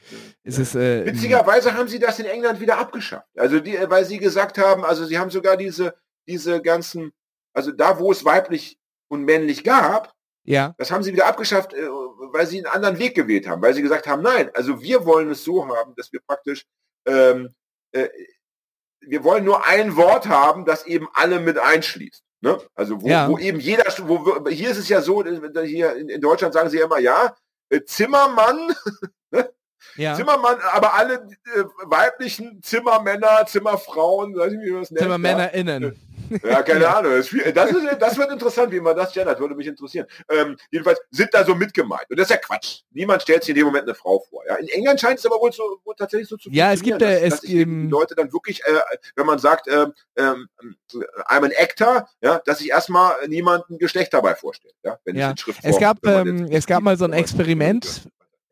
[0.43, 3.27] ist es äh, Witzigerweise haben sie das in England wieder abgeschafft.
[3.39, 5.95] Also die, weil sie gesagt haben, also sie haben sogar diese,
[6.29, 7.15] diese ganzen,
[7.55, 8.79] also da, wo es weiblich
[9.09, 10.13] und männlich gab,
[10.47, 13.73] ja, Das haben sie wieder abgeschafft, äh, weil sie einen anderen Weg gewählt haben, weil
[13.73, 16.67] sie gesagt haben, nein, also wir wollen es so haben, dass wir praktisch,
[17.07, 17.49] ähm,
[17.93, 18.09] äh,
[19.01, 22.23] wir wollen nur ein Wort haben, das eben alle mit einschließt.
[22.43, 22.59] Ne?
[22.75, 23.29] Also wo, Ja.
[23.29, 26.69] wo eben jeder, wo, hier ist es ja so, äh, hier in, in Deutschland sagen
[26.69, 27.35] sie ja immer, ja,
[27.71, 28.75] äh, Zimmermann,
[29.97, 30.15] ja.
[30.15, 31.15] Zimmermann, aber alle
[31.55, 35.01] äh, weiblichen Zimmermänner, Zimmerfrauen, weiß ich nicht, wie man das nennt.
[35.01, 36.14] ZimmermännerInnen.
[36.43, 37.13] Ja, keine Ahnung.
[37.13, 37.57] Das, ist
[38.01, 40.07] das, wird interessant, wie man das gendert, würde mich interessieren.
[40.31, 42.05] Ähm, jedenfalls sind da so mitgemeint.
[42.11, 42.81] Und das ist ja Quatsch.
[42.93, 44.43] Niemand stellt sich in dem Moment eine Frau vor.
[44.47, 44.57] Ja?
[44.57, 47.21] In England scheint es aber wohl, so, wohl tatsächlich so zu Ja, es gibt, äh,
[47.21, 48.81] dass, es dass eben Leute dann wirklich, äh,
[49.17, 50.49] wenn man sagt, ähm, ähm,
[51.29, 54.75] I'm an actor, ja, dass sich erstmal niemand ein Geschlecht dabei vorstellt.
[54.83, 54.99] Ja?
[55.05, 55.31] Wenn Ja.
[55.31, 58.03] in Schriftform- Es gab, ähm, es gab mal so ein Experiment,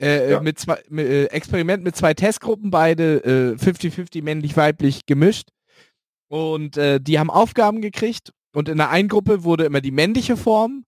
[0.00, 0.40] äh, Ja.
[0.40, 5.48] mit zwei, mit, äh, Experiment mit zwei Testgruppen, beide äh, 50-50 männlich-weiblich gemischt.
[6.32, 10.38] Und äh, die haben Aufgaben gekriegt und in der einen Gruppe wurde immer die männliche
[10.38, 10.86] Form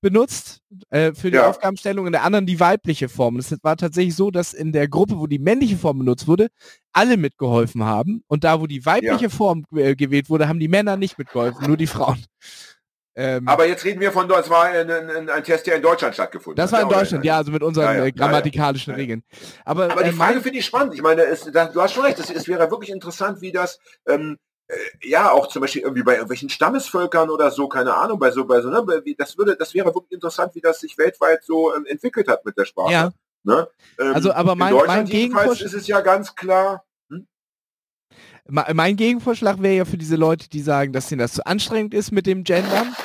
[0.00, 1.48] benutzt äh, für die Ja.
[1.48, 3.36] Aufgabenstellung, in der anderen die weibliche Form.
[3.38, 6.46] Es war tatsächlich so, dass in der Gruppe, wo die männliche Form benutzt wurde,
[6.92, 8.22] alle mitgeholfen haben.
[8.28, 11.76] Und da, wo die weibliche Form äh, gewählt wurde, haben die Männer nicht mitgeholfen, nur
[11.76, 12.22] die Frauen.
[13.16, 16.14] Ähm, Aber jetzt reden wir von, es war ein, ein, ein Test, der in Deutschland
[16.14, 16.82] stattgefunden das hat.
[16.82, 16.98] war in?
[16.98, 18.10] Deutschland, ja, also mit unseren Ja, ja, äh, ja, ja.
[18.10, 19.00] grammatikalischen Ja, ja.
[19.02, 19.22] Regeln.
[19.64, 20.94] Aber, Aber die äh, Frage finde ich spannend.
[20.94, 23.78] Ich meine, es, da, du hast schon recht, es, es wäre wirklich interessant, wie das,
[24.08, 24.36] ähm,
[25.02, 28.60] ja, auch zum Beispiel irgendwie bei irgendwelchen Stammesvölkern oder so, keine Ahnung, bei so, bei
[28.60, 28.84] so, ne,
[29.18, 32.56] das würde, das wäre wirklich interessant, wie das sich weltweit so ähm, entwickelt hat mit
[32.56, 32.92] der Sprache.
[32.92, 33.12] Ja.
[33.42, 33.68] Ne?
[33.98, 36.84] Ähm, also, aber mein, mein Gegenvorschlag ist es ja ganz klar.
[37.10, 37.26] Hm?
[38.48, 42.10] Mein Gegenvorschlag wäre ja für diese Leute, die sagen, dass ihnen das zu anstrengend ist
[42.10, 42.96] mit dem Gendern.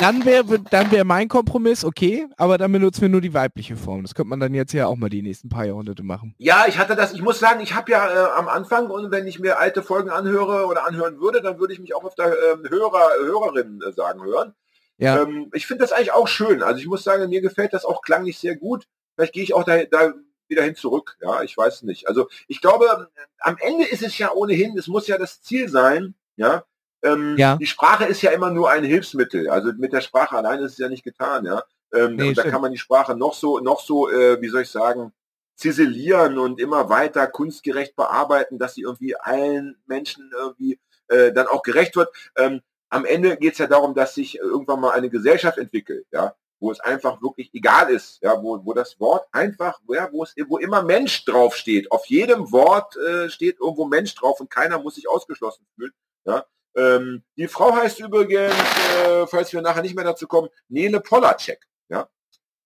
[0.00, 4.02] Dann wäre dann wär mein Kompromiss, okay, aber dann benutzen wir nur die weibliche Form.
[4.02, 6.34] Das könnte man dann jetzt ja auch mal die nächsten paar Jahrhunderte machen.
[6.38, 9.26] Ja, ich hatte das, ich muss sagen, ich habe ja äh, am Anfang und wenn
[9.26, 12.26] ich mir alte Folgen anhöre oder anhören würde, dann würde ich mich auch auf der
[12.26, 14.54] ähm, Hörer, Hörerin äh, sagen hören.
[14.98, 15.22] Ja.
[15.22, 16.62] Ähm, ich finde das eigentlich auch schön.
[16.62, 18.86] Also ich muss sagen, mir gefällt das auch klanglich sehr gut.
[19.14, 20.14] Vielleicht gehe ich auch da, da
[20.48, 21.16] wieder hin zurück.
[21.20, 22.08] Ja, ich weiß nicht.
[22.08, 26.14] Also ich glaube, am Ende ist es ja ohnehin, es muss ja das Ziel sein,
[26.36, 26.64] ja,
[27.02, 27.56] ähm, ja.
[27.56, 29.50] Die Sprache ist ja immer nur ein Hilfsmittel.
[29.50, 31.62] Also mit der Sprache allein ist es ja nicht getan, ja.
[31.92, 34.70] Ähm, nee, da kann man die Sprache noch so, noch so, äh, wie soll ich
[34.70, 35.12] sagen,
[35.56, 41.62] ziselieren und immer weiter kunstgerecht bearbeiten, dass sie irgendwie allen Menschen irgendwie äh, dann auch
[41.62, 42.08] gerecht wird.
[42.36, 46.34] Ähm, am Ende geht es ja darum, dass sich irgendwann mal eine Gesellschaft entwickelt, ja,
[46.60, 50.34] wo es einfach wirklich egal ist, ja, wo, wo das Wort einfach, ja, wo es,
[50.48, 51.90] wo immer Mensch draufsteht.
[51.92, 55.92] Auf jedem Wort äh, steht irgendwo Mensch drauf und keiner muss sich ausgeschlossen fühlen.
[56.24, 56.44] Ja,
[56.76, 58.54] ähm, die Frau heißt übrigens,
[59.06, 61.66] äh, falls wir nachher nicht mehr dazu kommen, Nele Polacek.
[61.88, 62.08] Ja?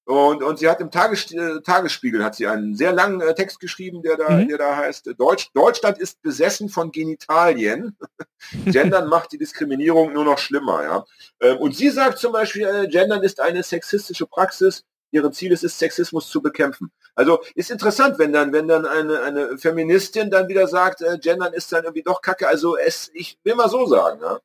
[0.05, 3.59] Und, und sie hat im Tages, äh, Tagesspiegel hat sie einen sehr langen äh, Text
[3.59, 4.49] geschrieben, der da, mhm.
[4.49, 7.97] der da heißt, Deutsch, Deutschland ist besessen von Genitalien.
[8.67, 10.85] Gendern macht die Diskriminierung nur noch schlimmer.
[10.85, 11.05] Ja?
[11.41, 15.65] Ähm, und sie sagt zum Beispiel, äh, Gendern ist eine sexistische Praxis, Ihre Ziel ist
[15.65, 16.91] es, Sexismus zu bekämpfen.
[17.15, 21.53] Also ist interessant, wenn dann, wenn dann eine, eine Feministin dann wieder sagt, äh, Gendern
[21.53, 22.49] ist dann irgendwie doch Kacke.
[22.49, 24.41] Also es, ich will mal so sagen, ja.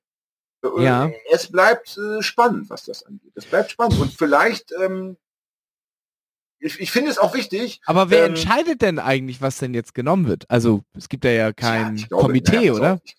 [0.64, 1.12] Äh, ja.
[1.32, 3.34] Es bleibt äh, spannend, was das angeht.
[3.36, 4.00] Es bleibt spannend.
[4.00, 5.18] Und vielleicht, ähm,
[6.60, 7.82] ich, ich finde es auch wichtig.
[7.86, 10.46] Aber wer ähm, entscheidet denn eigentlich, was denn jetzt genommen wird?
[10.50, 13.02] Also es gibt ja ja kein ja, glaube, Komitee, naja, oder?
[13.04, 13.16] Ich,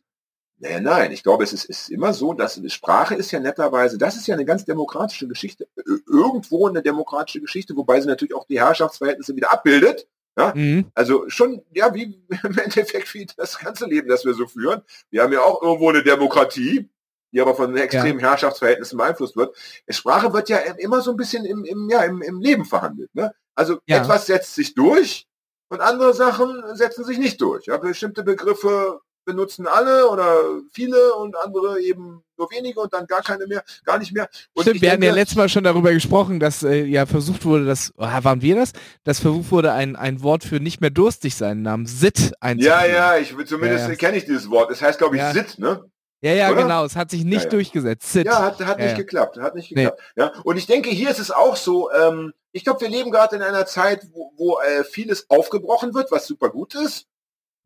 [0.63, 4.17] naja, nein, ich glaube, es ist, ist immer so, dass Sprache ist ja netterweise, das
[4.17, 5.67] ist ja eine ganz demokratische Geschichte,
[6.07, 10.07] irgendwo eine demokratische Geschichte, wobei sie natürlich auch die Herrschaftsverhältnisse wieder abbildet.
[10.39, 10.53] Ja?
[10.55, 10.87] Mhm.
[10.95, 14.83] Also schon, ja, wie im Endeffekt wie das ganze Leben, das wir so führen.
[15.11, 16.89] Wir haben ja auch irgendwo eine Demokratie,
[17.33, 18.31] die aber von extremen ja.
[18.31, 19.57] Herrschaftsverhältnissen beeinflusst wird.
[19.89, 23.13] Sprache wird ja immer so ein bisschen im, im, ja, im, im Leben verhandelt.
[23.17, 23.35] Ne?
[23.57, 23.97] Also ja.
[23.97, 25.27] etwas setzt sich durch
[25.71, 27.67] und andere Sachen setzen sich nicht durch.
[27.67, 27.79] Ja?
[27.79, 30.37] Bestimmte Begriffe benutzen alle oder
[30.73, 34.29] viele und andere eben nur wenige und dann gar keine mehr, gar nicht mehr.
[34.53, 37.45] Und Stimmt, wir denke, hatten ja letztes Mal schon darüber gesprochen, dass äh, ja versucht
[37.45, 38.73] wurde, dass, oh, waren wir das?
[39.05, 42.81] Dass versucht wurde, ein, ein Wort für nicht mehr durstig sein namens Sit einzuführen.
[42.81, 43.97] Ja, ja, ich zumindest ja, ja.
[43.97, 44.71] kenne ich dieses Wort.
[44.71, 45.33] Es heißt, glaube ich, ja.
[45.33, 45.85] Sit, ne?
[46.21, 46.63] Ja, ja, Oder?
[46.63, 46.85] genau.
[46.85, 48.13] Es hat sich nicht durchgesetzt.
[48.13, 48.27] Sit.
[48.27, 49.39] Ja, hat, hat nicht geklappt.
[49.39, 50.01] Hat nicht geklappt.
[50.17, 50.23] Nee.
[50.23, 50.33] Ja.
[50.45, 53.43] Und ich denke, hier ist es auch so, ähm, ich glaube, wir leben gerade in
[53.43, 57.07] einer Zeit, wo, wo äh, vieles aufgebrochen wird, was super gut ist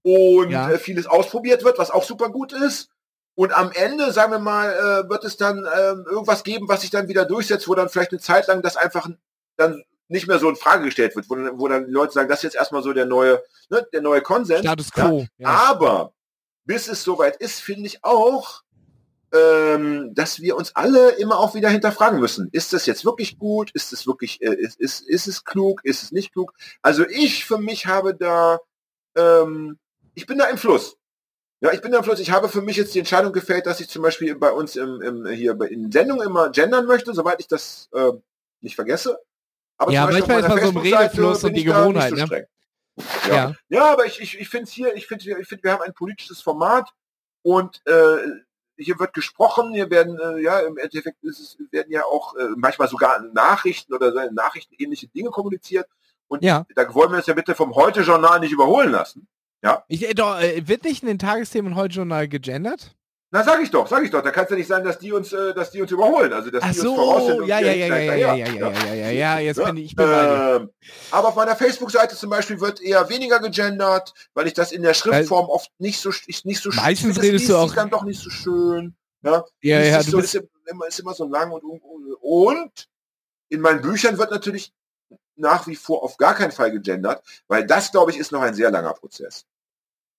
[0.07, 0.71] und ja.
[0.71, 2.91] äh, vieles ausprobiert wird, was auch super gut ist.
[3.35, 6.91] Und am Ende, sagen wir mal, äh, wird es dann äh, irgendwas geben, was sich
[6.91, 9.11] dann wieder durchsetzt, wo dann vielleicht eine Zeit lang das einfach
[9.57, 12.39] dann nicht mehr so in Frage gestellt wird, wo, wo dann die Leute sagen, das
[12.39, 14.61] ist jetzt erstmal so der neue, ne, der neue Konsens.
[14.61, 15.27] Status quo.
[15.39, 15.51] Ja.
[15.51, 15.71] Ja.
[15.71, 16.13] Aber
[16.65, 18.63] bis es soweit ist, finde ich auch,
[19.35, 22.49] ähm, dass wir uns alle immer auch wieder hinterfragen müssen.
[22.53, 23.73] Ist das jetzt wirklich gut?
[23.73, 25.81] Ist es wirklich, äh, ist, ist, ist es klug?
[25.83, 26.55] Ist es nicht klug?
[26.81, 28.61] Also ich für mich habe da
[29.17, 29.81] ähm,
[30.17, 30.97] ich bin da im Fluss.
[31.61, 32.21] Ja, ich bin da im Fluss.
[32.21, 35.01] Ich habe für mich jetzt die Entscheidung gefällt, dass ich zum Beispiel bei uns im,
[35.01, 38.13] im hier in Sendungen immer gendern möchte, soweit ich das äh,
[38.61, 39.19] nicht vergesse.
[39.79, 42.11] Aber ja, manchmal ist man so im Redefluss und die Gewohnheit.
[42.11, 42.47] So ne?
[43.29, 43.35] ja.
[43.35, 43.55] ja.
[43.69, 45.95] ja, aber ich, ich, ich finde es hier, ich finde, ich finde, wir haben ein
[45.95, 46.91] politisches Format
[47.43, 48.17] und äh,
[48.79, 52.89] hier wird gesprochen, hier werden, äh, ja, im Endeffekt es, werden ja auch äh, manchmal
[52.89, 55.89] sogar Nachrichten oder so nachrichtenähnliche Dinge kommuniziert.
[56.29, 56.67] Und ja.
[56.75, 59.29] da wollen wir uns ja bitte vom Heute-Journal nicht überholen lassen.
[59.67, 59.85] Ja.
[59.89, 62.95] Ich, äh, doch, äh, wird nicht in den Tagesthemen heute Journal gegendert?
[63.33, 64.23] Na, sag ich doch, sag ich doch.
[64.23, 66.33] Da kann es ja nicht sein, dass die uns, äh, dass die uns überholen.
[66.33, 67.47] Also, dass Ach die so, uns voraus sind.
[67.49, 70.07] Ja, ja, ja, ja, ja, ja, ja, ja, ja, ja, jetzt bin ich, ich bin
[70.09, 70.71] ähm,
[71.11, 74.95] Aber auf meiner Facebook-Seite zum Beispiel wird eher weniger gegendert, weil ich das in der
[74.95, 77.75] Schriftform oft nicht so, ich, nicht so Meistens redest du auch.
[77.75, 78.95] dann doch nicht so schön.
[79.25, 80.37] Ja, ja, ja du so, bist...
[80.37, 81.65] ist, immer, ist immer so lang und,
[82.21, 82.89] und
[83.49, 84.73] in meinen Büchern wird natürlich
[85.35, 88.55] nach wie vor auf gar keinen Fall gegendert, weil das, glaube ich, ist noch ein
[88.55, 89.45] sehr langer Prozess.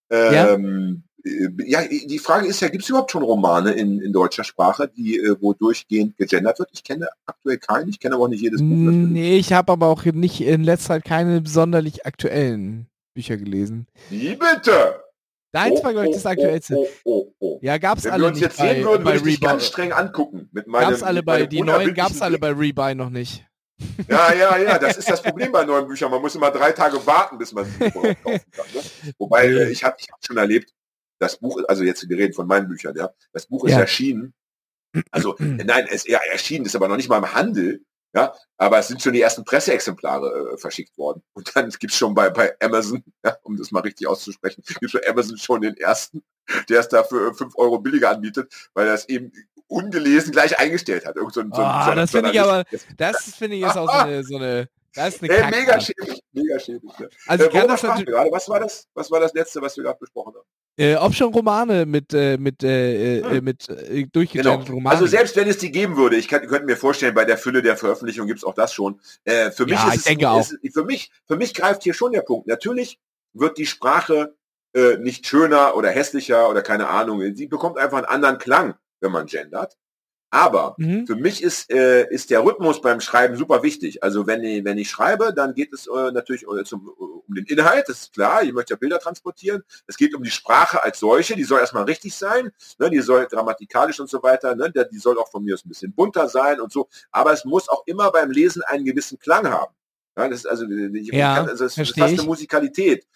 [0.10, 1.82] Ähm, äh, ja?
[1.82, 5.18] ja, die Frage ist ja, gibt es überhaupt schon Romane in, in deutscher Sprache, die
[5.18, 6.70] äh, wo durchgehend gegendert wird?
[6.74, 8.68] Ich kenne aktuell keinen, ich kenne aber auch nicht jedes Buch.
[8.70, 13.88] Nee, ich habe aber auch nicht in letzter Zeit keine sonderlich aktuellen Bücher gelesen.
[14.10, 15.01] Wie bitte?
[15.51, 16.76] Deins oh, war, glaube ich, das oh, aktuellste.
[16.76, 19.41] Oh, oh, oh, ja, gab's Wenn alle wir uns jetzt sehen würden, würde ich dich
[19.41, 20.49] ganz streng angucken.
[20.51, 23.45] Mit meinem, gab's alle bei, die neuen gab's alle bei Rebuy noch nicht.
[24.07, 26.09] Ja, ja, ja, das ist das Problem bei neuen Büchern.
[26.09, 28.65] Man muss immer drei Tage warten, bis man sie kaufen kann.
[28.73, 28.82] Ne?
[29.17, 30.73] Wobei, äh, ich habe ich hab schon erlebt,
[31.19, 33.09] Das Buch, also jetzt wir reden von meinen Büchern, ja.
[33.34, 33.80] Das Buch ist Ja.
[33.82, 34.34] erschienen.
[35.11, 37.82] Also nein, es ja erschienen ist aber noch nicht mal im Handel.
[38.18, 41.22] Ja, aber es sind schon die ersten Presseexemplare äh, verschickt worden.
[41.34, 45.07] Und dann gibt's schon bei, bei Amazon, ja, um das mal richtig auszusprechen, gibt bei
[45.07, 46.24] Amazon schon den ersten,
[46.68, 49.32] der es dafür 5 Euro billiger anbietet, weil er es eben
[49.68, 51.15] ungelesen gleich eingestellt hat.
[51.15, 52.63] Irgend so ein, so ein, Ah, so ein das finde ich aber,
[52.97, 54.68] das finde ich ist auch so eine, so eine
[54.98, 55.52] das ist eine Kackart.
[55.52, 56.91] mega schäbig, mega schäbig.
[57.00, 57.08] Ja.
[57.28, 58.32] Also äh, kann das natürlich, gerade?
[58.32, 58.88] Was war das?
[58.93, 60.45] Was war das letzte, was wir gerade besprochen haben?
[60.80, 63.43] äh, ob schon Romane mit, äh, mit, äh, äh, Hm.
[63.43, 64.10] mit äh, Genau.
[64.14, 64.93] durchgegenderte Romane.
[64.95, 67.62] Also selbst wenn es die geben würde, ich kann, könnte mir vorstellen, bei der Fülle
[67.64, 69.00] der Veröffentlichung gibt's auch das schon.
[69.24, 70.39] Äh, für mich Ja, ist ich es, denke auch.
[70.39, 72.48] Ist, für mich, für mich greift hier schon der Punkt.
[72.48, 73.00] Natürlich
[73.34, 74.36] wird die Sprache
[74.74, 77.24] äh, nicht schöner oder hässlicher oder keine Ahnung.
[77.36, 79.76] Sie bekommt einfach einen anderen Klang, wenn man gendert.
[80.30, 81.07] Aber mhm.
[81.07, 84.03] für mich ist, äh, ist der Rhythmus beim Schreiben super wichtig.
[84.03, 87.45] Also wenn ich, wenn ich schreibe, dann geht es äh, natürlich äh, zum, um den
[87.45, 89.63] Inhalt, das ist klar, ich möchte ja Bilder transportieren.
[89.88, 93.25] Es geht um die Sprache als solche, die soll erstmal richtig sein, ne, die soll
[93.28, 96.59] grammatikalisch und so weiter, ne, die soll auch von mir aus ein bisschen bunter sein
[96.59, 96.89] und so.
[97.11, 99.73] Aber es muss auch immer beim Lesen einen gewissen Klang haben.
[100.17, 103.07] Ja, das ist also, ich Ja, kann, also es ist fast eine Musikalität.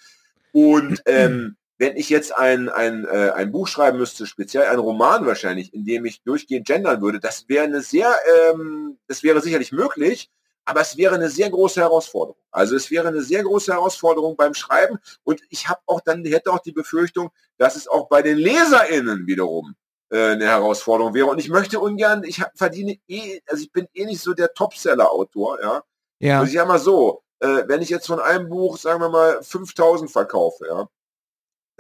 [0.53, 5.25] Und ähm, wenn ich jetzt ein, ein, äh, ein Buch schreiben müsste, speziell ein Roman
[5.25, 9.71] wahrscheinlich, in dem ich durchgehend gendern würde, das wäre eine sehr, ähm, das wäre sicherlich
[9.71, 10.29] möglich,
[10.63, 12.39] aber es wäre eine sehr große Herausforderung.
[12.51, 16.51] Also es wäre eine sehr große Herausforderung beim Schreiben und ich habe auch dann, hätte
[16.53, 19.73] auch die Befürchtung, dass es auch bei den LeserInnen wiederum
[20.11, 21.25] äh, eine Herausforderung wäre.
[21.25, 25.59] Und ich möchte ungern, ich verdiene eh, also ich bin eh nicht so der Topseller-Autor,
[25.59, 25.83] ja.
[26.19, 26.39] ja.
[26.41, 29.41] Also ich sag mal so, äh, wenn ich jetzt von einem Buch, sagen wir mal,
[29.41, 30.87] 5000 verkaufe, ja,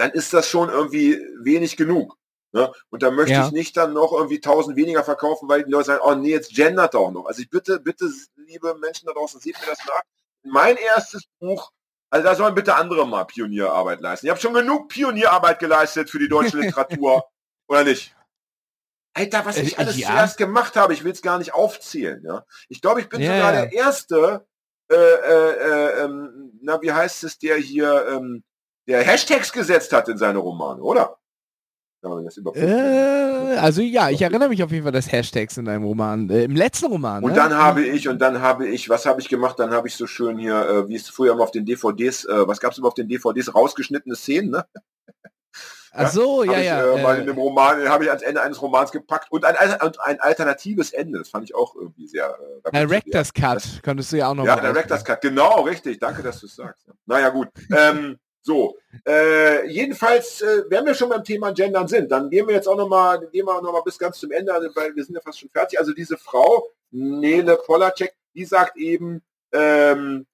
[0.01, 2.17] dann ist das schon irgendwie wenig genug.
[2.53, 2.71] Ne?
[2.89, 3.45] Und da möchte Ja.
[3.45, 6.53] ich nicht dann noch irgendwie 1000 weniger verkaufen, weil die Leute sagen, oh nee, jetzt
[6.53, 7.25] gendert auch noch.
[7.27, 10.01] Also ich bitte, bitte, liebe Menschen da draußen, seht mir das nach.
[10.43, 11.71] Mein erstes Buch,
[12.09, 14.25] also da sollen bitte andere mal Pionierarbeit leisten.
[14.25, 17.23] Ich habe schon genug Pionierarbeit geleistet für die deutsche Literatur,
[17.67, 18.15] oder nicht?
[19.13, 20.07] Alter, was ich Äh, alles ja.
[20.07, 22.23] zuerst gemacht habe, ich will es gar nicht aufzählen.
[22.25, 24.45] Ja, ich glaube, ich bin Ja, sogar der erste.
[24.89, 28.43] Äh, äh, äh, ähm, na, wie heißt es, der hier, ähm,
[28.91, 31.17] der Hashtags gesetzt hat in seine Romane, oder?
[32.03, 32.37] Ja, das.
[32.55, 36.45] Äh, also ja, ich erinnere mich auf jeden Fall des Hashtags in deinem Roman, äh,
[36.45, 37.23] im letzten Roman.
[37.23, 37.35] Und ne?
[37.35, 39.59] dann habe ich, und dann habe ich, was habe ich gemacht?
[39.59, 42.47] Dann habe ich so schön hier, äh, wie es früher immer auf den DVDs, äh,
[42.47, 44.65] was gab es immer auf den DVDs, rausgeschnittene Szenen, ne?
[45.93, 46.95] Ach so, ja, Hab ich, ja.
[46.95, 49.99] äh, mal in dem Roman, habe ich ans Ende eines Romans gepackt und ein, und
[49.99, 51.19] ein alternatives Ende.
[51.19, 52.35] Das fand ich auch irgendwie sehr.
[52.71, 53.53] Äh, Director's ja.
[53.53, 55.99] Cut, könntest du ja auch noch Ja, Director's Cut, genau, richtig.
[55.99, 56.87] Danke, dass du es sagst.
[57.05, 57.49] Naja, gut.
[57.77, 58.77] Ähm, so,
[59.07, 62.75] äh, jedenfalls, äh, wenn wir schon beim Thema Gendern sind, dann gehen wir jetzt auch
[62.77, 65.39] nochmal, gehen wir noch mal bis ganz zum Ende, also, weil wir sind ja fast
[65.39, 65.79] schon fertig.
[65.79, 69.21] Also diese Frau, Nele Polacek, die sagt eben,
[69.53, 70.25] ähm,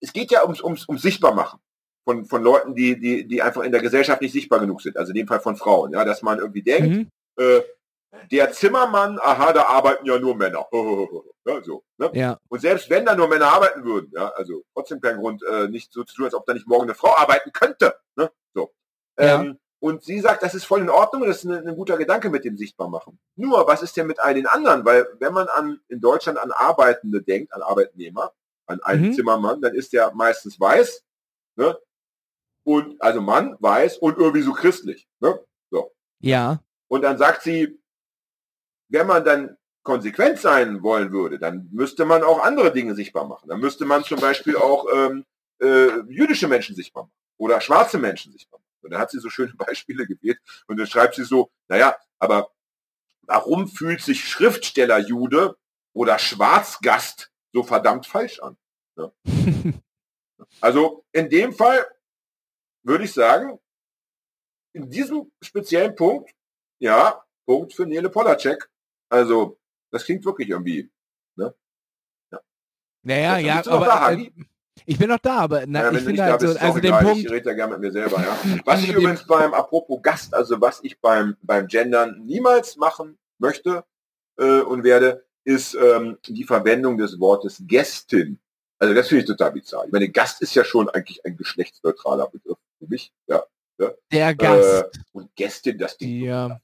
[0.00, 1.60] es geht ja ums, ums, ums Sichtbarmachen
[2.04, 4.96] von, von Leuten, die, die, die einfach in der Gesellschaft nicht sichtbar genug sind.
[4.96, 7.10] Also in dem Fall von Frauen, ja, dass man irgendwie denkt, Mhm.
[7.38, 7.60] äh,
[8.30, 10.66] der Zimmermann, aha, da arbeiten ja nur Männer.
[11.46, 12.10] ja, so, ne?
[12.14, 15.68] Ja, Und selbst wenn da nur Männer arbeiten würden, ja, also trotzdem kein Grund, äh,
[15.68, 17.94] nicht so zu tun, als ob da nicht morgen eine Frau arbeiten könnte.
[18.16, 18.30] Ne?
[18.54, 18.72] So.
[19.18, 19.40] Ja.
[19.40, 22.30] Ähm, und sie sagt, das ist voll in Ordnung, das ist ein, ein guter Gedanke
[22.30, 23.18] mit dem Sichtbarmachen.
[23.34, 24.84] Nur, was ist denn mit all den anderen?
[24.84, 28.32] Weil wenn man an in Deutschland an Arbeitende denkt, an Arbeitnehmer,
[28.66, 29.12] an einen Mhm.
[29.14, 31.02] Zimmermann, dann ist der meistens weiß,
[31.56, 31.76] ne?
[32.64, 35.08] Und also Mann, weiß und irgendwie so christlich.
[35.18, 35.40] Ne?
[36.20, 36.60] ja.
[36.86, 37.81] Und dann sagt sie,
[38.92, 43.48] wenn man dann konsequent sein wollen würde, dann müsste man auch andere Dinge sichtbar machen.
[43.48, 45.24] Dann müsste man zum Beispiel auch ähm,
[45.60, 48.78] äh, jüdische Menschen sichtbar machen oder schwarze Menschen sichtbar machen.
[48.82, 52.52] Und da hat sie so schöne Beispiele gewählt und dann schreibt sie so, naja, aber
[53.22, 55.56] warum fühlt sich Schriftsteller Jude
[55.94, 58.56] oder Schwarzgast so verdammt falsch an?
[58.96, 59.12] Ja.
[60.60, 61.86] Also in dem Fall
[62.82, 63.58] würde ich sagen,
[64.74, 66.30] in diesem speziellen Punkt,
[66.78, 68.70] ja, Punkt für Nele Polacek.
[69.12, 69.58] Also,
[69.90, 70.90] das klingt wirklich irgendwie.
[73.04, 74.30] Naja, Bist ja, du noch aber da, äh,
[74.86, 77.02] ich bin noch da, aber na, Ja, ich finde da halt so, also den egal.
[77.04, 78.38] Punkt, Ich rede ja gerne mit mir selber, ja.
[78.64, 83.84] Was ich übrigens beim, apropos Gast, also was ich beim, beim Gendern niemals machen möchte
[84.38, 88.38] äh, und werde, ist ähm, die Verwendung des Wortes Gästin.
[88.78, 89.84] Also das finde ich total bizarr.
[89.84, 93.42] Ich meine, Gast ist ja schon eigentlich ein geschlechtsneutraler Begriff für mich, ja.
[94.12, 96.28] der Gast, Und Gästin, das die, Ding.
[96.28, 96.56] äh,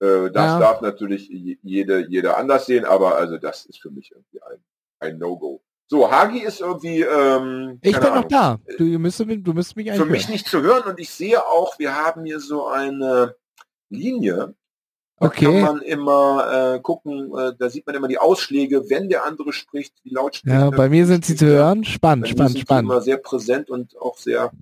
[0.00, 0.58] Äh, das Ja.
[0.60, 4.58] darf natürlich je- jede, jeder anders sehen, aber also das ist für mich irgendwie ein,
[5.00, 5.60] ein No-Go.
[5.90, 8.58] So, Hagi ist irgendwie, ähm, ich bin noch Ahnung, da.
[8.76, 10.32] Du müsstest, mich- du müsstest mich eigentlich für mich hören.
[10.32, 13.34] nicht zu hören und ich sehe auch, wir haben hier so eine
[13.88, 14.54] Linie.
[15.20, 15.46] Da Okay.
[15.46, 19.52] kann man immer äh, gucken, äh, da sieht man immer die Ausschläge, wenn der andere
[19.52, 21.82] spricht, wie laut spricht Ja, bei mir sind sie zu hören.
[21.84, 22.90] Spannend, spannend, spannend.
[22.92, 24.52] immer sehr präsent und auch sehr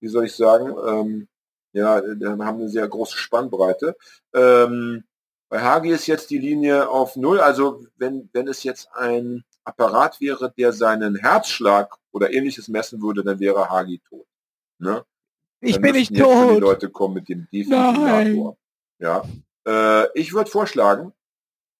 [0.00, 1.28] wie soll ich sagen, ähm,
[1.72, 3.96] ja, äh, haben eine sehr große Spannbreite.
[4.34, 5.04] Ähm,
[5.48, 7.40] bei Hagi ist jetzt die Linie auf Null.
[7.40, 13.22] Also wenn, wenn es jetzt ein Apparat wäre, der seinen Herzschlag oder ähnliches messen würde,
[13.22, 14.26] dann wäre Hagi tot.
[14.78, 15.04] Ne?
[15.60, 16.60] Ich Dann bin nicht schon Die tot.
[16.60, 18.56] Leute kommen mit dem Defibrillator.
[18.98, 19.22] Ja.
[19.66, 21.12] Äh, ich würde vorschlagen,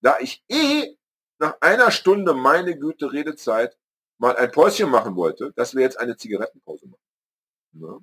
[0.00, 0.96] da ich eh
[1.38, 3.76] nach einer Stunde meine Güte Redezeit
[4.18, 7.00] mal ein Päuschen machen wollte, dass wir jetzt eine Zigarettenpause machen.
[7.72, 7.98] Ne?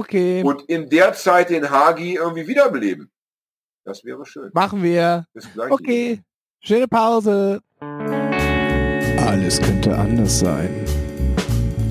[0.00, 3.10] Okay, Und in der Zeit den Hagi irgendwie wiederbeleben.
[3.84, 4.50] Das wäre schön.
[4.54, 5.26] machen wir.
[5.32, 5.70] Bis gleich.
[5.72, 6.20] Okay,
[6.60, 7.60] schöne Pause.
[7.80, 10.70] Alles könnte anders sein.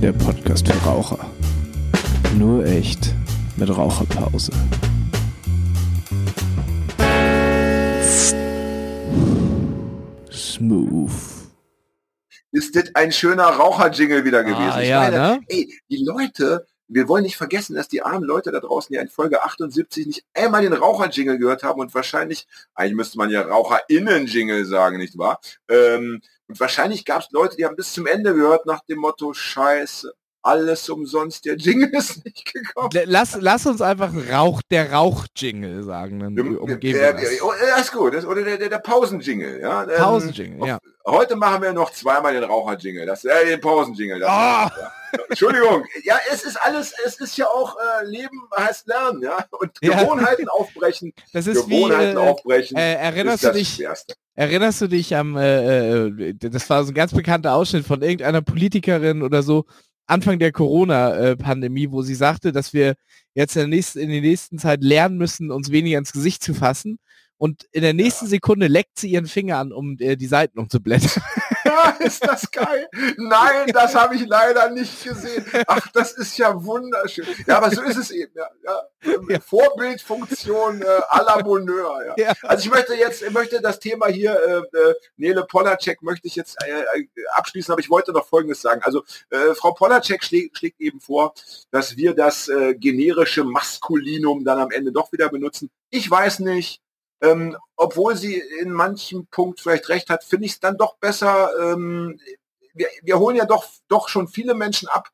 [0.02, 1.30] Der Podcast für Raucher.
[2.38, 3.14] Nur echt
[3.58, 4.54] mit Raucherpause.
[10.32, 11.12] Smooth.
[12.52, 14.72] Ist das ein schöner Raucher-Jingle wieder gewesen?
[14.72, 15.39] Ah, ja, meine, ne?
[15.50, 19.10] ey, die Leute, wir wollen nicht vergessen, dass die armen Leute da draußen ja in
[19.10, 24.66] Folge 78 nicht einmal den Raucher-Jingle gehört haben und wahrscheinlich, eigentlich müsste man ja RaucherInnen-Jingle
[24.66, 25.40] sagen, nicht wahr?
[25.70, 29.34] Ähm, und wahrscheinlich gab es Leute, die haben bis zum Ende gehört nach dem Motto,
[29.34, 32.90] scheiße, alles umsonst, der Jingle ist nicht gekommen.
[33.06, 36.20] Lass, lass uns einfach Rauch, der Rauch-Jingle sagen.
[36.20, 37.22] Dann umgehen wir der, das.
[37.30, 38.14] der, oh, das ist gut.
[38.14, 39.60] Das, oder der, der, der Pausen-Jingle.
[39.62, 39.84] Ja?
[39.84, 40.80] Ähm, Pausen-Jingle, ja.
[41.06, 43.06] Heute machen wir noch zweimal den Raucher-Jingle.
[43.06, 44.24] Das, äh, den Pausen-Jingle.
[44.26, 44.72] Ah!
[44.80, 44.92] ja.
[45.28, 45.84] Entschuldigung.
[46.04, 49.44] Ja, es ist alles, es ist ja auch äh, Leben heißt Lernen, ja.
[49.52, 50.04] Und Ja.
[50.04, 52.78] Gewohnheiten aufbrechen, Das ist wie, Gewohnheiten äh, aufbrechen.
[52.78, 54.14] äh, erinnerst du dich, Schwerste.
[54.36, 58.42] Erinnerst du dich am, äh, äh, das war so ein ganz bekannter Ausschnitt von irgendeiner
[58.42, 59.66] Politikerin oder so,
[60.10, 62.95] Anfang der Corona-Pandemie, wo sie sagte, dass wir
[63.36, 66.53] jetzt in der, nächsten, in der nächsten Zeit lernen müssen, uns weniger ins Gesicht zu
[66.53, 66.97] fassen.
[67.38, 71.24] Und in der nächsten Sekunde leckt sie ihren Finger an, um äh, die Seiten umzublättern.
[71.99, 72.88] Ist das geil?
[73.17, 75.45] Nein, das habe ich leider nicht gesehen.
[75.67, 77.27] Ach, das ist ja wunderschön.
[77.45, 78.32] Ja, aber so ist es eben.
[78.36, 78.82] Ja, ja.
[79.30, 79.39] Ja.
[79.39, 82.01] Vorbildfunktion äh, à la Bonheur.
[82.07, 82.13] Ja.
[82.17, 82.34] Ja.
[82.43, 84.34] Also ich möchte jetzt, ich möchte das Thema hier,
[84.73, 88.61] äh, äh, Nele Polacek möchte ich jetzt äh, äh, abschließen, aber ich wollte noch Folgendes
[88.61, 88.82] sagen.
[88.84, 91.34] Also äh, Frau Polacek schlägt, schlägt eben vor,
[91.71, 95.69] dass wir das äh, generische Maskulinum dann am Ende doch wieder benutzen.
[95.89, 96.82] Ich weiß nicht.
[97.22, 101.49] Ähm, obwohl sie in manchem Punkt vielleicht recht hat, finde ich es dann doch besser.
[101.61, 102.20] Ähm,
[102.74, 105.09] wir, wir holen ja doch, doch schon viele Menschen ab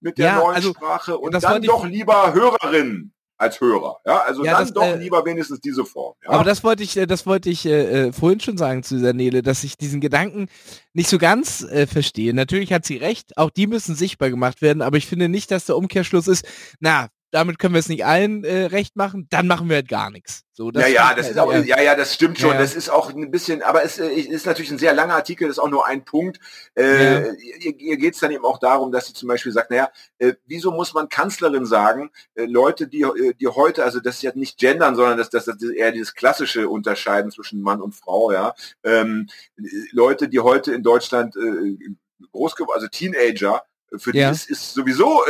[0.00, 4.00] mit der Ja, neuen also, Sprache und das dann doch lieber Hörerinnen als Hörer.
[4.04, 6.14] Ja, also Ja, dann das, doch äh, lieber wenigstens diese Form.
[6.24, 6.30] Ja?
[6.30, 9.12] Aber das wollte ich, äh, das wollte ich äh, äh, vorhin schon sagen zu dieser
[9.12, 10.48] Nele, dass ich diesen Gedanken
[10.92, 12.34] nicht so ganz äh, verstehe.
[12.34, 15.66] Natürlich hat sie recht, auch die müssen sichtbar gemacht werden, aber ich finde nicht, dass
[15.66, 16.46] der Umkehrschluss ist,
[16.80, 20.10] na, damit können wir es nicht allen äh, recht machen, dann machen wir halt gar
[20.10, 20.44] nichts.
[20.52, 22.50] So, ja, ja, finde das ich ist auch, halt, ja, ja, das stimmt schon.
[22.50, 22.60] Ja, ja.
[22.62, 25.58] Das ist auch ein bisschen, aber es äh, ist natürlich ein sehr langer Artikel, das
[25.58, 26.40] ist auch nur ein Punkt.
[26.74, 27.28] Äh,
[27.60, 30.34] Ihr, ihr geht es dann eben auch darum, dass sie zum Beispiel sagt, naja, äh,
[30.46, 34.32] wieso muss man Kanzlerin sagen, äh, Leute, die, äh, die heute, also das ist ja
[34.34, 38.32] nicht gendern, sondern das, das, das ist eher dieses klassische Unterscheiden zwischen Mann und Frau,
[38.32, 38.54] ja.
[38.82, 39.62] Ähm, äh,
[39.92, 41.76] Leute, die heute in Deutschland äh,
[42.32, 43.62] groß geworden, also Teenager,
[43.96, 44.30] für die Ja.
[44.30, 45.22] ist, ist sowieso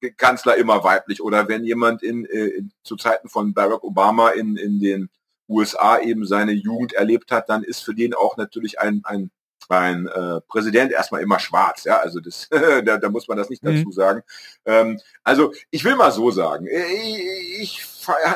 [0.00, 1.22] äh, Kanzler immer weiblich.
[1.22, 5.08] Oder wenn jemand in, äh, zu Zeiten von Barack Obama in, in den
[5.48, 9.30] USA eben seine Jugend erlebt hat, dann ist für den auch natürlich ein, ein,
[9.68, 11.84] ein äh, Präsident erstmal immer schwarz.
[11.84, 12.48] Ja, also das,
[12.84, 13.76] da, da muss man das nicht Mhm.
[13.76, 14.22] dazu sagen.
[14.64, 17.86] Ähm, also ich will mal so sagen, ich, ich,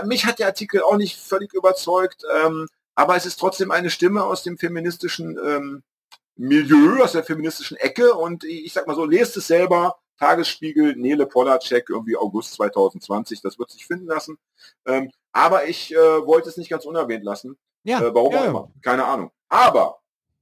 [0.05, 4.25] mich hat der Artikel auch nicht völlig überzeugt, ähm, aber es ist trotzdem eine Stimme
[4.25, 5.83] aus dem feministischen ähm,
[6.37, 11.27] Milieu, aus der feministischen Ecke und ich sag mal so, lest es selber, Tagesspiegel, Nele
[11.27, 14.39] Polacek, irgendwie August 2020, das wird sich finden lassen.
[14.87, 17.59] Ähm, aber ich äh, wollte es nicht ganz unerwähnt lassen.
[17.85, 19.31] ja, Äh, warum ja, auch immer, keine Ahnung.
[19.49, 19.99] Aber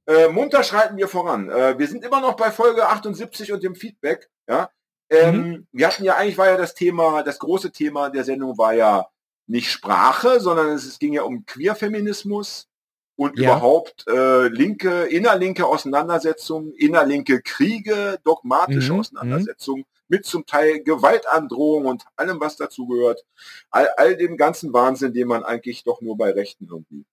[0.07, 1.49] äh, munter schreiten wir voran.
[1.49, 4.29] Äh, wir sind immer noch bei Folge 78 und dem Feedback.
[4.47, 4.69] Ja,
[5.09, 8.73] ähm, wir hatten ja eigentlich war ja das Thema, das große Thema der Sendung war
[8.73, 9.07] ja
[9.47, 12.67] nicht Sprache, sondern es, es ging ja um Queerfeminismus
[13.15, 13.43] und Ja.
[13.51, 22.03] überhaupt äh, linke, innerlinke Auseinandersetzungen, innerlinke Kriege, dogmatische Mhm, Auseinandersetzungen mit zum Teil Gewaltandrohung und
[22.15, 23.25] allem, was dazu gehört.
[23.71, 27.05] All, all dem ganzen Wahnsinn, den man eigentlich doch nur bei Rechten irgendwie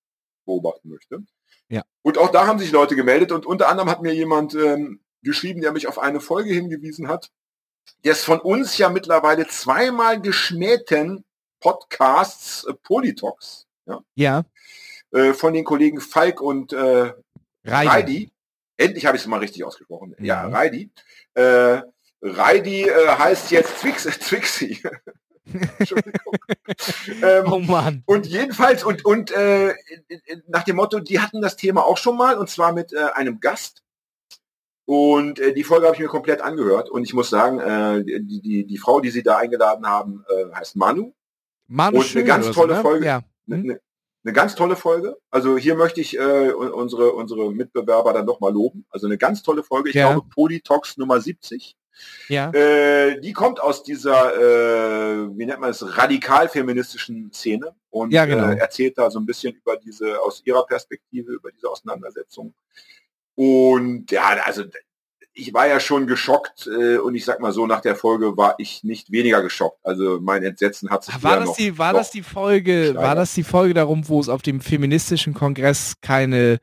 [0.45, 1.23] beobachten möchte.
[1.69, 1.85] Ja.
[2.03, 5.61] Und auch da haben sich Leute gemeldet und unter anderem hat mir jemand ähm, geschrieben,
[5.63, 7.31] der mich auf eine Folge hingewiesen hat,
[8.05, 11.25] des von uns ja mittlerweile zweimal geschmähten
[11.61, 14.43] Podcasts äh, Politox, ja, ja,
[15.13, 17.13] äh, von den Kollegen Falk und äh,
[17.65, 17.89] Reidi.
[17.89, 18.33] Reidi.
[18.77, 20.17] Endlich habe ich es mal richtig ausgesprochen.
[20.19, 20.55] Ja, Mhm.
[20.55, 20.91] Reidi.
[21.35, 21.83] Äh,
[22.23, 24.83] Reidi äh, heißt jetzt Twix, Twixi.
[27.23, 28.03] Ähm, Oh Mann.
[28.07, 29.75] und jedenfalls, und, und äh,
[30.47, 33.41] nach dem Motto, die hatten das Thema auch schon mal, und zwar mit äh, einem
[33.41, 33.83] Gast.
[34.85, 38.41] Und äh, die Folge habe ich mir komplett angehört und ich muss sagen, äh, die,
[38.41, 41.13] die, die Frau, die sie da eingeladen haben, äh, heißt Manu.
[41.67, 42.83] Manu und eine ganz tolle so, ne?
[42.83, 43.07] Folge.
[43.07, 43.23] Ja.
[43.49, 43.63] Hm?
[43.65, 43.81] eine,
[44.25, 45.17] eine ganz tolle Folge.
[45.31, 48.85] Also hier möchte ich äh, unsere, unsere Mitbewerber dann nochmal loben.
[48.91, 49.91] Also eine ganz tolle Folge.
[49.91, 50.13] Ich Ja.
[50.13, 51.77] glaube Politox Nummer 70.
[52.29, 52.51] Ja.
[52.53, 58.49] Äh, die kommt aus dieser, äh, wie nennt man es, radikal-feministischen Szene und Ja, genau.
[58.51, 62.55] äh, erzählt da so ein bisschen über diese, aus ihrer Perspektive, über diese Auseinandersetzung.
[63.35, 64.65] Und ja, also
[65.35, 68.55] ich war ja schon geschockt äh, und ich sag mal so, nach der Folge war
[68.59, 69.79] ich nicht weniger geschockt.
[69.83, 73.03] Also mein Entsetzen hat sich War eher das noch, die, war das die Folge, steigern.
[73.03, 76.59] war das die Folge darum, wo es auf dem feministischen Kongress keine,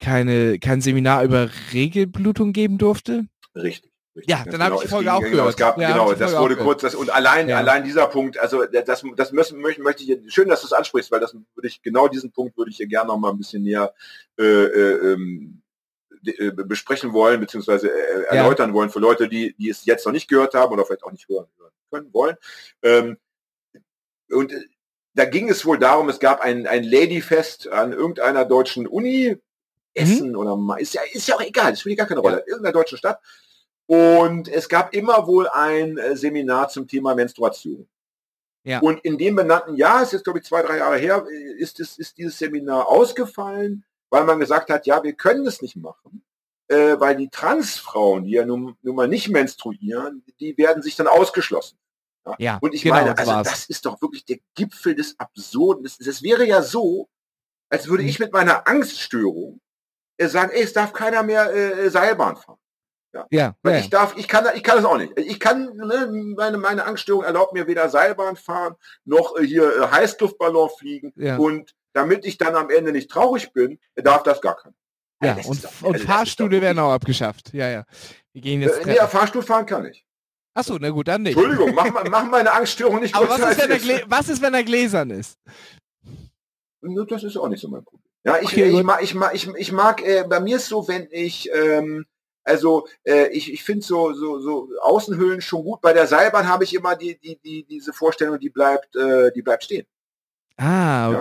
[0.00, 3.26] keine, kein Seminar über Regelblutung geben durfte?
[3.54, 3.90] Richtig.
[4.16, 4.30] richtig.
[4.30, 5.50] Ja, dann habe ich die Folge ging- auch genau, gehört.
[5.50, 7.58] Es gab, Ja, genau, das wurde kurz, das, und allein, Ja.
[7.58, 11.20] allein dieser Punkt, also das, das müssen, möchte, ich, schön, dass du es ansprichst, weil
[11.20, 13.92] das würde ich, genau diesen Punkt würde ich hier gerne noch mal ein bisschen näher
[14.38, 15.61] äh, äh, ähm, äh,
[16.22, 20.54] besprechen wollen, beziehungsweise äh, erläutern wollen für Leute, die, die es jetzt noch nicht gehört
[20.54, 21.46] haben oder vielleicht auch nicht hören
[21.90, 22.36] können wollen.
[22.82, 23.18] Ähm,
[24.30, 24.64] und äh,
[25.14, 29.36] da ging es wohl darum, es gab ein, ein Ladyfest an irgendeiner deutschen Uni,
[29.94, 32.72] Essen oder Ma- ist ja, ist ja auch egal, das spielt gar keine Rolle, irgendeiner
[32.72, 33.20] deutschen Stadt.
[33.86, 37.86] Und es gab immer wohl ein äh, Seminar zum Thema Menstruation.
[38.64, 38.78] Ja.
[38.78, 41.80] Und in dem benannten Jahr, es ist glaube ich zwei, drei Jahre her, äh, ist,
[41.80, 46.22] es, ist dieses Seminar ausgefallen, weil man gesagt hat, ja, wir können es nicht machen,
[46.68, 51.08] äh, weil die Transfrauen, die ja nun, nun mal nicht menstruieren, die werden sich dann
[51.08, 51.78] ausgeschlossen.
[52.38, 53.48] Ja, Und ich genau, meine, so also war's.
[53.50, 55.82] das ist doch wirklich der Gipfel des Absurden.
[55.82, 57.08] Das, das wäre ja so,
[57.68, 58.08] als würde Mhm.
[58.10, 59.60] ich mit meiner Angststörung
[60.18, 62.58] äh, sagen, ey, es darf keiner mehr äh, Seilbahn fahren.
[63.30, 65.12] Ja, Weil ja, ich darf, ich kann, ich kann das auch nicht.
[65.18, 69.86] Ich kann, ne, meine, meine Angststörung erlaubt mir weder Seilbahn fahren, noch äh, hier äh,
[69.88, 71.12] Heißluftballon fliegen.
[71.16, 71.36] Ja.
[71.36, 74.74] Und damit ich dann am Ende nicht traurig bin, darf das gar keiner.
[75.22, 75.34] ja.
[75.34, 77.52] das Und, doch- und Fahrstühle werden auch abgeschafft.
[77.52, 77.84] Ja, ja.
[78.32, 78.78] Wir gehen jetzt.
[78.86, 80.04] Äh, nee, Fahrstuhl fahren kann ich.
[80.54, 81.36] Achso, na gut, dann nicht.
[81.36, 84.62] Entschuldigung, mach, mach meine Angststörung nicht Aber was ist, wenn er was ist, wenn er
[84.64, 85.38] gläsern ist?
[87.08, 88.02] Das ist auch nicht so mein Problem.
[88.24, 88.84] Ja, ich, Okay, ich, gut.
[88.84, 92.06] mag, ich mag, ich, ich mag, äh, bei mir ist so, wenn ich, ähm,
[92.44, 95.80] also äh, ich, ich finde so, so, so Außenhüllen schon gut.
[95.80, 99.42] Bei der Seilbahn habe ich immer die, die, die, diese Vorstellung, die bleibt, äh, die
[99.42, 99.86] bleibt stehen.
[100.56, 101.18] Ah, Ja.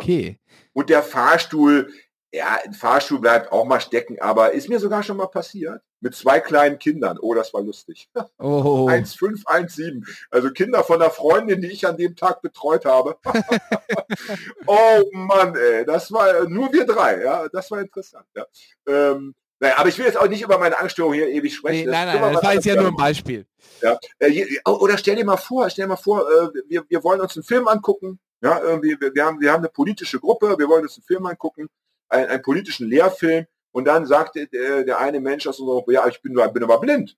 [0.74, 1.92] Und der Fahrstuhl,
[2.34, 5.82] ja, ein Fahrstuhl bleibt auch mal stecken, aber ist mir sogar schon mal passiert.
[6.04, 7.20] Mit zwei kleinen Kindern.
[7.22, 8.10] Oh, das war lustig.
[8.40, 8.88] Oh.
[8.90, 10.04] 1,5, 1,7.
[10.32, 13.18] Also Kinder von der Freundin, die ich an dem Tag betreut habe.
[14.66, 18.26] oh Mann, ey, das war nur wir drei, ja, das war interessant.
[18.36, 18.46] Ja.
[18.88, 21.92] Ähm, naja, aber ich will jetzt auch nicht über meine Angststörung hier ewig Nee, sprechen.
[21.92, 22.96] nein, können wir nein, das war jetzt ja nur ein.
[22.96, 23.46] Beispiel.
[23.82, 27.22] Äh, je- Oder stell dir mal vor, stell dir mal vor, äh, wir, wir wollen
[27.22, 28.20] uns einen Film angucken.
[28.42, 31.26] Ja, irgendwie, wir, wir, haben, wir haben eine politische Gruppe, wir wollen uns einen Film
[31.26, 31.68] angucken,
[32.10, 33.46] einen, einen politischen Lehrfilm.
[33.72, 36.64] Und dann sagt der, der der eine Mensch aus unserer Gruppe, ja, ich bin, bin
[36.64, 37.16] aber blind.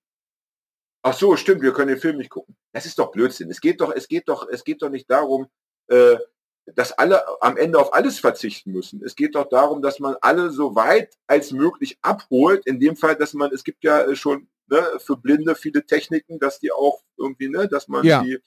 [1.01, 2.55] Ach so, stimmt, wir können den Film nicht gucken.
[2.71, 3.49] Das ist doch Blödsinn.
[3.49, 5.47] Es geht doch, es geht doch, es geht doch nicht darum,
[5.87, 6.17] äh,
[6.65, 9.03] dass alle am Ende auf alles verzichten müssen.
[9.03, 12.65] Es geht doch darum, dass man alle so weit als möglich abholt.
[12.65, 16.39] In dem Fall, dass man, es gibt ja äh, schon ne, für Blinde viele Techniken,
[16.39, 18.21] dass die auch irgendwie, ne, dass man Ja.
[18.23, 18.39] die,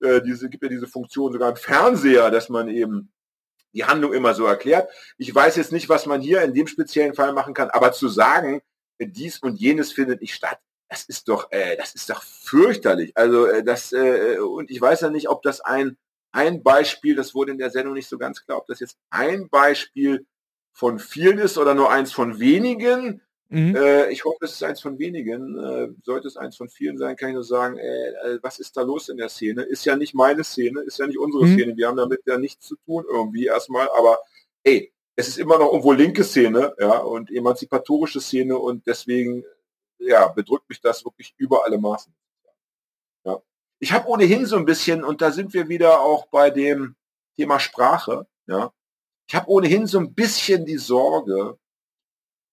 [0.00, 3.12] äh, diese, gibt ja diese Funktion sogar im Fernseher, dass man eben
[3.72, 4.90] die Handlung immer so erklärt.
[5.16, 8.08] Ich weiß jetzt nicht, was man hier in dem speziellen Fall machen kann, aber zu
[8.08, 8.62] sagen,
[8.98, 13.12] dies und jenes findet nicht statt, das ist doch, äh, das ist doch fürchterlich.
[13.16, 15.96] Also äh, das äh, und ich weiß ja nicht, ob das ein
[16.32, 19.48] ein Beispiel, das wurde in der Sendung nicht so ganz klar, ob das jetzt ein
[19.48, 20.26] Beispiel
[20.72, 23.22] von vielen ist oder nur eins von wenigen.
[23.52, 23.74] Mhm.
[23.74, 25.58] Äh, ich hoffe, es ist eins von wenigen.
[25.58, 28.76] Äh, sollte es eins von vielen sein, kann ich nur sagen, äh, äh, was ist
[28.76, 29.62] da los in der Szene?
[29.62, 31.54] Ist ja nicht meine Szene, ist ja nicht unsere Mhm.
[31.56, 31.76] Szene.
[31.76, 33.88] Wir haben damit ja nichts zu tun irgendwie erstmal.
[33.98, 34.20] Aber
[34.62, 39.44] ey, es ist immer noch irgendwo linke Szene, ja, und emanzipatorische Szene und deswegen,
[39.98, 42.14] ja, bedrückt mich das wirklich über alle Maßen.
[43.24, 43.42] Ja.
[43.80, 46.94] Ich habe ohnehin so ein bisschen, und da sind wir wieder auch bei dem
[47.36, 48.72] Thema Sprache, ja.
[49.28, 51.58] Ich habe ohnehin so ein bisschen die Sorge,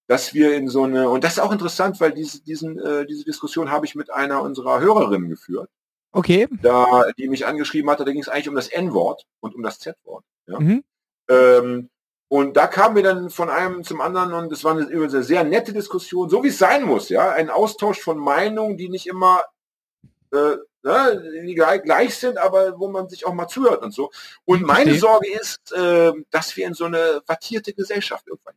[0.07, 3.25] dass wir in so eine, und das ist auch interessant, weil diese, diesen, äh, diese
[3.25, 5.69] Diskussion habe ich mit einer unserer Hörerinnen geführt,
[6.11, 6.47] Okay.
[6.61, 9.79] da, die mich angeschrieben hatte, da ging es eigentlich um das N-Wort und um das
[9.79, 10.23] Z-Wort.
[10.47, 10.59] Ja?
[10.59, 10.83] Mhm.
[11.29, 11.89] Ähm,
[12.29, 15.43] und da kamen wir dann von einem zum anderen und es war eine, eine sehr
[15.43, 19.43] nette Diskussion, so wie es sein muss, ja, ein Austausch von Meinungen, die nicht immer
[20.31, 24.11] äh, ne, die gleich, gleich sind, aber wo man sich auch mal zuhört und so.
[24.45, 24.95] Und meine.
[24.95, 28.55] Sorge ist, äh, dass wir in so eine wattierte Gesellschaft irgendwann,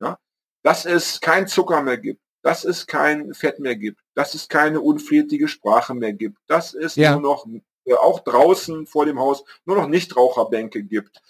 [0.00, 0.18] ja,
[0.66, 4.80] dass es kein Zucker mehr gibt, dass es kein Fett mehr gibt, dass es keine
[4.80, 7.12] unflätige Sprache mehr gibt, dass es Ja.
[7.12, 7.46] nur noch
[7.84, 11.22] äh, auch draußen vor dem Haus nur noch Nichtraucherbänke gibt.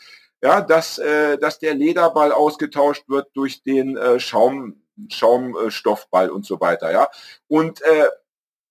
[0.42, 4.80] Ja, dass, äh, dass der Lederball ausgetauscht wird durch den äh, Schaum,
[5.10, 7.10] Schaumstoffball und so weiter, ja.
[7.46, 8.08] Und äh,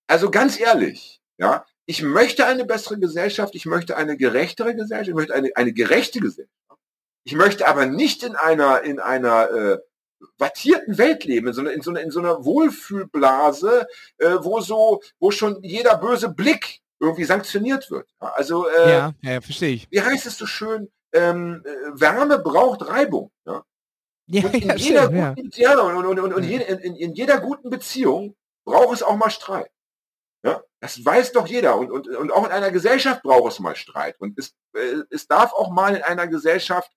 [0.07, 5.15] also ganz ehrlich, ja, ich möchte eine bessere Gesellschaft, ich möchte eine gerechtere Gesellschaft, ich
[5.15, 6.49] möchte eine, eine gerechte Gesellschaft.
[7.23, 9.77] Ich möchte aber nicht in einer, in einer äh,
[10.37, 15.31] wattierten Welt leben, sondern in so einer, in so einer Wohlfühlblase, äh, wo so, wo
[15.31, 18.09] schon jeder böse Blick irgendwie sanktioniert wird.
[18.19, 19.87] Also äh, ja, ja, verstehe ich.
[19.91, 20.89] Wie heißt es so schön?
[21.13, 23.31] Ähm, äh, Wärme braucht Reibung.
[23.45, 23.63] Ja?
[24.27, 25.79] Ja, und in, ja, jeder guten, ja.
[25.79, 29.71] und, und, und, und jede, in, in jeder guten Beziehung braucht es auch mal Streit.
[30.43, 30.61] Ja?
[30.79, 31.77] Das weiß doch jeder.
[31.77, 34.15] Und, und, und auch in einer Gesellschaft braucht es mal Streit.
[34.19, 36.91] Und es, äh, es darf auch mal in einer Gesellschaft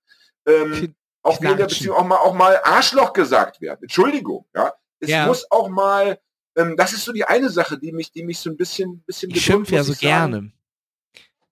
[0.46, 0.94] ähm,
[1.28, 3.80] auch in der Beziehung auch mal, auch mal Arschloch gesagt werden.
[3.82, 4.44] Entschuldigung.
[4.54, 4.72] Ja?
[5.00, 5.26] Es Ja.
[5.26, 6.18] muss auch mal,
[6.56, 9.30] ähm, das ist so die eine Sache, die mich, die mich so ein bisschen, bisschen
[9.30, 10.50] Ich schimpfe ja so gerne.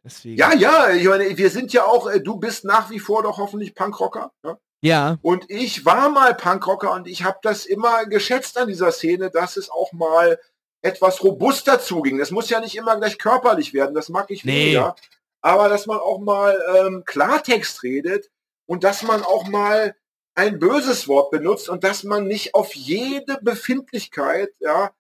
[0.05, 0.37] Deswegen.
[0.37, 3.39] Ja, ja, ich meine, wir sind ja auch, äh, du bist nach wie vor doch
[3.39, 4.33] hoffentlich Punkrocker.
[4.45, 4.59] Ja?
[4.83, 9.31] Ja, Und ich war mal Punkrocker und ich habe das immer geschätzt an dieser Szene,
[9.31, 10.39] dass es auch mal
[10.83, 12.19] etwas robuster zuging.
[12.19, 14.67] Das muss ja nicht immer gleich körperlich werden, das mag ich Nee.
[14.67, 14.95] weniger.
[15.41, 18.31] Aber dass man auch mal ähm, Klartext redet
[18.67, 19.95] und dass man auch mal
[20.35, 24.91] ein böses Wort benutzt und dass man nicht auf jede Befindlichkeit, ja,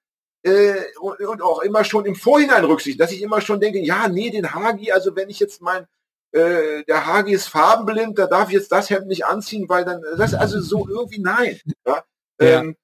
[0.42, 4.08] äh, und, und auch immer schon im Vorhinein Rücksicht, dass ich immer schon denke, ja,
[4.08, 5.86] nee, den Hagi, also wenn ich jetzt mein,
[6.32, 10.02] äh, der Hagi ist farbenblind, da darf ich jetzt das Hemd nicht anziehen, weil dann,
[10.16, 11.60] das also so irgendwie nein.
[11.86, 12.04] Ja?
[12.40, 12.60] Ja.
[12.60, 12.76] Ähm,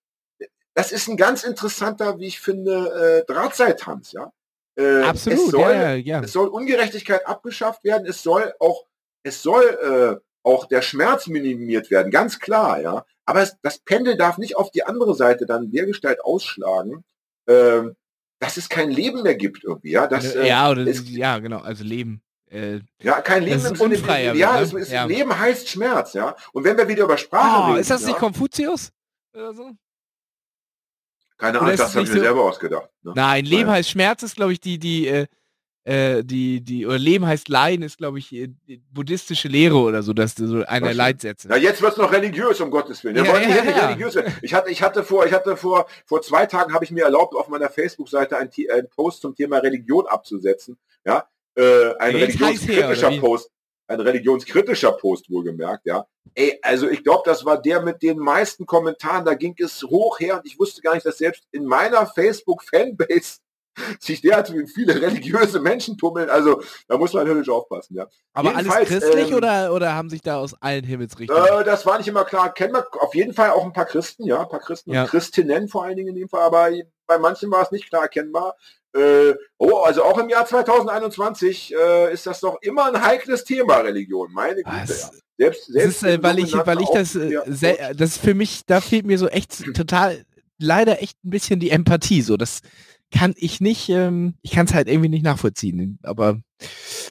[0.75, 4.33] das ist ein ganz interessanter, wie ich finde, äh, Drahtseiltanz, ja.
[4.75, 5.39] Äh, absolut.
[5.39, 6.21] Es soll, ja, ja, ja.
[6.23, 8.87] es soll Ungerechtigkeit abgeschafft werden, es soll auch,
[9.23, 13.05] es soll äh, auch der Schmerz minimiert werden, ganz klar, ja.
[13.25, 17.05] Aber es, das Pendel darf nicht auf die andere Seite dann dergestalt ausschlagen,
[17.47, 17.95] ähm,
[18.41, 20.07] dass es kein Leben mehr gibt irgendwie, ja.
[20.07, 22.23] Dass, äh, ja, oder, es- ja, genau, also Leben.
[22.51, 24.81] Äh, ja, kein Leben im Sinne, ja, es, ne?
[24.81, 25.05] es, Ja.
[25.07, 26.37] Leben heißt Schmerz, ja.
[26.53, 28.91] Und wenn wir wieder über Sprache oh, reden, ist das ja, nicht Konfuzius?
[29.35, 29.71] Oder so?
[31.39, 32.89] keine Ahnung, das habe ich mir so- selber ausgedacht.
[33.03, 33.13] Ne?
[33.17, 35.27] Nein, Leben heißt Schmerz ist, glaube ich, die, die, äh,
[35.85, 38.49] äh, die, die, oder Leben heißt Leiden ist, glaube ich, äh,
[38.93, 40.97] buddhistische Lehre oder so, dass so einer Was?
[40.97, 41.49] Leitsätze.
[41.49, 43.17] Na, jetzt wird's noch religiös, um Gottes Willen.
[43.17, 43.87] Ja, ja, nicht ja.
[43.87, 44.17] religiös.
[44.43, 47.35] Ich hatte, ich hatte vor, ich hatte vor, vor zwei Tagen habe ich mir erlaubt,
[47.35, 50.79] auf meiner Facebook-Seite einen, einen Post zum Thema Religion abzusetzen.
[51.05, 51.27] Ja,
[51.57, 53.21] äh, ein her, religionskritischer wie?
[53.21, 53.51] Post,
[53.89, 56.07] ein religionskritischer Post wohlgemerkt, ja.
[56.35, 60.21] Ey, also ich glaube, das war der mit den meisten Kommentaren, da ging es hoch
[60.21, 63.41] her und ich wusste gar nicht, dass selbst in meiner Facebook-Fanbase
[64.01, 66.29] sich derart viele religiöse Menschen tummeln.
[66.31, 68.07] Also da muss man höllisch aufpassen, ja.
[68.35, 71.45] Aber alles jedenfalls, christlich ähm, oder, oder haben sich da aus allen Himmelsrichtungen?
[71.45, 72.53] Äh, das war nicht immer klar.
[72.53, 75.03] Kennen wir auf jeden Fall auch ein paar Christen, ja, ein paar Christen Ja.
[75.03, 76.71] und Christinnen vor allen Dingen in dem Fall, aber
[77.07, 78.57] bei manchen war es nicht klar erkennbar.
[78.95, 83.79] Äh, oh, also auch im Jahr 2021 äh, ist das doch immer ein heikles Thema,
[83.79, 84.31] Religion.
[84.33, 85.01] Meine Güte, Was?
[85.03, 85.11] ja.
[85.39, 88.35] Selbst, Das selbst ist, äh, weil ich, weil ich das, äh, sehr, das ist für
[88.35, 90.25] mich, da fehlt mir so echt total,
[90.59, 92.21] leider echt ein bisschen die Empathie.
[92.23, 92.61] So, das
[93.13, 95.99] kann ich nicht, ähm, ich kann es halt irgendwie nicht nachvollziehen.
[96.03, 96.41] Aber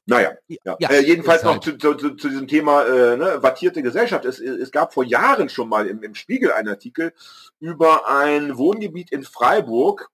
[0.05, 0.75] Naja, ja.
[0.79, 4.25] Ja, äh, jedenfalls noch halt- zu, zu, zu, diesem Thema äh, ne, wattierte Gesellschaft.
[4.25, 7.13] Es, es gab vor Jahren schon mal im, im Spiegel einen Artikel
[7.59, 10.09] über ein Wohngebiet in Freiburg.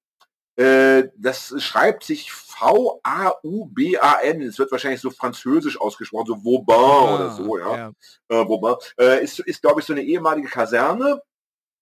[0.57, 4.41] Äh, das schreibt sich V-A-U-B-A-N.
[4.41, 7.89] Es wird wahrscheinlich so französisch ausgesprochen, so Vauban oder so, ja.
[8.27, 8.75] Äh, Vauban.
[8.99, 11.21] Äh, ist, ist glaube ich, so eine ehemalige Kaserne,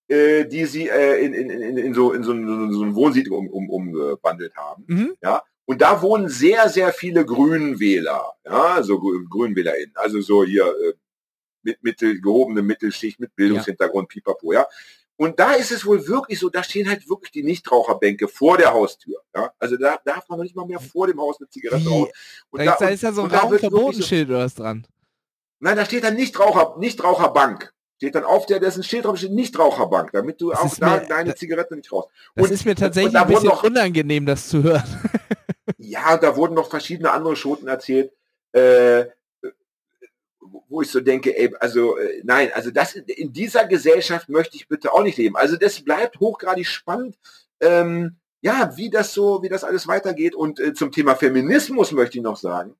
[0.07, 3.49] äh, die sie äh, in, in, in, in, so, in so, ein- so ein Wohnsiedlung
[3.49, 4.83] um, um, umgewandelt haben.
[4.87, 5.15] Mhm.
[5.67, 10.93] Und da wohnen sehr, sehr viele Grünwähler, ja, so Grü- GrünwählerInnen, also so hier äh,
[11.63, 14.67] mit mittel, gehobene Mittelschicht, mit Bildungshintergrund, pipapo, ja.
[15.17, 18.73] Und da ist es wohl wirklich so, da stehen halt wirklich die Nichtraucherbänke vor der
[18.73, 19.51] Haustür, ja.
[19.57, 22.11] Also da darf man noch nicht mal mehr vor dem Haus eine Zigarette rauchen.
[22.51, 24.85] Und Da, ist, da ist ja so ein wirklich so- Raumverbotenschild oder was dran.
[25.61, 27.73] Nein, da steht dann Nichtraucher, Nichtraucherbank.
[27.97, 31.07] Steht dann auf der, ein Schild drauf, steht Nichtraucherbank, damit du Das auch da mir-
[31.07, 32.05] deine da- Zigarette nicht raus.
[32.35, 34.83] Das Und- ist mir tatsächlich ein bisschen noch- unangenehm, das zu hören.
[35.77, 38.11] Ja, da wurden noch verschiedene andere Schoten erzählt,
[38.53, 39.05] äh,
[40.69, 44.67] wo ich so denke, ey, also äh, nein, also das in dieser Gesellschaft möchte ich
[44.67, 45.35] bitte auch nicht leben.
[45.35, 47.17] Also das bleibt hochgradig spannend,
[47.59, 50.35] ähm, ja, wie das so, wie das alles weitergeht.
[50.35, 52.75] Und äh, zum Thema Feminismus möchte ich noch sagen,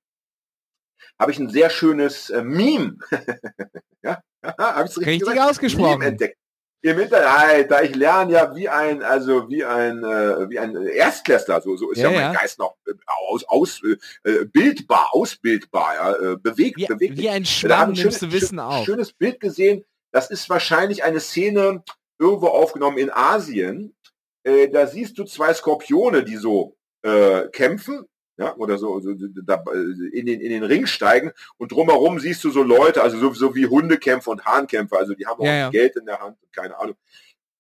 [1.20, 2.98] habe ich ein sehr schönes äh, Meme,
[4.04, 4.22] ja,
[4.58, 6.00] habe ich Richtig ausgesprochen.
[6.00, 6.38] Meme entdeckt.
[6.82, 11.60] Im Internet, Alter, ich lerne ja wie ein, also wie ein, äh, wie ein Erstklässler,
[11.60, 12.40] so, so ist ja, Ja, mein ja.
[12.40, 12.92] Geist noch äh,
[13.28, 13.82] aus, aus,
[14.24, 17.18] äh, bildbar, ausbildbar, ja, äh, bewegt, Wie, bewegt.
[17.18, 18.86] wie ein Da Schwamm nimmst du schönes- Wissen auf.
[18.86, 19.84] schönes Bild gesehen.
[20.12, 21.84] Das ist wahrscheinlich eine Szene
[22.20, 23.96] irgendwo aufgenommen in Asien.
[24.44, 28.06] Äh, da siehst du zwei Skorpione, die so äh, kämpfen,
[28.38, 32.44] ja, oder so, so da, äh, in, den, in den Ring steigen und drumherum siehst
[32.44, 35.56] du so Leute, also so, so wie Hundekämpfer und Hahnkämpfer, also die haben auch Ja,
[35.56, 35.70] ja.
[35.70, 36.96] Geld in der Hand keine Ahnung.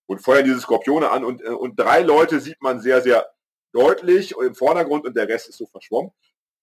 [0.06, 3.26] und feuern diese Skorpione an und, äh, und drei Leute sieht man sehr, sehr
[3.72, 6.12] deutlich im Vordergrund und der Rest ist so verschwommen.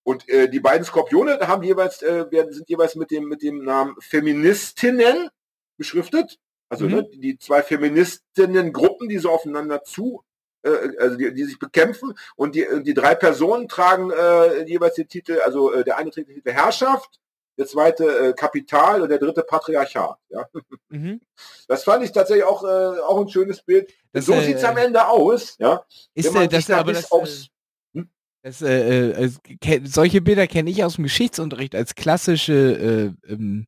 [0.04, 3.62] Und äh, die beiden Skorpione haben jeweils, äh, werden, sind jeweils mit dem, mit dem
[3.64, 5.28] Namen Feministinnen
[5.76, 6.38] beschriftet.
[6.68, 6.92] Also mhm.
[6.92, 10.24] ne, die zwei Feministinnen-Gruppen, die so aufeinander zu,
[10.62, 12.14] äh, also die, die sich bekämpfen.
[12.36, 16.28] Und die, die drei Personen tragen äh, jeweils den Titel, also äh, der eine trägt
[16.28, 17.20] den Titel Herrschaft,
[17.58, 20.16] der zweite äh, Kapital und der dritte Patriarchat.
[20.28, 20.46] Ja.
[20.88, 21.20] Mhm.
[21.68, 23.92] Das fand ich tatsächlich auch, äh, auch ein schönes Bild.
[24.12, 25.56] Das, so äh, sieht es am Ende aus.
[25.58, 25.84] Ja.
[26.14, 27.48] Ist äh, das, da aber das, aufs,
[27.94, 28.10] äh, hm?
[28.42, 33.66] das, äh, äh, solche Bilder kenne ich aus dem Geschichtsunterricht als klassische äh, ähm,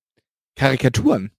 [0.56, 1.32] Karikaturen.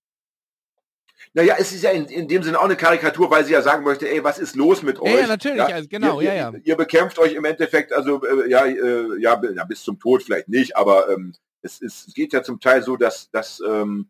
[1.36, 3.83] Naja, es ist ja in, in dem Sinne auch eine Karikatur, weil sie ja sagen
[3.83, 5.11] möchte, ey, was ist los mit euch?
[5.11, 5.65] Ja, ja natürlich, ja?
[5.65, 6.51] Also, genau, ihr, ja, ja.
[6.53, 10.23] Ihr, ihr, bekämpft euch im Endeffekt, also äh, ja, äh, ja, ja, bis zum Tod
[10.23, 14.09] vielleicht nicht, aber ähm, es, ist, es geht ja zum Teil so, dass, dass, ähm,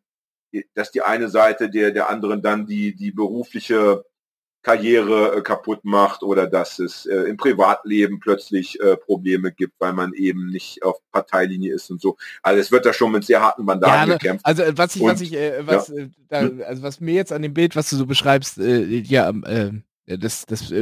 [0.75, 4.05] dass die eine Seite der, der anderen dann die, die berufliche
[4.65, 9.93] Karriere äh, kaputt macht oder dass es äh, im Privatleben plötzlich äh, Probleme gibt, weil
[9.93, 12.17] man eben nicht auf Parteilinie ist und so.
[12.41, 14.43] Also es wird da schon mit sehr harten Bandagen ja, ne, gekämpft.
[14.43, 15.95] Also äh, was ich, und, was ich, äh, was, ja.
[15.95, 19.31] Äh, da, also was mir jetzt an dem Bild, was du so beschreibst, ja,
[20.07, 20.73] das, das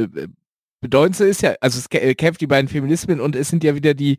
[0.80, 3.92] Bedeutendste ist ja, also es äh, kämpft die beiden Feminismen und es sind ja wieder
[3.92, 4.16] die,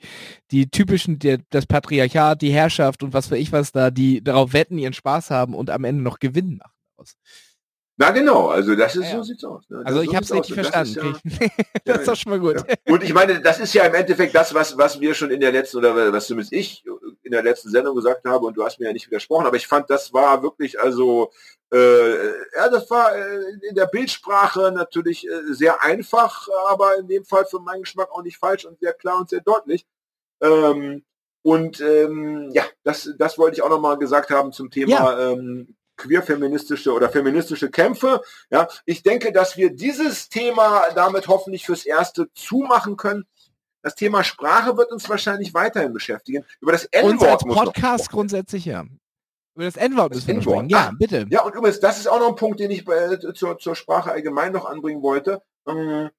[0.52, 4.54] die typischen, der, das Patriarchat, die Herrschaft und was weiß ich was da, die darauf
[4.54, 6.72] wetten, ihren Spaß haben und am Ende noch Gewinn machen.
[7.98, 9.64] Na genau, also das ist ja, so sieht's aus.
[9.70, 9.82] Ne?
[9.86, 11.16] Also ich habe es richtig verstanden.
[11.26, 11.40] Das ist,
[11.86, 12.56] ja, das ist doch schon mal gut.
[12.68, 12.94] Ja.
[12.94, 15.52] Und ich meine, das ist ja im Endeffekt das, was, was wir schon in der
[15.52, 16.84] letzten, oder was zumindest ich
[17.24, 19.68] in der letzten Sendung gesagt habe, und du hast mir ja nicht widersprochen, aber ich
[19.68, 21.32] fand, das war wirklich, also,
[21.72, 22.26] äh,
[22.56, 27.46] ja, das war äh, in der Bildsprache natürlich äh, sehr einfach, aber in dem Fall
[27.46, 29.86] für meinen Geschmack auch nicht falsch und sehr klar und sehr deutlich.
[30.42, 31.04] Ähm,
[31.44, 35.32] und ähm, ja, das, das wollte ich auch nochmal gesagt haben zum Thema ja.
[35.32, 38.22] ähm, queerfeministische oder feministische Kämpfe.
[38.50, 43.26] Ja, ich denke, dass wir dieses Thema damit hoffentlich fürs Erste zumachen können.
[43.82, 46.44] Das Thema Sprache wird uns wahrscheinlich weiterhin beschäftigen.
[46.60, 48.86] Über das N-Wort muss Podcast grundsätzlich ja.
[49.56, 50.70] Über das N-Wort müssen wir sprechen.
[50.70, 51.26] Ja, ah, bitte.
[51.30, 54.12] Ja, und übrigens, das ist auch noch ein Punkt, den ich äh, zur, zur Sprache
[54.12, 55.42] allgemein noch anbringen wollte.
[55.68, 56.10] Ähm,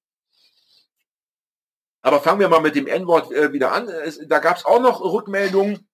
[2.00, 3.88] aber fangen wir mal mit dem N-Wort äh, wieder an.
[3.88, 5.86] Es, da gab es auch noch Rückmeldungen,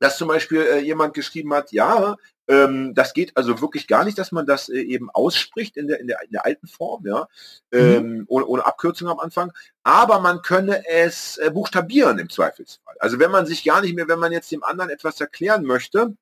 [0.00, 2.16] dass zum Beispiel äh, jemand geschrieben hat, ja,
[2.48, 6.00] ähm, das geht also wirklich gar nicht, dass man das äh, eben ausspricht in der,
[6.00, 7.28] in der, in der alten Form, ja,
[7.70, 7.78] mhm.
[7.78, 9.52] ähm, ohne, ohne Abkürzung am Anfang.
[9.84, 12.96] Aber man könne es äh, buchstabieren im Zweifelsfall.
[12.98, 16.14] Also wenn man sich gar nicht mehr, wenn man jetzt dem anderen etwas erklären möchte,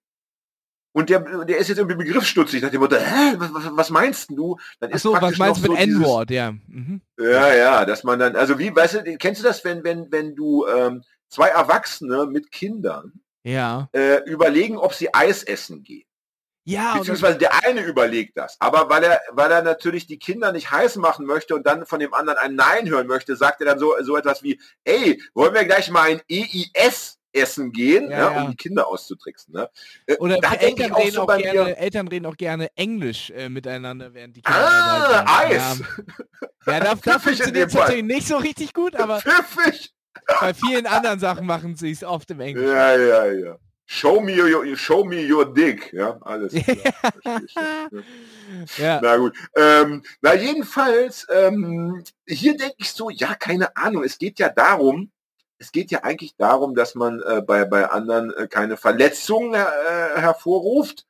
[0.93, 4.59] und der, der ist jetzt irgendwie begriffsstutzig nach dem Motto, hä, was, was meinst du?
[4.81, 6.53] Dann ist so, was meinst du mit so N-Wort, ja.
[6.67, 7.03] Mhm.
[7.19, 10.35] Ja, ja, dass man dann, also wie, weißt du, kennst du das, wenn, wenn, wenn
[10.35, 13.89] du ähm, zwei Erwachsene mit Kindern ja.
[13.93, 16.05] äh, überlegen, ob sie Eis essen gehen?
[16.69, 18.57] Ja, Beziehungsweise der eine überlegt das.
[18.61, 21.99] Aber weil er, weil er natürlich die Kinder nicht heiß machen möchte und dann von
[21.99, 25.55] dem anderen ein Nein hören möchte, sagt er dann so, so etwas wie, ey, wollen
[25.55, 29.55] wir gleich mal ein EIS essen gehen, ja, ja, um die Kinder auszutricksen.
[29.55, 29.71] Ne?
[30.07, 34.13] Äh, Oder da Eltern, reden so auch gerne, Eltern reden auch gerne Englisch äh, miteinander,
[34.13, 35.81] während die Kinder Ah, Eis!
[36.67, 39.95] Ja, ja da, da funktioniert es natürlich nicht so richtig gut, aber Pfiffig.
[40.41, 42.71] Bei vielen anderen Sachen machen sie es oft im Englischen.
[42.71, 43.59] Ja, ja, ja.
[43.91, 45.93] Show me your, show me your dick.
[45.95, 47.03] Ja, alles klar.
[48.77, 49.01] ja.
[49.03, 49.35] Na gut.
[49.57, 54.05] Ähm, na jedenfalls, ähm, hier denke ich so, ja, keine Ahnung.
[54.05, 55.11] Es geht ja darum,
[55.59, 60.21] es geht ja eigentlich darum, dass man äh, bei, bei anderen äh, keine Verletzungen äh,
[60.21, 61.07] hervorruft.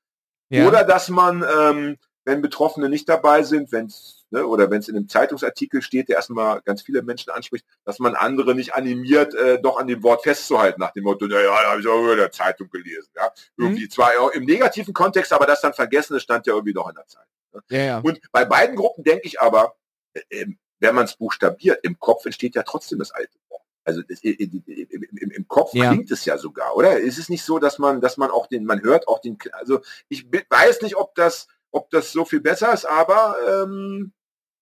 [0.49, 0.67] Ja.
[0.67, 4.89] Oder dass man, ähm, wenn Betroffene nicht dabei sind, wenn es ne, oder wenn es
[4.89, 9.35] in einem Zeitungsartikel steht, der erstmal ganz viele Menschen anspricht, dass man andere nicht animiert,
[9.35, 12.17] äh, doch an dem Wort festzuhalten, nach dem Motto, naja, da habe ich auch in
[12.17, 13.11] der Zeitung gelesen.
[13.17, 13.31] Ja?
[13.57, 13.91] Irgendwie mhm.
[13.91, 17.07] zwar im negativen Kontext, aber das dann vergessen, das stand ja irgendwie doch in der
[17.07, 17.29] Zeitung.
[17.53, 17.63] Ne?
[17.69, 17.99] Ja, ja.
[17.99, 19.75] Und bei beiden Gruppen denke ich aber,
[20.15, 23.63] äh, ähm, wenn man es buchstabiert, im Kopf entsteht ja trotzdem das alte Wort.
[23.85, 25.89] Also im, im, im, Kopf ja.
[25.89, 26.99] klingt es ja sogar, oder?
[26.99, 29.81] Ist es nicht so, dass man, dass man auch den, man hört auch den, also
[30.11, 34.13] ich weiß nicht, ob das, ob das so viel besser ist, aber ähm,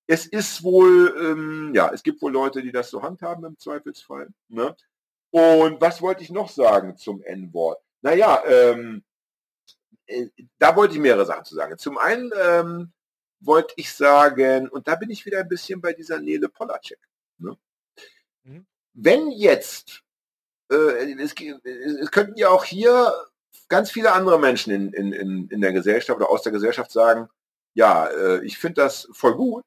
[0.06, 4.28] es ist wohl, ähm, ja, es gibt wohl Leute, die das so handhaben im Zweifelsfall.
[4.48, 4.76] Ne?
[5.30, 7.82] Und was wollte ich noch sagen zum N-Wort?
[8.02, 9.02] Naja, ähm,
[10.06, 10.28] äh,
[10.58, 11.76] da wollte ich mehrere Sachen zu sagen.
[11.78, 12.92] Zum einen ähm,
[13.40, 17.00] wollte ich sagen, und da bin ich wieder ein bisschen bei dieser Nele Polacek.
[17.38, 17.56] Ne?
[18.44, 18.66] Mhm.
[18.94, 20.02] Wenn jetzt,
[20.70, 23.12] äh, es, es könnten ja auch hier
[23.68, 27.28] ganz viele andere Menschen in, in, in, in der Gesellschaft oder aus der Gesellschaft sagen,
[27.74, 29.64] ja, äh, ich finde das voll gut,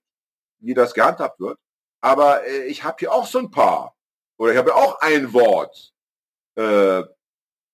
[0.60, 1.58] wie das gehandhabt wird.
[2.02, 3.96] Aber äh, ich habe hier auch so ein paar.
[4.38, 5.94] Oder ich habe ja auch ein Wort.
[6.56, 7.04] Äh,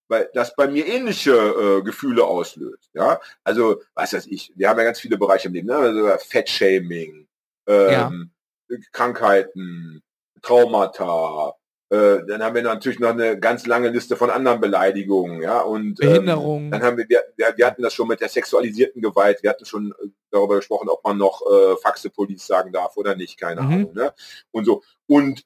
[0.08, 2.92] weil das bei mir ähnliche äh, Gefühle auslöst.
[2.94, 5.76] Ja, also was weiß ich, wir haben ja ganz viele Bereiche im Leben, ne?
[5.76, 7.28] also Fettshaming,
[7.68, 8.32] ähm,
[8.70, 8.78] ja.
[8.92, 10.04] Krankheiten,
[10.42, 11.56] Traumata.
[11.90, 15.96] Äh, dann haben wir natürlich noch eine ganz lange Liste von anderen Beleidigungen, ja und
[15.96, 16.66] Behinderungen.
[16.66, 19.44] Ähm, dann haben wir, wir, wir hatten das schon mit der sexualisierten Gewalt.
[19.44, 23.16] Wir hatten schon äh, darüber gesprochen, ob man noch äh, Faxe Police sagen darf oder
[23.16, 23.68] nicht, keine mhm.
[23.68, 23.94] Ahnung.
[23.94, 24.14] Ne?
[24.52, 25.46] Und so und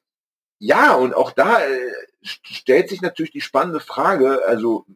[0.58, 1.92] ja, und auch da äh,
[2.22, 4.86] stellt sich natürlich die spannende Frage, also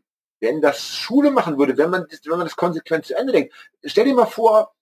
[0.41, 3.55] wenn das Schule machen würde, wenn man, wenn man das konsequent zu Ende denkt,
[3.85, 4.75] stell dir mal vor,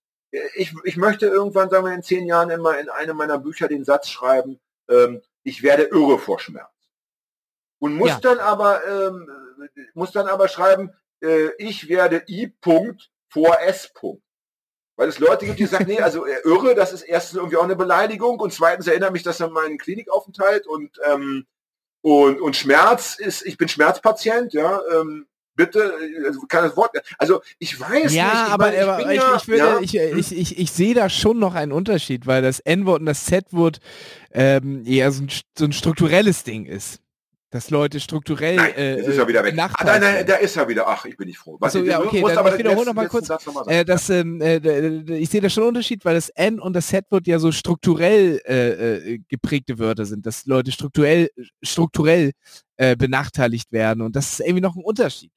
[0.55, 3.85] ich, ich möchte irgendwann, sagen wir in zehn Jahren immer in einem meiner Bücher den
[3.85, 4.59] Satz schreiben,
[4.89, 6.71] ähm, ich werde irre vor Schmerz.
[7.79, 8.21] Und muss ja.
[8.21, 9.29] dann aber, ähm,
[9.95, 12.55] muss dann aber schreiben, äh, ich werde I.
[12.63, 13.93] -Punkt vor S.
[13.95, 14.23] -Punkt.
[14.97, 17.65] Weil es Leute gibt, die sagen, nee, also äh, irre, das ist erstens irgendwie auch
[17.65, 21.47] eine Beleidigung und zweitens erinnert mich das an meinen Klinikaufenthalt und, ähm,
[22.03, 25.93] und, und Schmerz ist, ich bin Schmerzpatient, ja, ähm, bitte,
[26.27, 28.33] also kann das Wort, also ich weiß ja, nicht.
[28.33, 31.09] Ich aber, meine, aber ich, ja, ich, würde, ja, ich, ich, ich, ich sehe da
[31.09, 33.81] schon noch einen Unterschied, weil das N-Wort und das Z-Wort
[34.33, 37.03] ähm, eher so ein, so ein strukturelles Ding ist
[37.53, 39.55] dass Leute strukturell nein, äh, ist er wieder weg.
[39.59, 40.89] Ah, nein, nein, da ist er wieder.
[40.89, 41.59] Ach, ich bin nicht froh.
[41.61, 43.29] Was, also, ja, okay, dann aber ich wiederhole noch mal kurz.
[43.29, 44.57] Noch äh, das, ähm, äh,
[45.19, 47.53] ich sehe da schon einen Unterschied, weil das N und das Z wird ja so
[47.53, 51.29] strukturell äh, äh, geprägte Wörter sind, dass Leute strukturell
[51.63, 52.33] strukturell
[52.79, 55.31] äh, benachteiligt werden und das ist irgendwie noch ein Unterschied.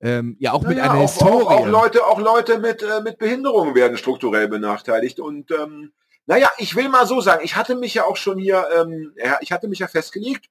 [0.00, 1.44] Ähm, ja, auch ja, mit einer auch, Historie.
[1.44, 5.92] Auch, auch, Leute, auch Leute mit, äh, mit Behinderungen werden strukturell benachteiligt und ähm,
[6.26, 9.52] naja, ich will mal so sagen, ich hatte mich ja auch schon hier, ähm, ich
[9.52, 10.48] hatte mich ja festgelegt,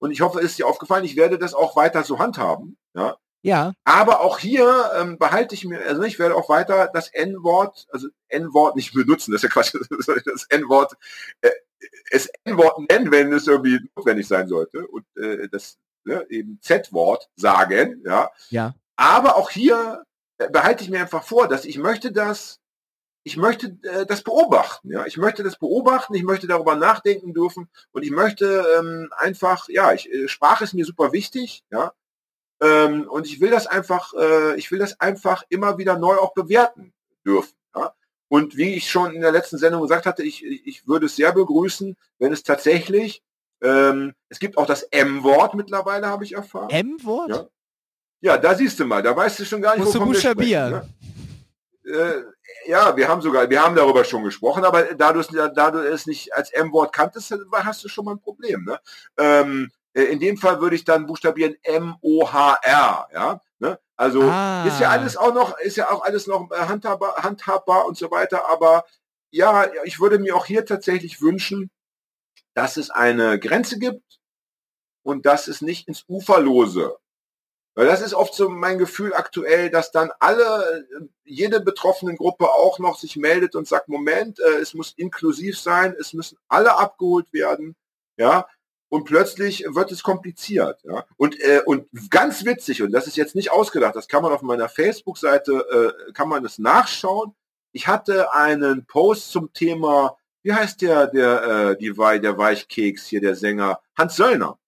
[0.00, 2.76] und ich hoffe, es ist dir aufgefallen, ich werde das auch weiter so handhaben.
[2.94, 3.16] Ja.
[3.42, 3.72] Ja.
[3.84, 8.08] Aber auch hier ähm, behalte ich mir, also ich werde auch weiter das N-Wort, also
[8.28, 9.74] N-Wort nicht benutzen, das ist ja Quatsch,
[10.26, 10.94] das N-Wort,
[11.40, 11.50] äh,
[12.10, 17.28] es N-Wort nennen, wenn es irgendwie notwendig sein sollte und äh, das ne, eben Z-Wort
[17.36, 18.30] sagen, ja.
[18.50, 18.74] Ja.
[18.96, 20.04] Aber auch hier
[20.38, 22.60] äh, behalte ich mir einfach vor, dass ich möchte das
[23.22, 25.04] ich möchte äh, das beobachten, ja.
[25.06, 29.92] Ich möchte das beobachten, ich möchte darüber nachdenken dürfen und ich möchte ähm, einfach, ja,
[29.92, 31.92] ich, äh, Sprache ist mir super wichtig, ja.
[32.62, 36.34] Ähm, und ich will das einfach, äh, ich will das einfach immer wieder neu auch
[36.34, 36.92] bewerten
[37.24, 37.54] dürfen.
[37.74, 37.94] Ja?
[38.28, 41.32] Und wie ich schon in der letzten Sendung gesagt hatte, ich, ich würde es sehr
[41.32, 43.22] begrüßen, wenn es tatsächlich,
[43.62, 46.70] ähm, es gibt auch das M-Wort mittlerweile, habe ich erfahren.
[46.70, 47.30] M-Wort?
[47.30, 47.46] Ja?
[48.20, 50.72] ja, da siehst du mal, da weißt du schon gar nicht, Musst wovon du buchstabieren.
[50.72, 51.00] Wir sprechen,
[51.90, 52.22] äh,
[52.66, 55.78] ja, wir haben sogar, wir haben darüber schon gesprochen, aber da du es, da du
[55.78, 58.64] es nicht als M-Wort kanntest, hast du schon mal ein Problem.
[58.64, 58.78] Ne?
[59.18, 63.40] Ähm, äh, in dem Fall würde ich dann buchstabieren M-O-H-R, ja.
[63.58, 63.78] Ne?
[63.96, 64.64] Also ah.
[64.66, 68.10] ist ja alles auch noch, ist ja auch alles noch äh, handhabbar, handhabbar und so
[68.10, 68.84] weiter, aber
[69.30, 71.70] ja, ich würde mir auch hier tatsächlich wünschen,
[72.60, 74.20] dass es eine Grenze gibt
[75.02, 76.96] und dass es nicht ins Uferlose
[77.74, 80.86] weil das ist oft so mein Gefühl aktuell, dass dann alle,
[81.24, 85.94] jede betroffene Gruppe auch noch sich meldet und sagt, Moment, äh, es muss inklusiv sein,
[85.98, 87.76] es müssen alle abgeholt werden,
[88.16, 88.46] ja,
[88.88, 91.06] und plötzlich wird es kompliziert, ja.
[91.16, 94.42] Und, äh, und ganz witzig, und das ist jetzt nicht ausgedacht, das kann man auf
[94.42, 97.34] meiner Facebook-Seite, äh, kann man das nachschauen.
[97.72, 103.20] Ich hatte einen Post zum Thema, wie heißt der, der, äh, die, der Weichkeks hier,
[103.20, 104.58] der Sänger, Hans Söllner.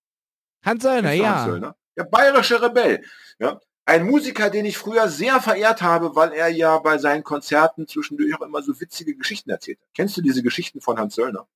[0.65, 1.35] Hans Söllner, ja.
[1.35, 1.77] Hans Söllner?
[1.97, 3.03] Der bayerische Rebell.
[3.39, 3.61] Ja?
[3.85, 8.33] Ein Musiker, den ich früher sehr verehrt habe, weil er ja bei seinen Konzerten zwischendurch
[8.37, 9.89] auch immer so witzige Geschichten erzählt hat.
[9.93, 11.49] Kennst du diese Geschichten von Hans Söllner?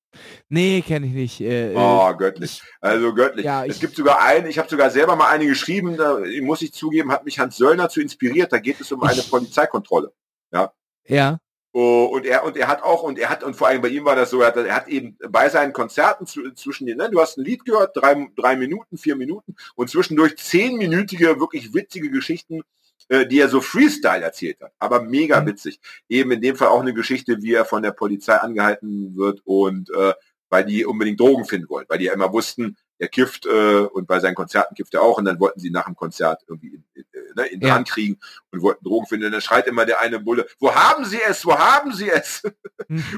[0.49, 1.41] Nee, kenne ich nicht.
[1.41, 2.61] Äh, äh, oh, göttlich.
[2.81, 3.45] Also göttlich.
[3.45, 6.73] Ja, es gibt sogar einen, ich habe sogar selber mal eine geschrieben, da muss ich
[6.73, 8.51] zugeben, hat mich Hans Söllner zu inspiriert.
[8.51, 10.11] Da geht es um eine Polizeikontrolle.
[10.51, 10.73] Ja.
[11.05, 11.39] Ja.
[11.73, 14.05] Oh, und er und er hat auch und er hat und vor allem bei ihm
[14.05, 17.09] war das so, er hat, er hat eben bei seinen Konzerten zu, zwischen den, ne,
[17.11, 22.09] du hast ein Lied gehört, drei, drei Minuten, vier Minuten und zwischendurch zehnminütige wirklich witzige
[22.09, 22.61] Geschichten,
[23.09, 25.47] äh, die er so Freestyle erzählt hat, aber mega mhm.
[25.47, 25.79] witzig.
[26.09, 29.89] Eben in dem Fall auch eine Geschichte, wie er von der Polizei angehalten wird und
[29.91, 30.13] äh,
[30.49, 34.07] weil die unbedingt Drogen finden wollen, weil die ja immer wussten, er kifft äh, und
[34.07, 36.83] bei seinen Konzerten kifft er auch und dann wollten sie nach dem Konzert irgendwie in,
[36.93, 37.75] in, äh, ne, in ja.
[37.75, 38.19] Hand kriegen
[38.51, 39.27] und wollten Drogen finden.
[39.27, 42.43] Und dann schreit immer der eine Bulle, wo haben Sie es, wo haben Sie es?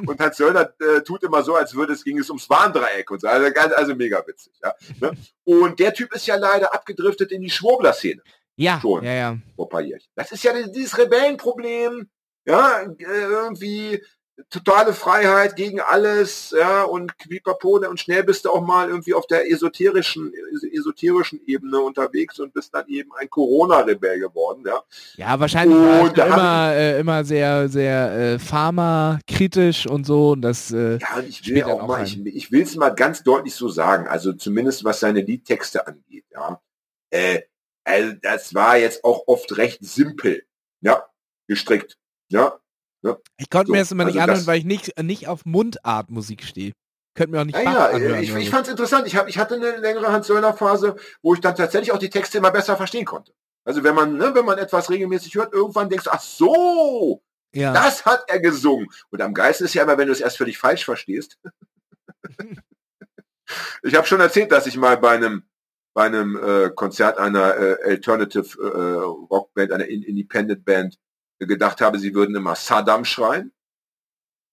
[0.06, 3.22] und Hans Söllner äh, tut immer so, als würde es, ging es ums Warndreieck und
[3.22, 3.28] so.
[3.28, 4.54] Also, ganz, also mega witzig.
[4.62, 4.74] Ja?
[5.00, 5.12] Ne?
[5.46, 8.22] Und der Typ ist ja leider abgedriftet in die Schwurbler-Szene.
[8.58, 9.38] Ja, schon ja, ja.
[9.56, 10.12] vor paar Jährchen.
[10.16, 12.10] Das ist ja dieses Rebellenproblem.
[12.46, 14.04] Ja, äh, irgendwie
[14.50, 19.28] totale Freiheit gegen alles, ja, und Quipapone und schnell bist du auch mal irgendwie auf
[19.28, 20.34] der esoterischen,
[20.72, 24.82] esoterischen Ebene unterwegs und bist dann eben ein Corona-Rebell geworden, ja.
[25.16, 30.72] Ja, wahrscheinlich und war immer, äh, immer sehr, sehr äh, pharmakritisch und so und das
[30.72, 33.70] äh, Ja, und ich will auch mal, ich, ich will es mal ganz deutlich so
[33.70, 36.62] sagen, also zumindest was seine Liedtexte angeht, ja.
[37.10, 37.42] Äh,
[37.84, 40.44] Also das war jetzt auch oft recht simpel,
[40.82, 41.06] ja,
[41.48, 41.98] gestrickt,
[42.30, 42.60] ja.
[43.04, 43.18] Ja.
[43.38, 46.44] Ich konnte So, mir das immer nicht also anhören, weil ich nicht, nicht auf Mundartmusik
[46.44, 46.74] stehe.
[47.16, 48.24] Könnte mir auch nicht Ja, Bach ja, anhören.
[48.24, 49.08] ich, ich fand es interessant.
[49.08, 52.52] Ich, hab, ich hatte eine längere Hans-Söllner-Phase, wo ich dann tatsächlich auch die Texte immer
[52.52, 53.34] besser verstehen konnte.
[53.64, 57.22] Also wenn man, ne, wenn man etwas regelmäßig hört, irgendwann denkst du, ach so,
[57.54, 57.74] ja.
[57.74, 58.88] das hat er gesungen.
[59.10, 61.38] Und am geilsten ist ja immer, wenn du es erst völlig falsch verstehst.
[63.84, 65.44] ich habe schon erzählt, dass ich mal bei einem
[65.94, 71.00] bei einem äh, Konzert einer äh, Alternative äh, Rockband, einer In Independent Band, äh,
[71.40, 73.52] gedacht habe, sie würden immer Saddam schreien.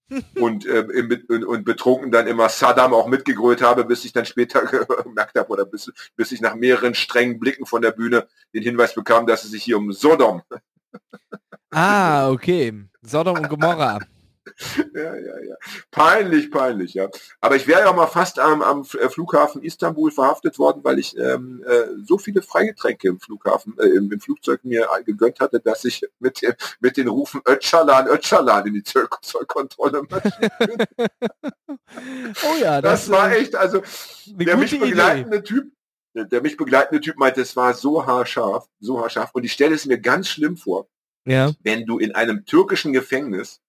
[0.41, 4.25] und, äh, im, und, und betrunken dann immer Saddam auch mitgegrölt habe, bis ich dann
[4.25, 4.65] später
[5.03, 8.95] gemerkt habe oder bis, bis ich nach mehreren strengen Blicken von der Bühne den Hinweis
[8.95, 10.43] bekam, dass es sich hier um Sodom
[11.71, 12.73] Ah, okay.
[13.03, 13.99] Sodom und Gomorra.
[14.94, 15.56] ja, ja, ja.
[15.90, 17.09] Peinlich, peinlich, ja.
[17.40, 20.98] Aber ich wäre ja auch mal fast am, am äh, Flughafen Istanbul verhaftet worden, weil
[20.98, 25.60] ich ähm, äh, so viele Freigetränke im Flughafen, äh, im, im Flugzeug mir gegönnt hatte,
[25.60, 30.02] dass ich mit, dem, mit den Rufen Öcalan, Öcalan in die Zoll Zollkontrolle.
[31.89, 33.82] Oh ja, Das, das, war äh, echt, also
[34.27, 34.86] der mich Idee.
[34.86, 35.73] begleitende Typ,
[36.14, 39.31] der, der mich begleitende Typ meinte, es war so haarscharf, so haarscharf.
[39.32, 40.89] Und ich stelle es mir ganz schlimm vor,
[41.27, 41.52] Ja.
[41.62, 43.60] wenn du in einem türkischen Gefängnis,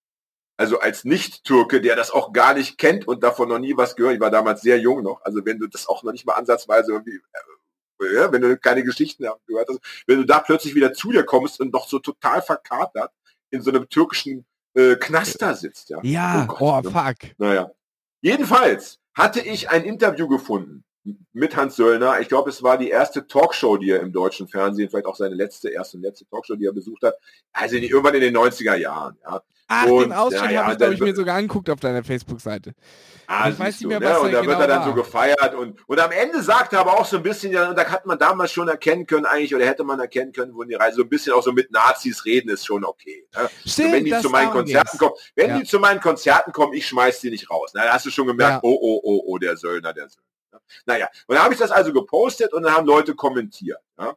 [0.58, 4.16] also als Nicht-Türke, der das auch gar nicht kennt und davon noch nie was gehört,
[4.16, 6.92] ich war damals sehr jung noch, also wenn du das auch noch nicht mal ansatzweise
[6.92, 7.22] irgendwie,
[8.02, 11.24] äh, ja, wenn du keine Geschichten gehört hast, wenn du da plötzlich wieder zu dir
[11.24, 13.12] kommst und noch so total verkatert
[13.50, 16.00] in so einem türkischen äh, Knaster sitzt, ja.
[16.04, 16.92] Ja, Oh oh, Gott, ne?
[16.92, 17.32] fuck.
[17.38, 17.72] Naja.
[18.22, 20.84] Jedenfalls hatte ich ein Interview gefunden
[21.34, 22.20] mit Hans Söllner.
[22.20, 25.36] Ich glaube, es war die erste Talkshow, die er im deutschen Fernsehen, vielleicht auch seine
[25.36, 27.16] letzte, erste und letzte Talkshow, die er besucht hat.
[27.54, 29.18] Also irgendwann in den 90er Jahren.
[29.24, 29.42] Ja.
[29.70, 32.02] Ach, Und, den Ausschnitt ja, ja, habe ich, glaube ich, mir sogar angeguckt auf deiner
[32.04, 32.74] Facebook-Seite.
[33.28, 34.06] Ah, Ich weiß nicht du, mehr, ne?
[34.06, 34.86] was Und da da wird genau er dann war.
[34.88, 37.78] so gefeiert und, und am Ende sagt er aber auch so ein bisschen, ja, und
[37.78, 40.76] da hat man damals schon erkennen können eigentlich, oder hätte man erkennen können, wo die
[40.76, 43.28] Reise so ein bisschen auch so mit Nazis reden, ist schon okay.
[43.36, 43.50] Ne?
[43.66, 45.00] Stimmt, So, wenn die zu meinen Konzerten ging's.
[45.00, 45.58] kommen, wenn Ja.
[45.60, 47.72] die zu meinen Konzerten kommen, ich schmeiß die nicht raus.
[47.74, 50.24] Na, da hast du schon gemerkt, oh, oh, oh, oh, der Söllner, der Söllner.
[50.86, 53.80] Naja, und dann habe ich das also gepostet und dann haben Leute kommentiert.
[54.00, 54.16] Ja?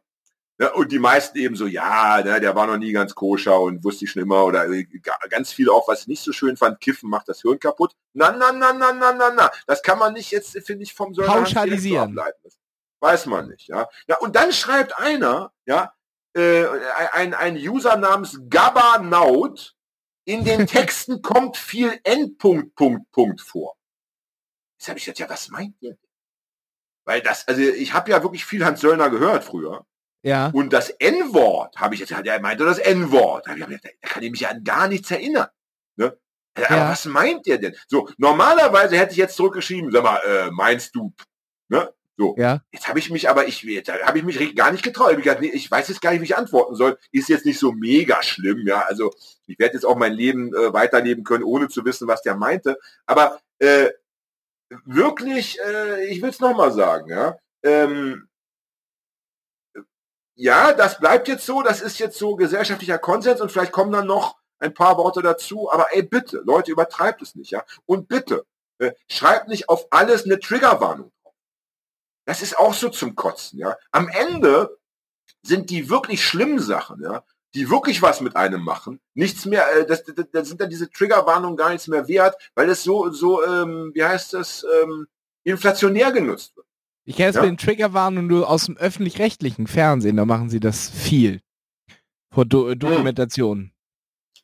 [0.61, 3.83] Ja, und die meisten eben so, ja, ne, der war noch nie ganz koscher und
[3.83, 6.55] wusste ich schon immer oder äh, ga- ganz viele auch, was ich nicht so schön
[6.55, 7.95] fand, Kiffen macht das Hirn kaputt.
[8.13, 9.51] Na, na, na, na, na, na, na.
[9.65, 12.15] Das kann man nicht jetzt, finde ich, vom so Pauschalisieren.
[12.43, 12.59] Das
[12.99, 13.89] weiß man nicht, ja.
[14.07, 15.93] Ja, und dann schreibt einer, ja,
[16.33, 16.65] äh,
[17.13, 19.75] ein, ein User namens Gabanaut,
[20.25, 23.75] in den Texten kommt viel Endpunkt, Punkt, Punkt vor.
[24.77, 25.97] Jetzt habe ich gesagt, ja, was meint ihr?
[27.05, 29.85] Weil das, also ich habe ja wirklich viel Hans Söllner gehört früher.
[30.23, 30.51] Ja.
[30.53, 33.47] Und das N-Wort, habe ich jetzt er meinte das N-Wort.
[33.47, 33.55] Da
[34.01, 35.47] kann ich mich an gar nichts erinnern.
[35.95, 36.17] Ne?
[36.57, 36.65] Ja.
[36.67, 36.89] Aber Ja.
[36.89, 37.75] was meint ihr denn?
[37.87, 41.13] So, normalerweise hätte ich jetzt zurückgeschrieben, sag mal, äh, meinst du,
[41.69, 41.91] ne?
[42.17, 42.35] So.
[42.37, 42.61] Ja.
[42.71, 45.11] Jetzt habe ich mich aber, ich, habe ich mich gar nicht getraut.
[45.13, 46.99] Ich, gedacht, nee, ich weiß jetzt gar nicht, wie ich antworten soll.
[47.11, 48.81] Ist jetzt nicht so mega schlimm, ja.
[48.81, 49.11] Also
[49.47, 52.77] ich werde jetzt auch mein Leben äh, weiterleben können, ohne zu wissen, was der meinte.
[53.07, 53.89] Aber äh,
[54.85, 57.37] wirklich, äh, ich will es nochmal sagen, ja.
[57.63, 58.27] Ähm,
[60.35, 64.07] ja, das bleibt jetzt so, das ist jetzt so gesellschaftlicher Konsens und vielleicht kommen dann
[64.07, 67.63] noch ein paar Worte dazu, aber ey, bitte, Leute, übertreibt es nicht, ja.
[67.85, 68.45] Und bitte,
[68.79, 71.11] äh, schreibt nicht auf alles eine Triggerwarnung.
[72.25, 73.75] Das ist auch so zum Kotzen, ja.
[73.91, 74.77] Am Ende
[75.43, 79.85] sind die wirklich schlimmen Sachen, ja, die wirklich was mit einem machen, nichts mehr, äh,
[79.85, 83.43] das, das, das sind dann diese Triggerwarnungen gar nichts mehr wert, weil es so, so,
[83.43, 85.07] ähm, wie heißt das, ähm,
[85.43, 86.67] inflationär genutzt wird.
[87.05, 87.41] Ich kenne es Ja.
[87.41, 91.41] mit den Triggerwarnungen nur aus dem öffentlich-rechtlichen Fernsehen, da machen sie das viel.
[92.33, 92.79] Vor Do Hm.
[92.79, 93.73] Dokumentationen.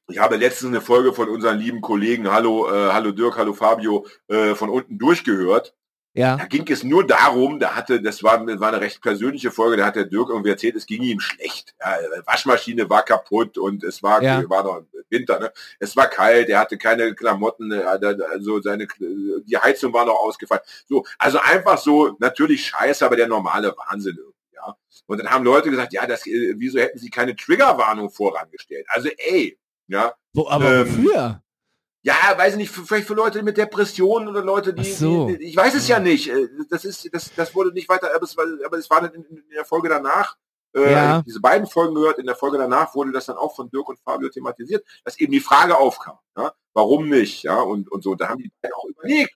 [0.09, 4.05] Ich habe letztens eine Folge von unseren lieben Kollegen, hallo, äh, hallo Dirk, hallo Fabio,
[4.27, 5.75] äh, von unten durchgehört.
[6.17, 6.35] Ja.
[6.37, 9.85] Da ging es nur darum, da hatte, das war, war eine recht persönliche Folge, da
[9.85, 11.75] hat der Dirk irgendwie erzählt, es ging ihm schlecht.
[11.79, 14.43] Ja, Waschmaschine war kaputt und es war, Ja.
[14.49, 15.51] war noch Winter, ne?
[15.79, 20.63] Es war kalt, er hatte keine Klamotten, also seine, die Heizung war noch ausgefallen.
[20.87, 24.75] So, also einfach so, natürlich scheiße, aber der normale Wahnsinn irgendwie, ja.
[25.05, 28.85] Und dann haben Leute gesagt, ja, das, äh, wieso hätten sie keine Triggerwarnung vorangestellt?
[28.89, 29.57] Also, ey,
[29.87, 31.41] ja, Wo, aber Ähm, wofür?
[32.07, 35.27] Ja, weiß ich nicht, vielleicht für Leute mit Depressionen oder Leute, die, so.
[35.27, 36.29] die ich weiß es ja nicht.
[36.29, 39.25] Äh, Das ist, das, das wurde nicht weiter, aber es war, aber es war in,
[39.25, 40.37] in der Folge danach.
[40.73, 41.21] Äh, Ja.
[41.23, 43.99] Diese beiden Folgen gehört, in der Folge danach wurde das dann auch von Dirk und
[43.99, 48.29] Fabio thematisiert, dass eben die Frage aufkam, ja, warum nicht, ja, und, und so, da
[48.29, 49.35] haben die beiden auch überlegt,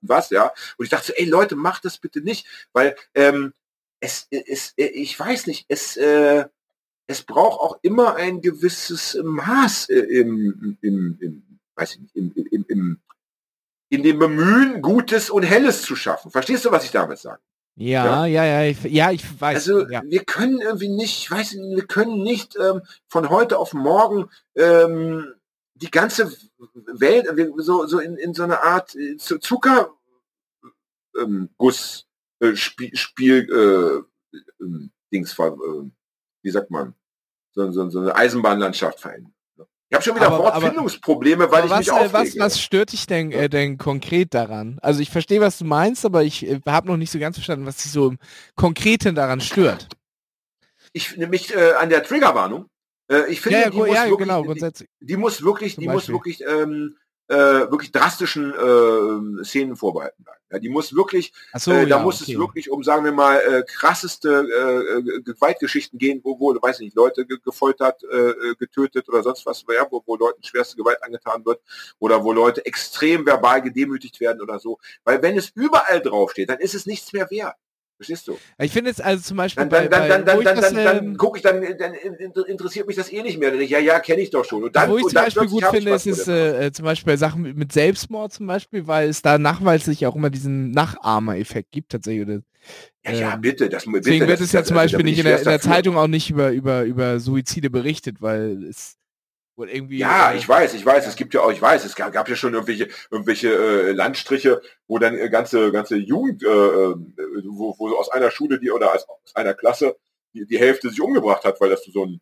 [0.00, 3.52] was, ja, und ich dachte so, ey Leute, macht das bitte nicht, weil, ähm,
[3.98, 6.44] es, es, ich weiß nicht, es, äh,
[7.08, 11.42] es braucht auch immer ein gewisses Maß äh, im, im, im,
[11.76, 13.00] weiß ich nicht, im, im, im,
[13.88, 16.30] in dem Bemühen, Gutes und Helles zu schaffen.
[16.30, 17.40] Verstehst du, was ich damit sage?
[17.76, 19.56] Ja, ja, ja, ich, ja, ich weiß.
[19.56, 20.00] Also ja.
[20.04, 24.30] wir können irgendwie nicht, ich weiß nicht, wir können nicht ähm, von heute auf morgen
[24.54, 25.34] ähm,
[25.74, 26.32] die ganze
[26.74, 27.26] Welt
[27.56, 29.90] so, so in, in so eine Art äh, Zu- Zucker
[31.20, 32.06] ähm, Guss
[32.38, 35.50] äh, Spiel, Spiel äh, ähm, Dings äh,
[36.42, 36.94] wie sagt man
[37.54, 39.34] so, so, so eine Eisenbahnlandschaft verändern.
[39.90, 42.12] Ich habe schon wieder Aber- Wortfindungsprobleme, weil ich was, mich äh, aufrege.
[42.12, 44.78] was, was stört dich denn, äh, denn konkret daran?
[44.82, 47.66] Also ich verstehe, was du meinst, aber ich äh, habe noch nicht so ganz verstanden,
[47.66, 48.18] was dich so im
[48.56, 49.88] Konkreten daran stört.
[50.92, 52.66] ich mich äh, an der Triggerwarnung.
[53.10, 54.88] Äh, ich finde, ja, ja, die, gru- muss ja wirklich, genau, die, grundsätzlich.
[55.00, 56.14] die muss wirklich, die muss Beispiel.
[56.14, 56.96] wirklich, ähm,
[57.28, 57.36] äh,
[57.70, 60.40] wirklich drastischen äh, Szenen vorbehalten bleiben.
[60.50, 62.32] Ja, die muss wirklich, Achso, äh, da ja, muss okay.
[62.32, 66.80] es wirklich um, sagen wir mal, äh, krasseste äh, äh, Gewaltgeschichten gehen, wo, wo, weiß
[66.80, 70.76] nicht, Leute ge gefoltert, äh, äh, getötet oder sonst was, ja, wo, wo Leuten schwerste
[70.76, 71.60] Gewalt angetan wird
[71.98, 74.78] oder wo Leute extrem verbal gedemütigt werden oder so.
[75.02, 77.56] Weil wenn es überall draufsteht, dann ist es nichts mehr wert.
[78.04, 78.36] Verstehst du?
[78.58, 81.06] Ich finde jetzt also zum Beispiel Dann, dann, bei, dann, dann, dann, dann, das, dann,
[81.06, 83.50] ähm, gucke ich, dann, dann in- interessiert mich das eh nicht mehr.
[83.50, 84.62] Dann ich, ja, ja, kenne ich doch schon.
[84.64, 87.16] Und dann, wo ich zum dann Beispiel gut finde, ist, ist äh, zum Beispiel bei
[87.16, 92.26] Sachen mit- Selbstmord zum Beispiel, weil es da nachweislich auch immer diesen Nachahmer-Effekt gibt tatsächlich.
[92.26, 92.40] Oder,
[93.04, 93.68] Ja, ja, ähm, bitte.
[93.68, 95.60] Das, bitte, Deswegen wird es ja das- zum Beispiel nicht ich in der, in der.
[95.60, 98.96] Zeitung auch nicht über, über, über Suizide berichtet, weil es
[99.56, 99.98] wohl irgendwie...
[99.98, 102.28] Ja, äh, ich weiß, ich weiß, es gibt ja auch, ich weiß, es gab, gab
[102.28, 106.94] ja schon irgendwelche, irgendwelche äh, Landstriche, wo dann äh, ganze, ganze Jugend, äh, äh,
[107.46, 109.96] wo, wo so aus einer Schule die oder aus, einer Klasse
[110.32, 112.20] die, die Hälfte sich umgebracht hat, weil das so einen,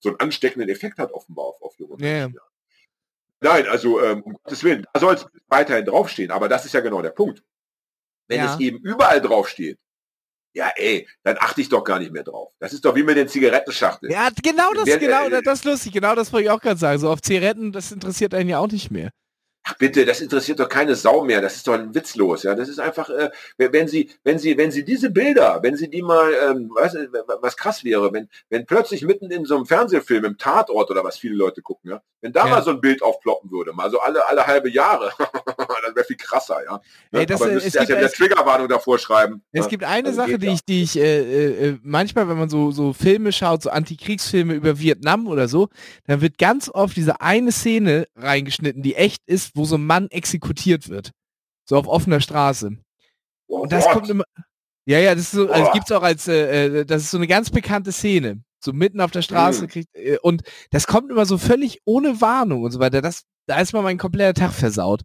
[0.00, 1.96] so einen ansteckenden Effekt hat offenbar auf, auf junge.
[1.96, 2.38] Menschen.
[3.40, 6.80] Nein, also ähm, um Gottes Willen, da soll es weiterhin draufstehen, aber das ist ja
[6.80, 7.42] genau der Punkt.
[8.28, 8.54] Wenn Ja.
[8.54, 9.78] es eben überall draufsteht,
[10.54, 12.52] ja ey, dann achte ich doch gar nicht mehr drauf.
[12.60, 14.10] Das ist doch wie mit den Zigarettenschachteln.
[14.12, 16.78] Ja, genau das, Wer- genau, äh, das ist lustig, genau das wollte ich auch gerade
[16.80, 16.98] sagen.
[16.98, 19.10] So auf Zigaretten, das interessiert einen ja auch nicht mehr.
[19.66, 21.40] Ach bitte, das interessiert doch keine Sau mehr.
[21.40, 22.42] Das ist doch witzlos.
[22.42, 25.88] Ja, das ist einfach, äh, wenn Sie, wenn Sie, wenn Sie diese Bilder, wenn Sie
[25.88, 26.94] die mal, ähm, was,
[27.40, 31.16] was krass wäre, wenn, wenn plötzlich mitten in so einem Fernsehfilm im Tatort oder was
[31.16, 32.50] viele Leute gucken, ja, wenn da Ja.
[32.50, 35.12] mal so ein Bild aufploppen würde, mal so alle, alle halbe Jahre,
[35.86, 36.80] das wäre viel krasser, ja.
[37.12, 39.42] Ey, das, Aber äh, es erst ja es- Triggerwarnung davor schreiben.
[39.52, 39.68] Es ja.
[39.70, 42.70] gibt eine Also Sache, die ich, die ich äh, äh, äh, manchmal, wenn man so,
[42.70, 45.68] so Filme schaut, so Antikriegsfilme über Vietnam oder so,
[46.06, 50.08] dann wird ganz oft diese eine Szene reingeschnitten, die echt ist, wo so ein Mann
[50.10, 51.10] exekutiert wird.
[51.68, 52.76] So auf offener Straße.
[53.46, 53.92] Oh Und das Gott.
[53.94, 54.24] kommt immer.
[54.86, 55.72] Ja, ja, das ist so, also Boah.
[55.72, 58.42] gibt's auch als, äh, äh, das ist so eine ganz bekannte Szene.
[58.62, 59.68] So mitten auf der Straße Mhm.
[59.68, 63.00] kriegt, äh, und das kommt immer so völlig ohne Warnung und so weiter.
[63.02, 65.02] Das, da ist mal mein kompletter Tag versaut.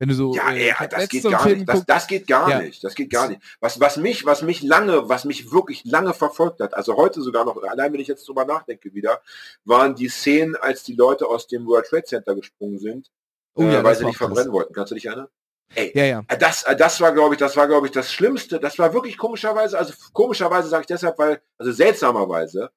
[0.00, 0.34] Wenn du so.
[0.34, 1.68] Ja, äh, ja, ich hab das geht gar Film nicht.
[1.68, 2.60] Das, das geht gar Ja.
[2.62, 2.82] nicht.
[2.82, 3.40] Das geht gar nicht.
[3.60, 7.44] Was, was mich, was mich lange, was mich wirklich lange verfolgt hat, also heute sogar
[7.44, 9.20] noch, allein wenn ich jetzt drüber nachdenke wieder,
[9.64, 13.10] waren die Szenen, als die Leute aus dem World Trade Center gesprungen sind,
[13.54, 14.72] Oh äh, ja, weil das sie nicht verbrennen wollten.
[14.72, 15.28] Kannst du dich erinnern?
[15.74, 16.22] Ey, Ja, ja.
[16.28, 18.58] äh, das, äh, das war, glaube ich, das war, glaube ich, das Schlimmste.
[18.58, 22.70] Das war wirklich komischerweise, also komischerweise sage ich deshalb, weil, also seltsamerweise,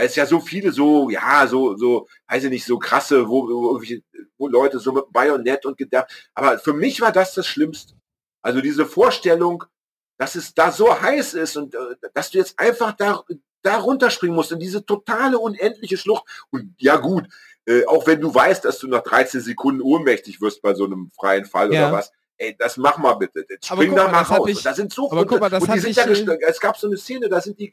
[0.00, 3.46] weil es ja so viele so, ja, so, so, weiß ich nicht, so krasse, wo,
[3.46, 3.82] wo,
[4.38, 7.92] wo Leute so mit Bajonett und Gedär, aber für mich war das das Schlimmste.
[8.40, 9.62] Also diese Vorstellung,
[10.16, 11.78] dass es da so heiß ist und äh,
[12.14, 13.22] dass du jetzt einfach da,
[13.60, 16.24] da runterspringen musst in diese totale unendliche Schlucht.
[16.50, 17.26] Und ja gut,
[17.66, 21.10] äh, auch wenn du weißt, dass du nach 13 Sekunden ohnmächtig wirst bei so einem
[21.10, 21.88] freien Fall Ja.
[21.88, 22.10] oder was,
[22.40, 23.44] ey, das mach mal bitte.
[23.48, 24.48] Jetzt spring da mal, das raus.
[24.48, 26.60] ich- da sind so aber guck mal, das und die sind ich, äh, gest- es
[26.60, 27.70] gab so eine Szene, da sind die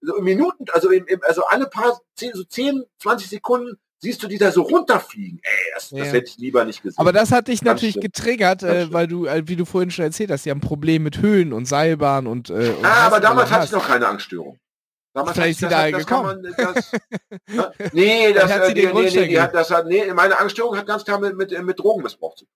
[0.00, 4.22] so in Minuten, also im, im, also alle paar 10, so 10, 20 Sekunden siehst
[4.22, 5.40] du die da so runterfliegen.
[5.42, 6.04] Ey, das, das Ja.
[6.06, 6.98] hätte ich lieber nicht gesehen.
[6.98, 8.02] Aber das hat dich Ganz natürlich schlimm.
[8.02, 11.02] getriggert, äh, weil du, äh, wie du vorhin schon erzählt hast, die haben ein Problem
[11.02, 12.50] mit Höhen und Seilbahn und.
[12.50, 14.58] Äh, und ah, aber damals hatte ich noch keine Angststörung.
[15.14, 16.42] Damals Vielleicht ist sie da das, das gekommen.
[16.42, 16.90] man, das,
[17.52, 20.12] Ja, nee, das, hat äh, sie nee, den nee, nee, die hat, das hat, nee,
[20.12, 22.54] meine Angststörung hat ganz klar mit, mit, mit Drogenmissbrauch zu tun.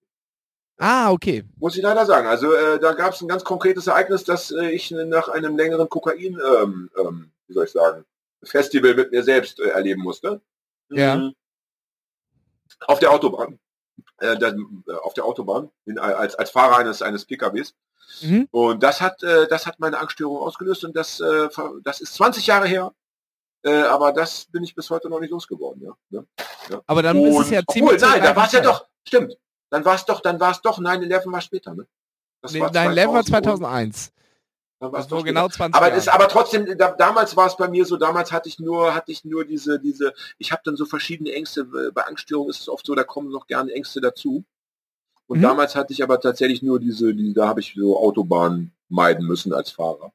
[0.79, 1.43] Ah, okay.
[1.57, 2.27] Muss ich leider sagen.
[2.27, 5.89] Also äh, da gab es ein ganz konkretes Ereignis, dass äh, ich nach einem längeren
[5.89, 8.05] Kokain, ähm, ähm, wie soll ich sagen,
[8.43, 10.39] Festival mit mir selbst äh, erleben musste.
[10.89, 11.17] Ja.
[11.17, 11.35] Mhm.
[12.87, 13.59] Auf der Autobahn.
[14.19, 17.75] Äh, dann, äh, auf der Autobahn in, als, als Fahrer eines, eines PKWs.
[18.21, 18.47] Mhm.
[18.51, 21.21] Und das hat, äh, das hat meine Angststörung ausgelöst und das,
[21.83, 22.93] das ist 20 Jahre her.
[23.63, 25.93] Äh, aber das bin ich bis heute noch nicht losgeworden, ja.
[26.09, 26.25] ne?
[26.87, 28.01] Aber dann ist es Und- ja obwohl, ziemlich.
[28.01, 29.35] nein, da war es ja doch, stimmt.
[29.69, 31.85] Dann war es doch, dann war es doch 9-11 war später, ne?
[32.41, 34.11] Das Nee, Nein, Level war 2000 2001.
[34.79, 35.55] Dann war doch genau später.
[35.71, 38.59] 20 aber ist aber trotzdem da, damals war es bei mir so damals hatte ich
[38.59, 42.61] nur hatte ich nur diese diese ich habe dann so verschiedene Ängste bei Angststörung ist
[42.61, 44.45] es oft so da kommen noch gerne Ängste dazu
[45.27, 45.43] und Mhm.
[45.43, 49.53] damals hatte ich aber tatsächlich nur diese die, da habe ich so Autobahn meiden müssen
[49.53, 50.13] als Fahrer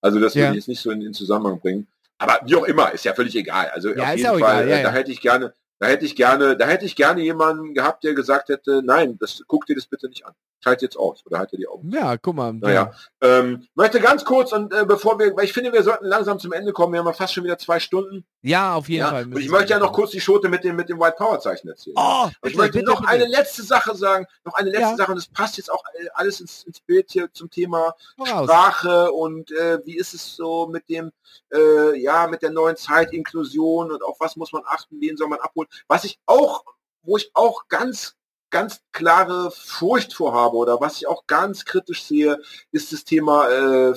[0.00, 0.44] also das Ja.
[0.44, 3.14] will ich jetzt nicht so in, in Zusammenhang bringen aber wie auch immer ist ja
[3.14, 4.94] völlig egal also Ja, auf jeden Fall egal, ja, äh, da ja.
[4.94, 8.48] hätte ich gerne Da hätte ich gerne, da hätte ich gerne jemanden gehabt, der gesagt
[8.48, 10.32] hätte, nein, das guck dir das bitte nicht an.
[10.62, 11.90] Schalt jetzt aus oder halte die Augen.
[11.90, 12.52] Ja, guck mal.
[12.54, 16.38] Naja, ähm, möchte ganz kurz und äh, bevor wir, weil ich finde, wir sollten langsam
[16.38, 16.92] zum Ende kommen.
[16.92, 18.24] Wir haben ja fast schon wieder zwei Stunden.
[18.46, 19.24] Ja, auf jeden Ja, Fall.
[19.24, 21.66] und ich möchte ja noch kurz die Schote mit dem mit dem White Power Zeichen
[21.68, 21.96] erzählen.
[21.96, 23.10] Oh, Aber ich bitte, möchte bitte, noch bitte.
[23.12, 24.96] eine letzte Sache sagen, noch eine letzte Ja.
[24.96, 28.44] Sache und das passt jetzt auch alles ins, ins Bild hier zum Thema Voraus.
[28.44, 31.10] Sprache und äh, wie ist es so mit dem,
[31.54, 35.28] äh, ja, mit der neuen Zeit, Inklusion und auf was muss man achten, wen soll
[35.28, 35.68] man abholen.
[35.88, 36.64] Was ich auch,
[37.02, 38.14] wo ich auch ganz,
[38.50, 42.38] ganz klare Furcht vorhabe oder was ich auch ganz kritisch sehe,
[42.72, 43.94] ist das Thema äh,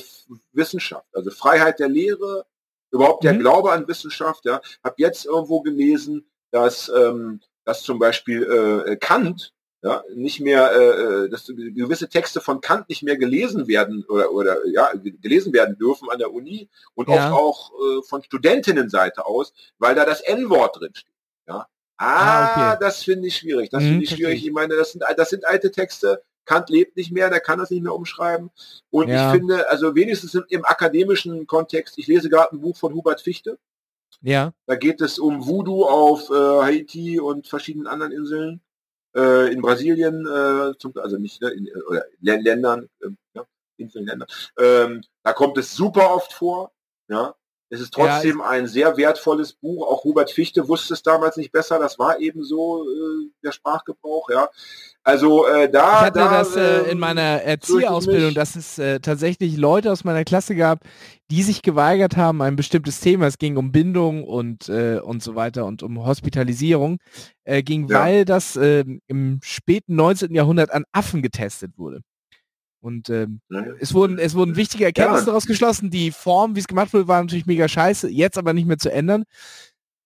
[0.53, 2.45] Wissenschaft, also Freiheit der Lehre,
[2.91, 3.39] überhaupt der Mhm.
[3.39, 4.45] Glaube an Wissenschaft.
[4.45, 8.43] Ja, habe jetzt irgendwo gelesen, dass, ähm, dass zum Beispiel
[8.87, 9.53] äh, Kant
[9.83, 14.31] ja, nicht mehr, äh, äh, dass gewisse Texte von Kant nicht mehr gelesen werden oder,
[14.31, 17.31] oder ja, ge- gelesen werden dürfen an der Uni und Ja.
[17.31, 21.13] oft auch äh, von Studentinnenseite aus, weil da das N-Wort drin steht.
[21.47, 21.67] Ja.
[21.97, 22.05] Ah,
[22.39, 22.77] Ah, okay.
[22.79, 23.69] das finde ich schwierig.
[23.69, 24.37] Das Mhm, finde ich schwierig.
[24.39, 24.45] ich.
[24.47, 26.23] Ich meine, das sind, das sind alte Texte.
[26.47, 28.49] Kant lebt nicht mehr, der kann das nicht mehr umschreiben.
[28.89, 29.27] Und Ja.
[29.27, 33.21] ich finde, also wenigstens im, im akademischen Kontext, ich lese gerade ein Buch von Hubert
[33.21, 33.59] Fichte.
[34.21, 34.53] Ja.
[34.65, 38.61] Da geht es um Voodoo auf äh, Haiti und verschiedenen anderen Inseln.
[39.15, 43.45] Äh, in Brasilien, äh, zum, also nicht, ne, in, oder Lä- Ländern, äh, ja,
[43.77, 44.25] Inseln, Länder.
[44.57, 46.71] Ähm, da kommt es super oft vor.
[47.09, 47.35] Ja.
[47.69, 49.85] Es ist Ja, trotzdem ein sehr wertvolles Buch.
[49.87, 51.79] Auch Hubert Fichte wusste es damals nicht besser.
[51.79, 54.29] Das war eben so äh, der Sprachgebrauch.
[54.29, 54.49] Ja.
[55.03, 58.55] Also äh, da, Ich hatte da, das äh, in ähm, meiner fürchte ich Erzieherausbildung, dass
[58.55, 60.79] es äh, tatsächlich Leute aus meiner Klasse gab,
[61.31, 65.35] die sich geweigert haben, ein bestimmtes Thema, es ging um Bindung und, äh, und so
[65.35, 66.99] weiter und um Hospitalisierung,
[67.43, 68.01] äh, ging, Ja.
[68.01, 70.33] weil das ähm, im späten 19.
[70.33, 72.01] Jahrhundert an Affen getestet wurde.
[72.87, 75.25] Und ähm, ne, es wurden, es wurden wichtige Erkenntnisse Ja.
[75.25, 75.89] daraus geschlossen.
[75.89, 78.89] Die Form, wie es gemacht wurde, war natürlich mega scheiße, jetzt aber nicht mehr zu
[78.89, 79.25] ändern.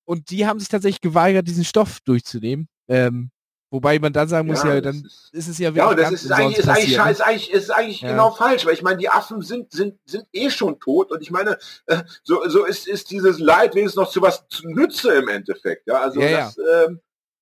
[0.04, 2.68] Und die haben sich tatsächlich geweigert, diesen Stoff durchzunehmen.
[2.88, 3.30] Ähm,
[3.70, 6.12] wobei man dann sagen muss, ja, das dann ist- ist es ja Ja, und das
[6.12, 7.12] ist, eigentlich, ist eigentlich, ne?
[7.12, 8.10] ist eigentlich, ist eigentlich Ja.
[8.10, 11.30] genau falsch, weil ich meine, die Affen sind, sind, sind eh schon tot und ich
[11.30, 15.28] meine, äh, so, so ist, ist dieses Leid wenigstens noch zu was zu Nütze im
[15.28, 15.86] Endeffekt.
[15.86, 17.00] Ja, also Ja, das, Ähm,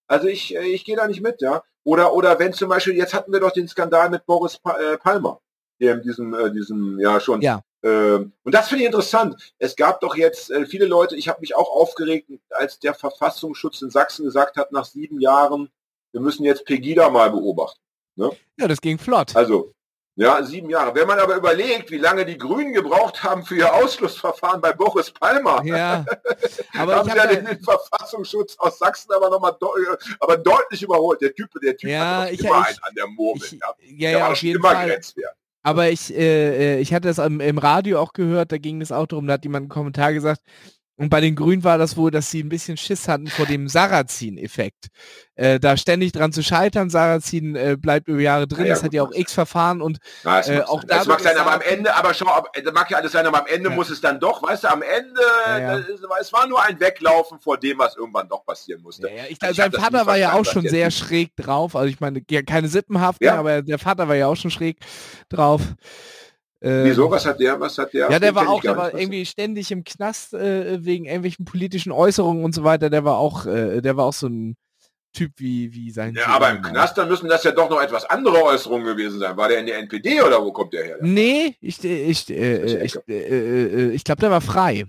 [0.08, 1.64] also ich, äh, ich gehe da nicht mit, ja.
[1.90, 5.00] Oder, oder wenn zum Beispiel, jetzt hatten wir doch den Skandal mit Boris pa äh,
[5.00, 5.42] Palmer,
[5.82, 7.42] der in diesem, äh, diesem, ja schon.
[7.42, 7.64] Ja.
[7.82, 9.54] Ähm, und das finde ich interessant.
[9.58, 13.82] Es gab doch jetzt äh, viele Leute, ich habe mich auch aufgeregt, als der Verfassungsschutz
[13.82, 15.72] in Sachsen gesagt hat, nach sieben Jahren,
[16.12, 17.80] wir müssen jetzt Pegida mal beobachten.
[18.18, 19.36] Ja, das ging flott.
[19.36, 19.74] Also,
[20.22, 20.94] ja, sieben Jahre.
[20.96, 25.12] Wenn man aber überlegt, wie lange die Grünen gebraucht haben für ihr Ausschlussverfahren bei Boris
[25.12, 26.06] Palmer, Ja.
[26.78, 29.56] Aber haben ich sie ja den, den Verfassungsschutz aus Sachsen aber nochmal
[30.20, 31.22] aber deutlich überholt.
[31.22, 33.44] Der Typ, der Typ Ja, hat ich- immer ich- einen an der Murmel.
[33.44, 33.58] ich, ja.
[33.80, 34.88] ja, Der ja, auf jeden immer Fall.
[34.88, 35.34] grenzwert.
[35.62, 38.92] Aber ich, äh, äh, ich hatte es im, im Radio auch gehört, da ging es
[38.94, 40.42] auch darum, da hat jemand einen Kommentar gesagt,
[41.00, 43.68] und bei den Grünen war das wohl, dass sie ein bisschen Schiss hatten vor dem
[43.70, 44.88] Sarrazin-Effekt.
[45.36, 48.84] Äh, da ständig dran zu scheitern, Sarrazin äh, bleibt über Jahre drin, Ja, ja, das
[48.84, 51.62] hat ja auch x Verfahren und Ja, Äh, auch da das mag sein, aber am
[51.62, 54.20] Ende, aber schau, ab- das mag ja alles sein, aber am Ende muss es dann
[54.20, 55.80] doch, weißt du, am Ende, äh,
[56.20, 59.08] es war nur ein Weglaufen vor dem, was irgendwann doch passieren musste.
[59.30, 62.02] ich, Also ich sein das Vater war ja auch schon sehr schräg drauf, also ich
[62.02, 63.36] meine, keine Sippenhaften, Ja.
[63.40, 64.78] aber der Vater war ja auch schon schräg
[65.30, 65.62] drauf.
[66.62, 67.10] Äh, Wieso?
[67.10, 67.60] Was hat der?
[67.60, 68.12] Was hat der?
[68.12, 71.92] Ja, der war ich auch, der war irgendwie ständig im Knast äh, wegen irgendwelchen politischen
[71.92, 72.90] Äußerungen und so weiter.
[72.90, 74.58] Der war auch, äh, der war auch so ein
[75.14, 76.14] Typ wie, wie sein.
[76.14, 76.34] Ja, Sohn.
[76.34, 79.36] aber im Knast, dann müssen das ja doch noch etwas andere Äußerungen gewesen sein.
[79.38, 80.98] War der in der NPD oder wo kommt der her?
[81.02, 84.86] Nee, ich, äh, ich, äh, äh, ich, äh, äh, ich glaube, der war frei.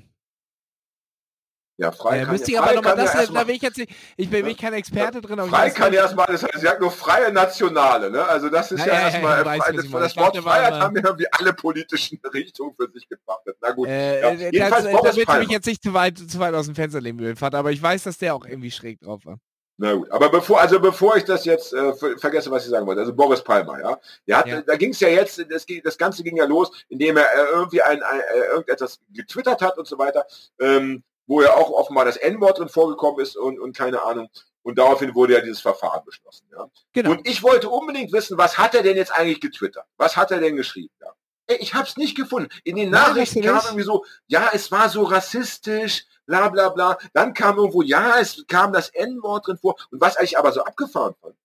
[1.81, 3.79] Ja, frei Äh, kann müsste ich ja, aber nochmal das, ja da bin ich jetzt
[3.79, 6.79] nicht, ich bin, ich kein Experte drin, frei kann ja erstmal, das heißt, sie sagt
[6.79, 8.23] nur freie Nationale, ne?
[8.23, 10.95] Also das ist Ja, ja, ja, ja, erstmal, weiß, das, das glaub, Wort Freiheit haben
[10.97, 13.57] ja irgendwie alle politischen Richtungen für sich gepachtet.
[13.63, 13.89] Na gut.
[13.89, 15.41] Äh, Ja, äh, das, äh, damit ich Palmer.
[15.41, 17.83] mich jetzt nicht zu weit, zu weit aus dem Fenster lehnen will, Vater, aber ich
[17.83, 19.39] weiß, dass der auch irgendwie schräg drauf war.
[19.79, 22.87] Na gut, aber bevor, also bevor ich das jetzt äh, ver vergesse, was ich sagen
[22.87, 24.61] wollte, also Boris Palmer, ja, der hat, Ja.
[24.61, 28.03] da ging es ja jetzt, das, das Ganze ging ja los, indem er irgendwie ein,
[28.03, 28.21] ein
[28.53, 30.27] irgendetwas getwittert hat und so weiter,
[30.59, 34.29] ähm, wo ja auch offenbar das N-Wort drin vorgekommen ist und, und keine Ahnung.
[34.63, 36.45] Und daraufhin wurde ja dieses Verfahren beschlossen.
[36.51, 36.69] Ja.
[36.93, 37.13] Genau.
[37.13, 39.87] Und ich wollte unbedingt wissen, was hat er denn jetzt eigentlich getwittert?
[39.97, 40.93] Was hat er denn geschrieben?
[41.01, 41.15] Ja.
[41.61, 42.51] Ich habe es nicht gefunden.
[42.65, 46.99] In den Nachrichten kam irgendwie so, ja, es war so rassistisch, bla bla bla.
[47.13, 49.77] Dann kam irgendwo, ja, es kam das N-Wort drin vor.
[49.93, 51.37] Und was eigentlich aber so abgefahren fand,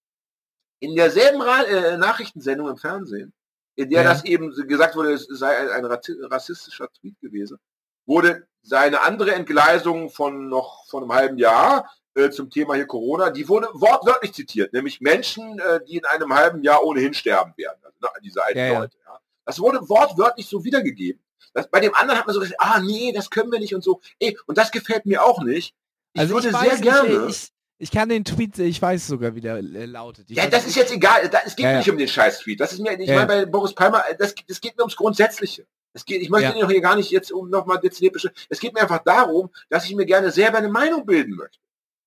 [0.79, 3.33] in derselben Ra äh, Nachrichtensendung im Fernsehen,
[3.75, 4.09] in der Ja.
[4.09, 7.59] das eben gesagt wurde, es sei ein, rassistischer Tweet gewesen,
[8.07, 13.29] wurde seine andere Entgleisung von noch von einem halben Jahr äh, zum Thema hier Corona,
[13.29, 17.77] die wurde wortwörtlich zitiert, nämlich Menschen, äh, die in einem halben Jahr ohnehin sterben werden.
[17.83, 18.79] Also ne, diese alten Ja.
[18.79, 18.97] Leute.
[19.05, 19.19] Ja.
[19.45, 21.21] Das wurde wortwörtlich so wiedergegeben.
[21.53, 23.83] Das, bei dem anderen hat man so gesagt, ah nee, das können wir nicht und
[23.83, 24.01] so.
[24.19, 25.75] Ey, und das gefällt mir auch nicht.
[26.13, 27.27] Ich Also würde ich sehr nicht, gerne.
[27.29, 30.31] ich, Ich kann den Tweet, ich weiß sogar, wie der äh, lautet.
[30.31, 31.29] Ich Ja, das ist jetzt egal.
[31.45, 31.77] Es geht Ja, ja.
[31.77, 32.59] nicht um den Scheiß-Tweet.
[32.59, 33.15] Das ist mir, ich Ja.
[33.15, 35.67] meine, bei Boris Palmer, äh, das, das geht mir ums Grundsätzliche.
[35.95, 36.67] Es geht, ich möchte Ja.
[36.67, 38.15] hier gar nicht jetzt um nochmal dezidiert.
[38.49, 41.57] Es geht mir einfach darum, dass ich mir gerne selber eine Meinung bilden möchte.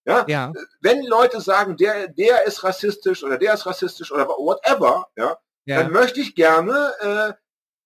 [0.06, 0.24] Ja?
[0.28, 5.38] Ja, Wenn Leute sagen, der, der ist rassistisch oder der ist rassistisch oder whatever, ja,
[5.64, 5.82] ja.
[5.82, 7.32] dann möchte ich gerne äh,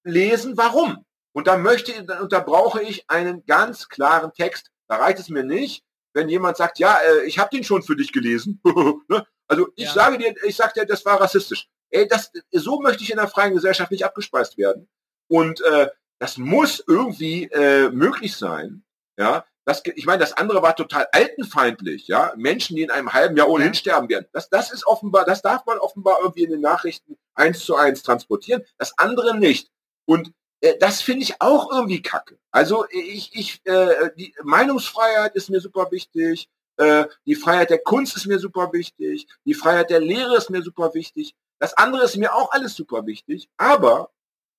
[0.08, 1.04] lesen, warum.
[1.32, 4.70] Und da möchte und da brauche ich einen ganz klaren Text.
[4.88, 5.84] Da reicht es mir nicht,
[6.14, 8.60] wenn jemand sagt, ja, äh, ich habe den schon für dich gelesen.
[9.08, 9.24] Ne?
[9.48, 9.92] also ich Ja.
[9.92, 11.68] sage dir, ich sage dir, das war rassistisch.
[11.90, 14.88] Ey, das, so möchte ich in einer freien Gesellschaft nicht abgespeist werden.
[15.32, 15.88] Und äh,
[16.18, 18.84] das muss irgendwie äh, möglich sein.
[19.18, 22.06] Ja, das, ich meine, das andere war total altenfeindlich.
[22.06, 23.78] Ja, Menschen, die in einem halben Jahr ohnehin Ja.
[23.78, 24.26] sterben werden.
[24.34, 28.02] Das, das ist offenbar, das darf man offenbar irgendwie in den Nachrichten eins zu eins
[28.02, 28.62] transportieren.
[28.76, 29.70] Das andere nicht.
[30.04, 32.38] Und äh, das finde ich auch irgendwie kacke.
[32.50, 36.50] Also ich, ich, äh, die Meinungsfreiheit ist mir super wichtig.
[36.76, 39.26] Äh, die Freiheit der Kunst ist mir super wichtig.
[39.46, 41.34] Die Freiheit der Lehre ist mir super wichtig.
[41.58, 43.48] Das andere ist mir auch alles super wichtig.
[43.56, 44.10] Aber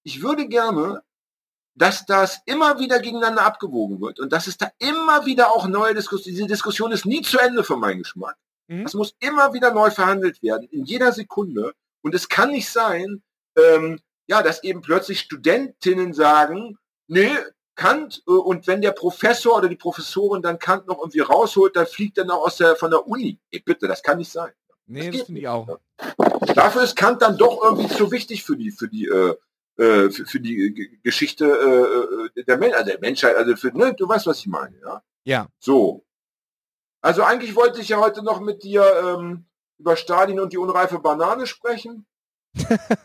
[0.03, 1.01] ich würde gerne,
[1.75, 5.95] dass das immer wieder gegeneinander abgewogen wird und dass es da immer wieder auch neue
[5.95, 8.35] Diskussionen, diese Diskussion ist nie zu Ende für meinen Geschmack.
[8.67, 8.83] Mhm.
[8.83, 11.73] Das muss immer wieder neu verhandelt werden, in jeder Sekunde.
[12.01, 13.23] Und es kann nicht sein,
[13.57, 16.77] ähm, ja, dass eben plötzlich Studentinnen sagen,
[17.07, 17.31] nee,
[17.75, 21.87] Kant, äh, und wenn der Professor oder die Professorin dann Kant noch irgendwie rausholt, dann
[21.87, 23.39] fliegt er noch aus der, von der Uni.
[23.51, 24.51] Ey, bitte, das kann nicht sein.
[24.85, 25.79] nee, geht das finde ich auch.
[26.53, 29.35] Dafür ist Kant dann doch irgendwie zu wichtig für die, für die, äh,
[29.77, 33.93] äh, für, für die Geschichte äh, äh, der, Men also der Menschheit, also für, ne,
[33.93, 35.01] du weißt, was ich meine, ja.
[35.23, 35.47] Ja.
[35.59, 36.05] So.
[37.01, 39.45] Also eigentlich wollte ich ja heute noch mit dir ähm,
[39.79, 42.05] über Stalin und die unreife Banane sprechen.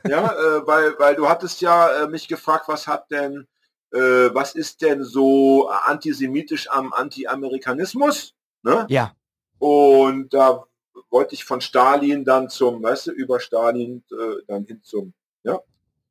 [0.07, 3.47] ja, äh, weil, weil du hattest ja äh, mich gefragt, was hat denn,
[3.91, 8.35] was ist denn so antisemitisch am Anti-Amerikanismus?
[8.63, 8.85] Ne?
[8.91, 9.15] Ja.
[9.59, 10.67] Und da
[11.09, 15.59] wollte ich von Stalin dann zum, weißt du, über Stalin äh, dann hin zum, ja,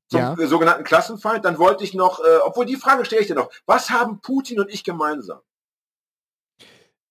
[0.10, 0.34] zum Ja.
[0.38, 1.44] äh, sogenannten Klassenfeind.
[1.46, 4.60] Dann wollte ich noch, äh, obwohl die Frage stelle ich dir noch, was haben Putin
[4.60, 5.40] und ich gemeinsam?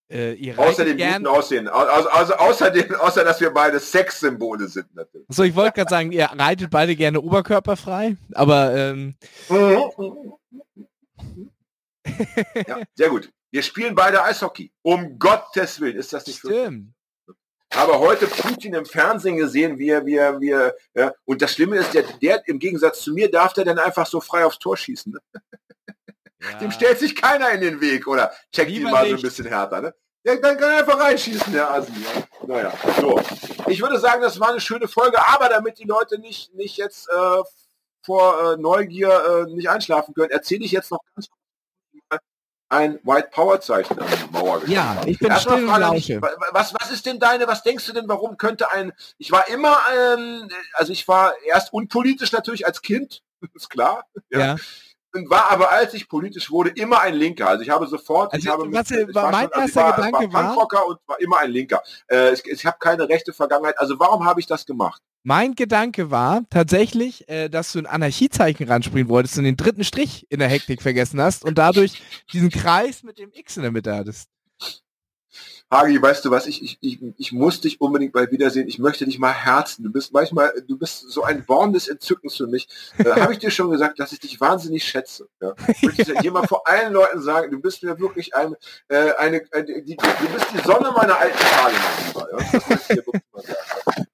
[0.09, 1.67] Äh, ihr Außer dem guten Aussehen.
[1.69, 5.27] Au- Also, also außer, dem, außer, dass wir beide Sexsymbole sind natürlich.
[5.31, 9.17] So, ich wollte gerade sagen, ihr reitet beide gerne oberkörperfrei, aber ähm,
[12.69, 13.31] Ja, sehr gut.
[13.51, 14.71] Wir spielen beide Eishockey.
[14.83, 16.93] Um Gottes Willen, ist das nicht für stimmt.
[17.71, 21.53] Aber heute Putin im Fernsehen gesehen, wie er, wie er, wie er, ja, und das
[21.53, 24.59] Schlimme ist, der, der im Gegensatz zu mir darf der dann einfach so frei aufs
[24.59, 25.13] Tor schießen.
[25.13, 25.41] Ne?
[26.43, 26.59] Ja.
[26.59, 29.23] Dem stellt sich keiner in den Weg oder checkt ihn Lieber mal so ein nicht.
[29.23, 29.81] bisschen härter.
[29.81, 29.95] Ne?
[30.25, 31.93] Der, dann kann er einfach reinschießen, der Asi.
[31.93, 32.47] Ja.
[32.47, 33.21] Naja, so.
[33.69, 37.09] Ich würde sagen, das war eine schöne Folge, aber damit die Leute nicht, nicht jetzt
[37.09, 37.43] äh,
[38.05, 41.46] vor äh, Neugier äh, nicht einschlafen können, erzähle ich jetzt noch ganz kurz
[42.69, 47.07] ein White Power Zeichen an die Mauer geschrieben Ja, ich bin still Was, was ist
[47.07, 51.07] denn deine, was denkst du denn, warum könnte ein, ich war immer, ähm, also ich
[51.07, 53.23] war erst unpolitisch natürlich als Kind,
[53.55, 54.39] ist klar, ja.
[54.39, 54.57] Ja.
[55.13, 57.49] und war aber, als ich politisch wurde, immer ein Linker.
[57.49, 59.97] Also ich habe sofort, Also, ich habe was, ich war mein also ich erster war,
[59.97, 61.83] Gedanke war war- und war immer ein Linker.
[62.11, 63.79] Äh, ich ich habe keine rechte Vergangenheit.
[63.79, 65.01] Also warum habe ich das gemacht?
[65.29, 70.25] Mein Gedanke war tatsächlich, äh, dass du ein Anarchiezeichen ranspringen wolltest und den dritten Strich
[70.31, 72.01] in der Hektik vergessen hast und dadurch
[72.33, 74.31] diesen Kreis mit dem X in der Mitte hattest.
[75.69, 78.69] Hagi, weißt du was, ich, ich, ich, ich muss dich unbedingt mal wiedersehen.
[78.69, 79.83] Ich möchte dich mal herzen.
[79.83, 82.69] Du bist manchmal, du bist so ein Born des Entzückens für mich.
[82.99, 85.29] Äh, Habe ich dir schon gesagt, dass ich dich wahnsinnig schätze.
[85.41, 85.55] Ja?
[85.83, 88.55] Möchte ich dir mal vor allen Leuten sagen, du bist mir wirklich ein,
[88.87, 91.75] äh, eine, eine die, du bist die Sonne meiner alten Tage,
[92.15, 92.27] mein.
[92.31, 93.05] Ja?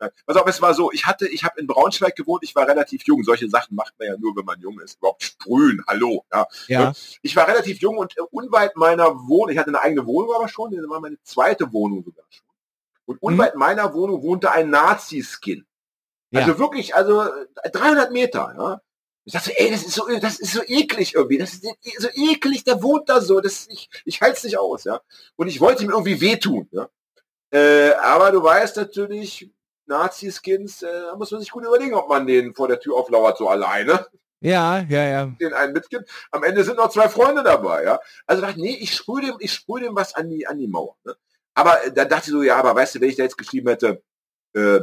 [0.00, 0.08] Ja.
[0.26, 3.02] Pass auf, es war so, ich hatte, ich habe in Braunschweig gewohnt, ich war relativ
[3.04, 3.22] jung.
[3.24, 4.98] Solche Sachen macht man ja nur, wenn man jung ist.
[4.98, 6.24] Überhaupt sprühen, hallo.
[6.32, 6.46] Ja.
[6.66, 6.92] Ja.
[7.20, 10.70] Ich war relativ jung und unweit meiner Wohnung, ich hatte eine eigene Wohnung aber schon,
[10.74, 11.41] das war meine zweite
[11.72, 12.46] Wohnung sogar schon.
[13.06, 15.66] Und unweit meiner Wohnung wohnte ein Nazi-Skin.
[16.34, 16.58] Also Ja.
[16.58, 18.80] wirklich, also äh, 300 Meter, ja.
[19.24, 21.38] Ich dachte, ey, das ist so, das ist so eklig irgendwie.
[21.38, 21.64] Das ist
[21.98, 23.40] so eklig, der wohnt da so.
[23.40, 25.00] Das, ich, ich halte es nicht aus, ja.
[25.36, 26.88] Und ich wollte ihm irgendwie wehtun, ja.
[27.50, 29.50] Äh, aber du weißt natürlich,
[29.86, 33.36] Nazi-Skins, äh, da muss man sich gut überlegen, ob man den vor der Tür auflauert,
[33.38, 34.06] so alleine
[34.40, 35.26] Ja, ja, ja.
[35.40, 36.08] den einen mitgibt.
[36.30, 38.00] Am Ende sind noch zwei Freunde dabei, ja.
[38.26, 40.66] Also dachte ich, nee, ich sprühe dem, ich sprühe dem was an die, an die
[40.68, 40.96] Mauer.
[41.04, 41.14] Ne?
[41.54, 43.68] Aber äh, da dachte ich so, ja, aber weißt du, wenn ich da jetzt geschrieben
[43.68, 44.02] hätte,
[44.54, 44.76] äh,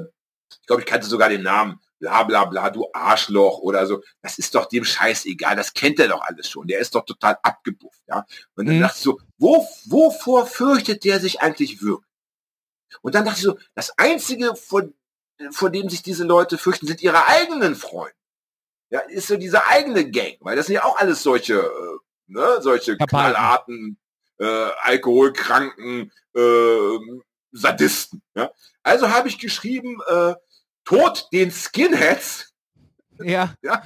[0.52, 4.40] ich glaube, ich kannte sogar den Namen, bla bla bla, du Arschloch oder so, das
[4.40, 7.38] ist doch dem Scheiß egal, das kennt er doch alles schon, der ist doch total
[7.44, 8.26] abgebufft, ja.
[8.56, 8.82] Und dann Mhm.
[8.82, 12.10] dachte ich so, wo, wovor fürchtet der sich eigentlich wirklich?
[13.02, 14.84] Und dann dachte ich so, das Einzige, vor,
[15.52, 18.16] vor dem sich diese Leute fürchten, sind ihre eigenen Freunde.
[18.92, 22.58] Ja, ist so diese eigene Gang, weil das sind ja auch alles solche, äh, ne,
[22.62, 23.34] solche Kapalen.
[23.36, 23.99] Knallarten,
[24.40, 26.98] äh, Alkoholkranken, äh,
[27.52, 28.22] Sadisten.
[28.36, 28.52] Ja?
[28.84, 30.36] Also habe ich geschrieben, äh,
[30.86, 32.54] Tod den Skinheads.
[33.22, 33.54] Ja.
[33.62, 33.84] ja.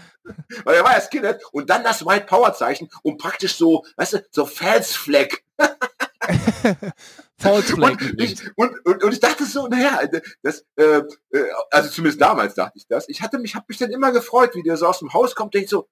[0.64, 4.14] Weil er war ja Skinhead und dann das White Power Zeichen und praktisch so, weißt
[4.14, 4.46] du, so.
[4.46, 5.30] False Flag.
[7.44, 10.00] Und ich, und, und, und ich dachte so, naja,
[10.42, 11.02] das, äh,
[11.32, 13.10] äh, also zumindest damals dachte ich das.
[13.10, 15.54] Ich hatte mich, habe mich dann immer gefreut, wie der so aus dem Haus kommt,
[15.54, 15.90] denkt so,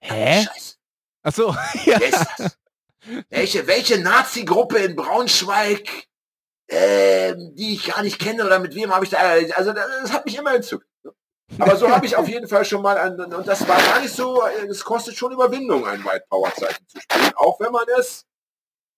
[0.00, 0.44] Hä?
[0.44, 0.76] Scheiße,
[1.22, 1.56] Ach so.
[1.84, 2.00] Ja.
[2.00, 2.58] wer ist das?
[3.30, 6.06] Welche, welche Nazi-Gruppe in Braunschweig,
[6.68, 10.24] ähm, die ich gar nicht kenne oder mit wem habe ich da, also das, hat
[10.24, 10.86] mich immer entzückt.
[11.58, 14.14] Aber so habe ich auf jeden Fall schon mal, ein, und das war gar nicht
[14.14, 18.24] so, es kostet schon Überwindung, ein White Power Zeichen zu spielen, auch wenn man es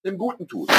[0.04, 0.70] im Guten tut.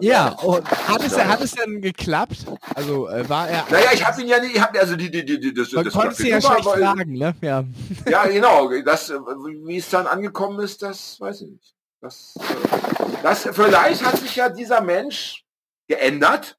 [0.00, 2.46] Ja, und hat es, hat es denn geklappt?
[2.74, 3.66] Also äh, war er.
[3.70, 5.84] Naja, ich habe ihn ja nicht, ich habe also die, die, die, die das, Man
[5.84, 7.34] das konnte sie ja schlecht war- fragen, ne?
[7.40, 7.64] Ja.
[8.08, 8.70] Ja, genau.
[8.84, 11.74] Das, äh, wie es dann angekommen ist, das weiß ich nicht.
[12.02, 15.44] Das, äh, das, vielleicht hat sich ja dieser Mensch
[15.86, 16.58] geändert.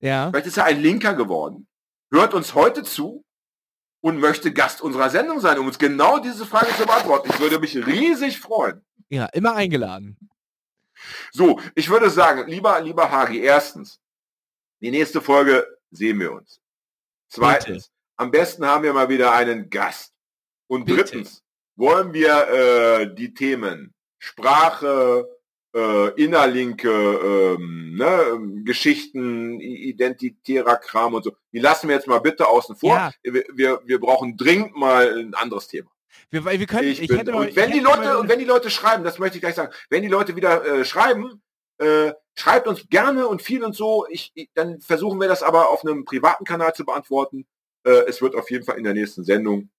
[0.00, 0.30] Ja.
[0.30, 1.68] Vielleicht ist er ein Linker geworden.
[2.10, 3.22] Hört uns heute zu
[4.00, 7.28] und möchte Gast unserer Sendung sein, um uns genau diese Frage zu beantworten.
[7.30, 8.82] Ich würde mich riesig freuen.
[9.10, 10.16] Ja, immer eingeladen.
[11.32, 14.00] So, ich würde sagen, lieber, lieber Hagi, erstens,
[14.80, 16.62] die nächste Folge sehen wir uns.
[17.28, 20.14] Zweitens, am besten haben wir mal wieder einen Gast.
[20.66, 21.02] Und Bitte.
[21.02, 21.42] drittens,
[21.76, 25.28] wollen wir äh, die Themen Sprache,
[25.74, 32.20] äh, innerlinke ähm, ne, ähm, Geschichten, identitärer Kram und so, die lassen wir jetzt mal
[32.20, 32.94] bitte außen vor.
[32.94, 33.12] Ja.
[33.22, 35.90] Wir, wir, wir brauchen dringend mal ein anderes Thema.
[36.30, 38.70] Wir, wir können, Ich ich, bin, hätte und wenn die Leute und wenn die Leute
[38.70, 41.42] schreiben, das möchte ich gleich sagen, wenn die Leute wieder äh, schreiben,
[41.78, 44.06] äh, schreibt uns gerne und viel und so.
[44.10, 47.46] Ich, ich, dann versuchen wir das aber auf einem privaten Kanal zu beantworten.
[47.84, 49.70] Äh, es wird auf jeden Fall in der nächsten Sendung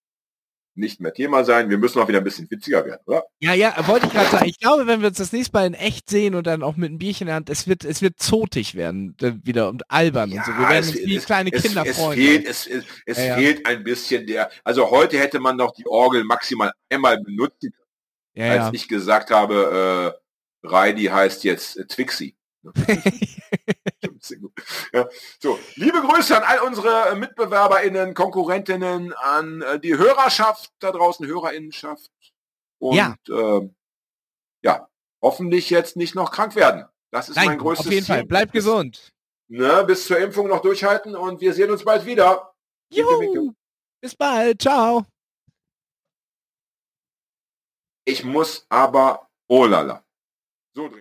[0.76, 1.70] nicht mehr Thema sein.
[1.70, 3.24] Wir müssen auch wieder ein bisschen witziger werden, oder?
[3.40, 4.46] Ja, ja, wollte ich gerade sagen.
[4.46, 6.90] Ich glaube, wenn wir uns das nächste Mal in echt sehen und dann auch mit
[6.90, 10.32] einem Bierchen in der Hand, es wird, es wird zotig werden äh, wieder und albern
[10.32, 10.52] und so.
[10.52, 12.18] Wir werden es, uns wie es, kleine es, Kinder es freuen.
[12.18, 13.36] fehlt, es, es, es Ja, ja.
[13.36, 14.50] fehlt ein bisschen der.
[14.64, 17.68] Also heute hätte man noch die Orgel maximal einmal benutzt,
[18.34, 18.72] ja, als ja.
[18.74, 20.16] ich gesagt habe,
[20.64, 22.36] äh, Reidi heißt jetzt äh, Twixi.
[24.94, 25.08] Ja.
[25.40, 32.12] So, liebe Grüße an all unsere MitbewerberInnen, KonkurrentInnen, an äh, die Hörerschaft da draußen, HörerInnenschaft.
[32.80, 33.16] Und Ja.
[33.30, 33.76] ähm,
[34.62, 34.90] ja,
[35.22, 36.86] hoffentlich jetzt nicht noch krank werden.
[37.12, 38.16] Das ist mein Nein, größtes auf jeden Ziel.
[38.16, 38.26] Fall.
[38.26, 39.14] Bleibt gesund.
[39.48, 42.54] Ne, bis zur Impfung noch durchhalten und wir sehen uns bald wieder.
[42.92, 43.36] Winke, winke.
[43.40, 43.54] Juhu.
[44.02, 44.62] Bis bald.
[44.62, 45.06] Ciao.
[48.06, 50.04] Ich muss aber, oh lala.
[50.76, 50.98] So dringend.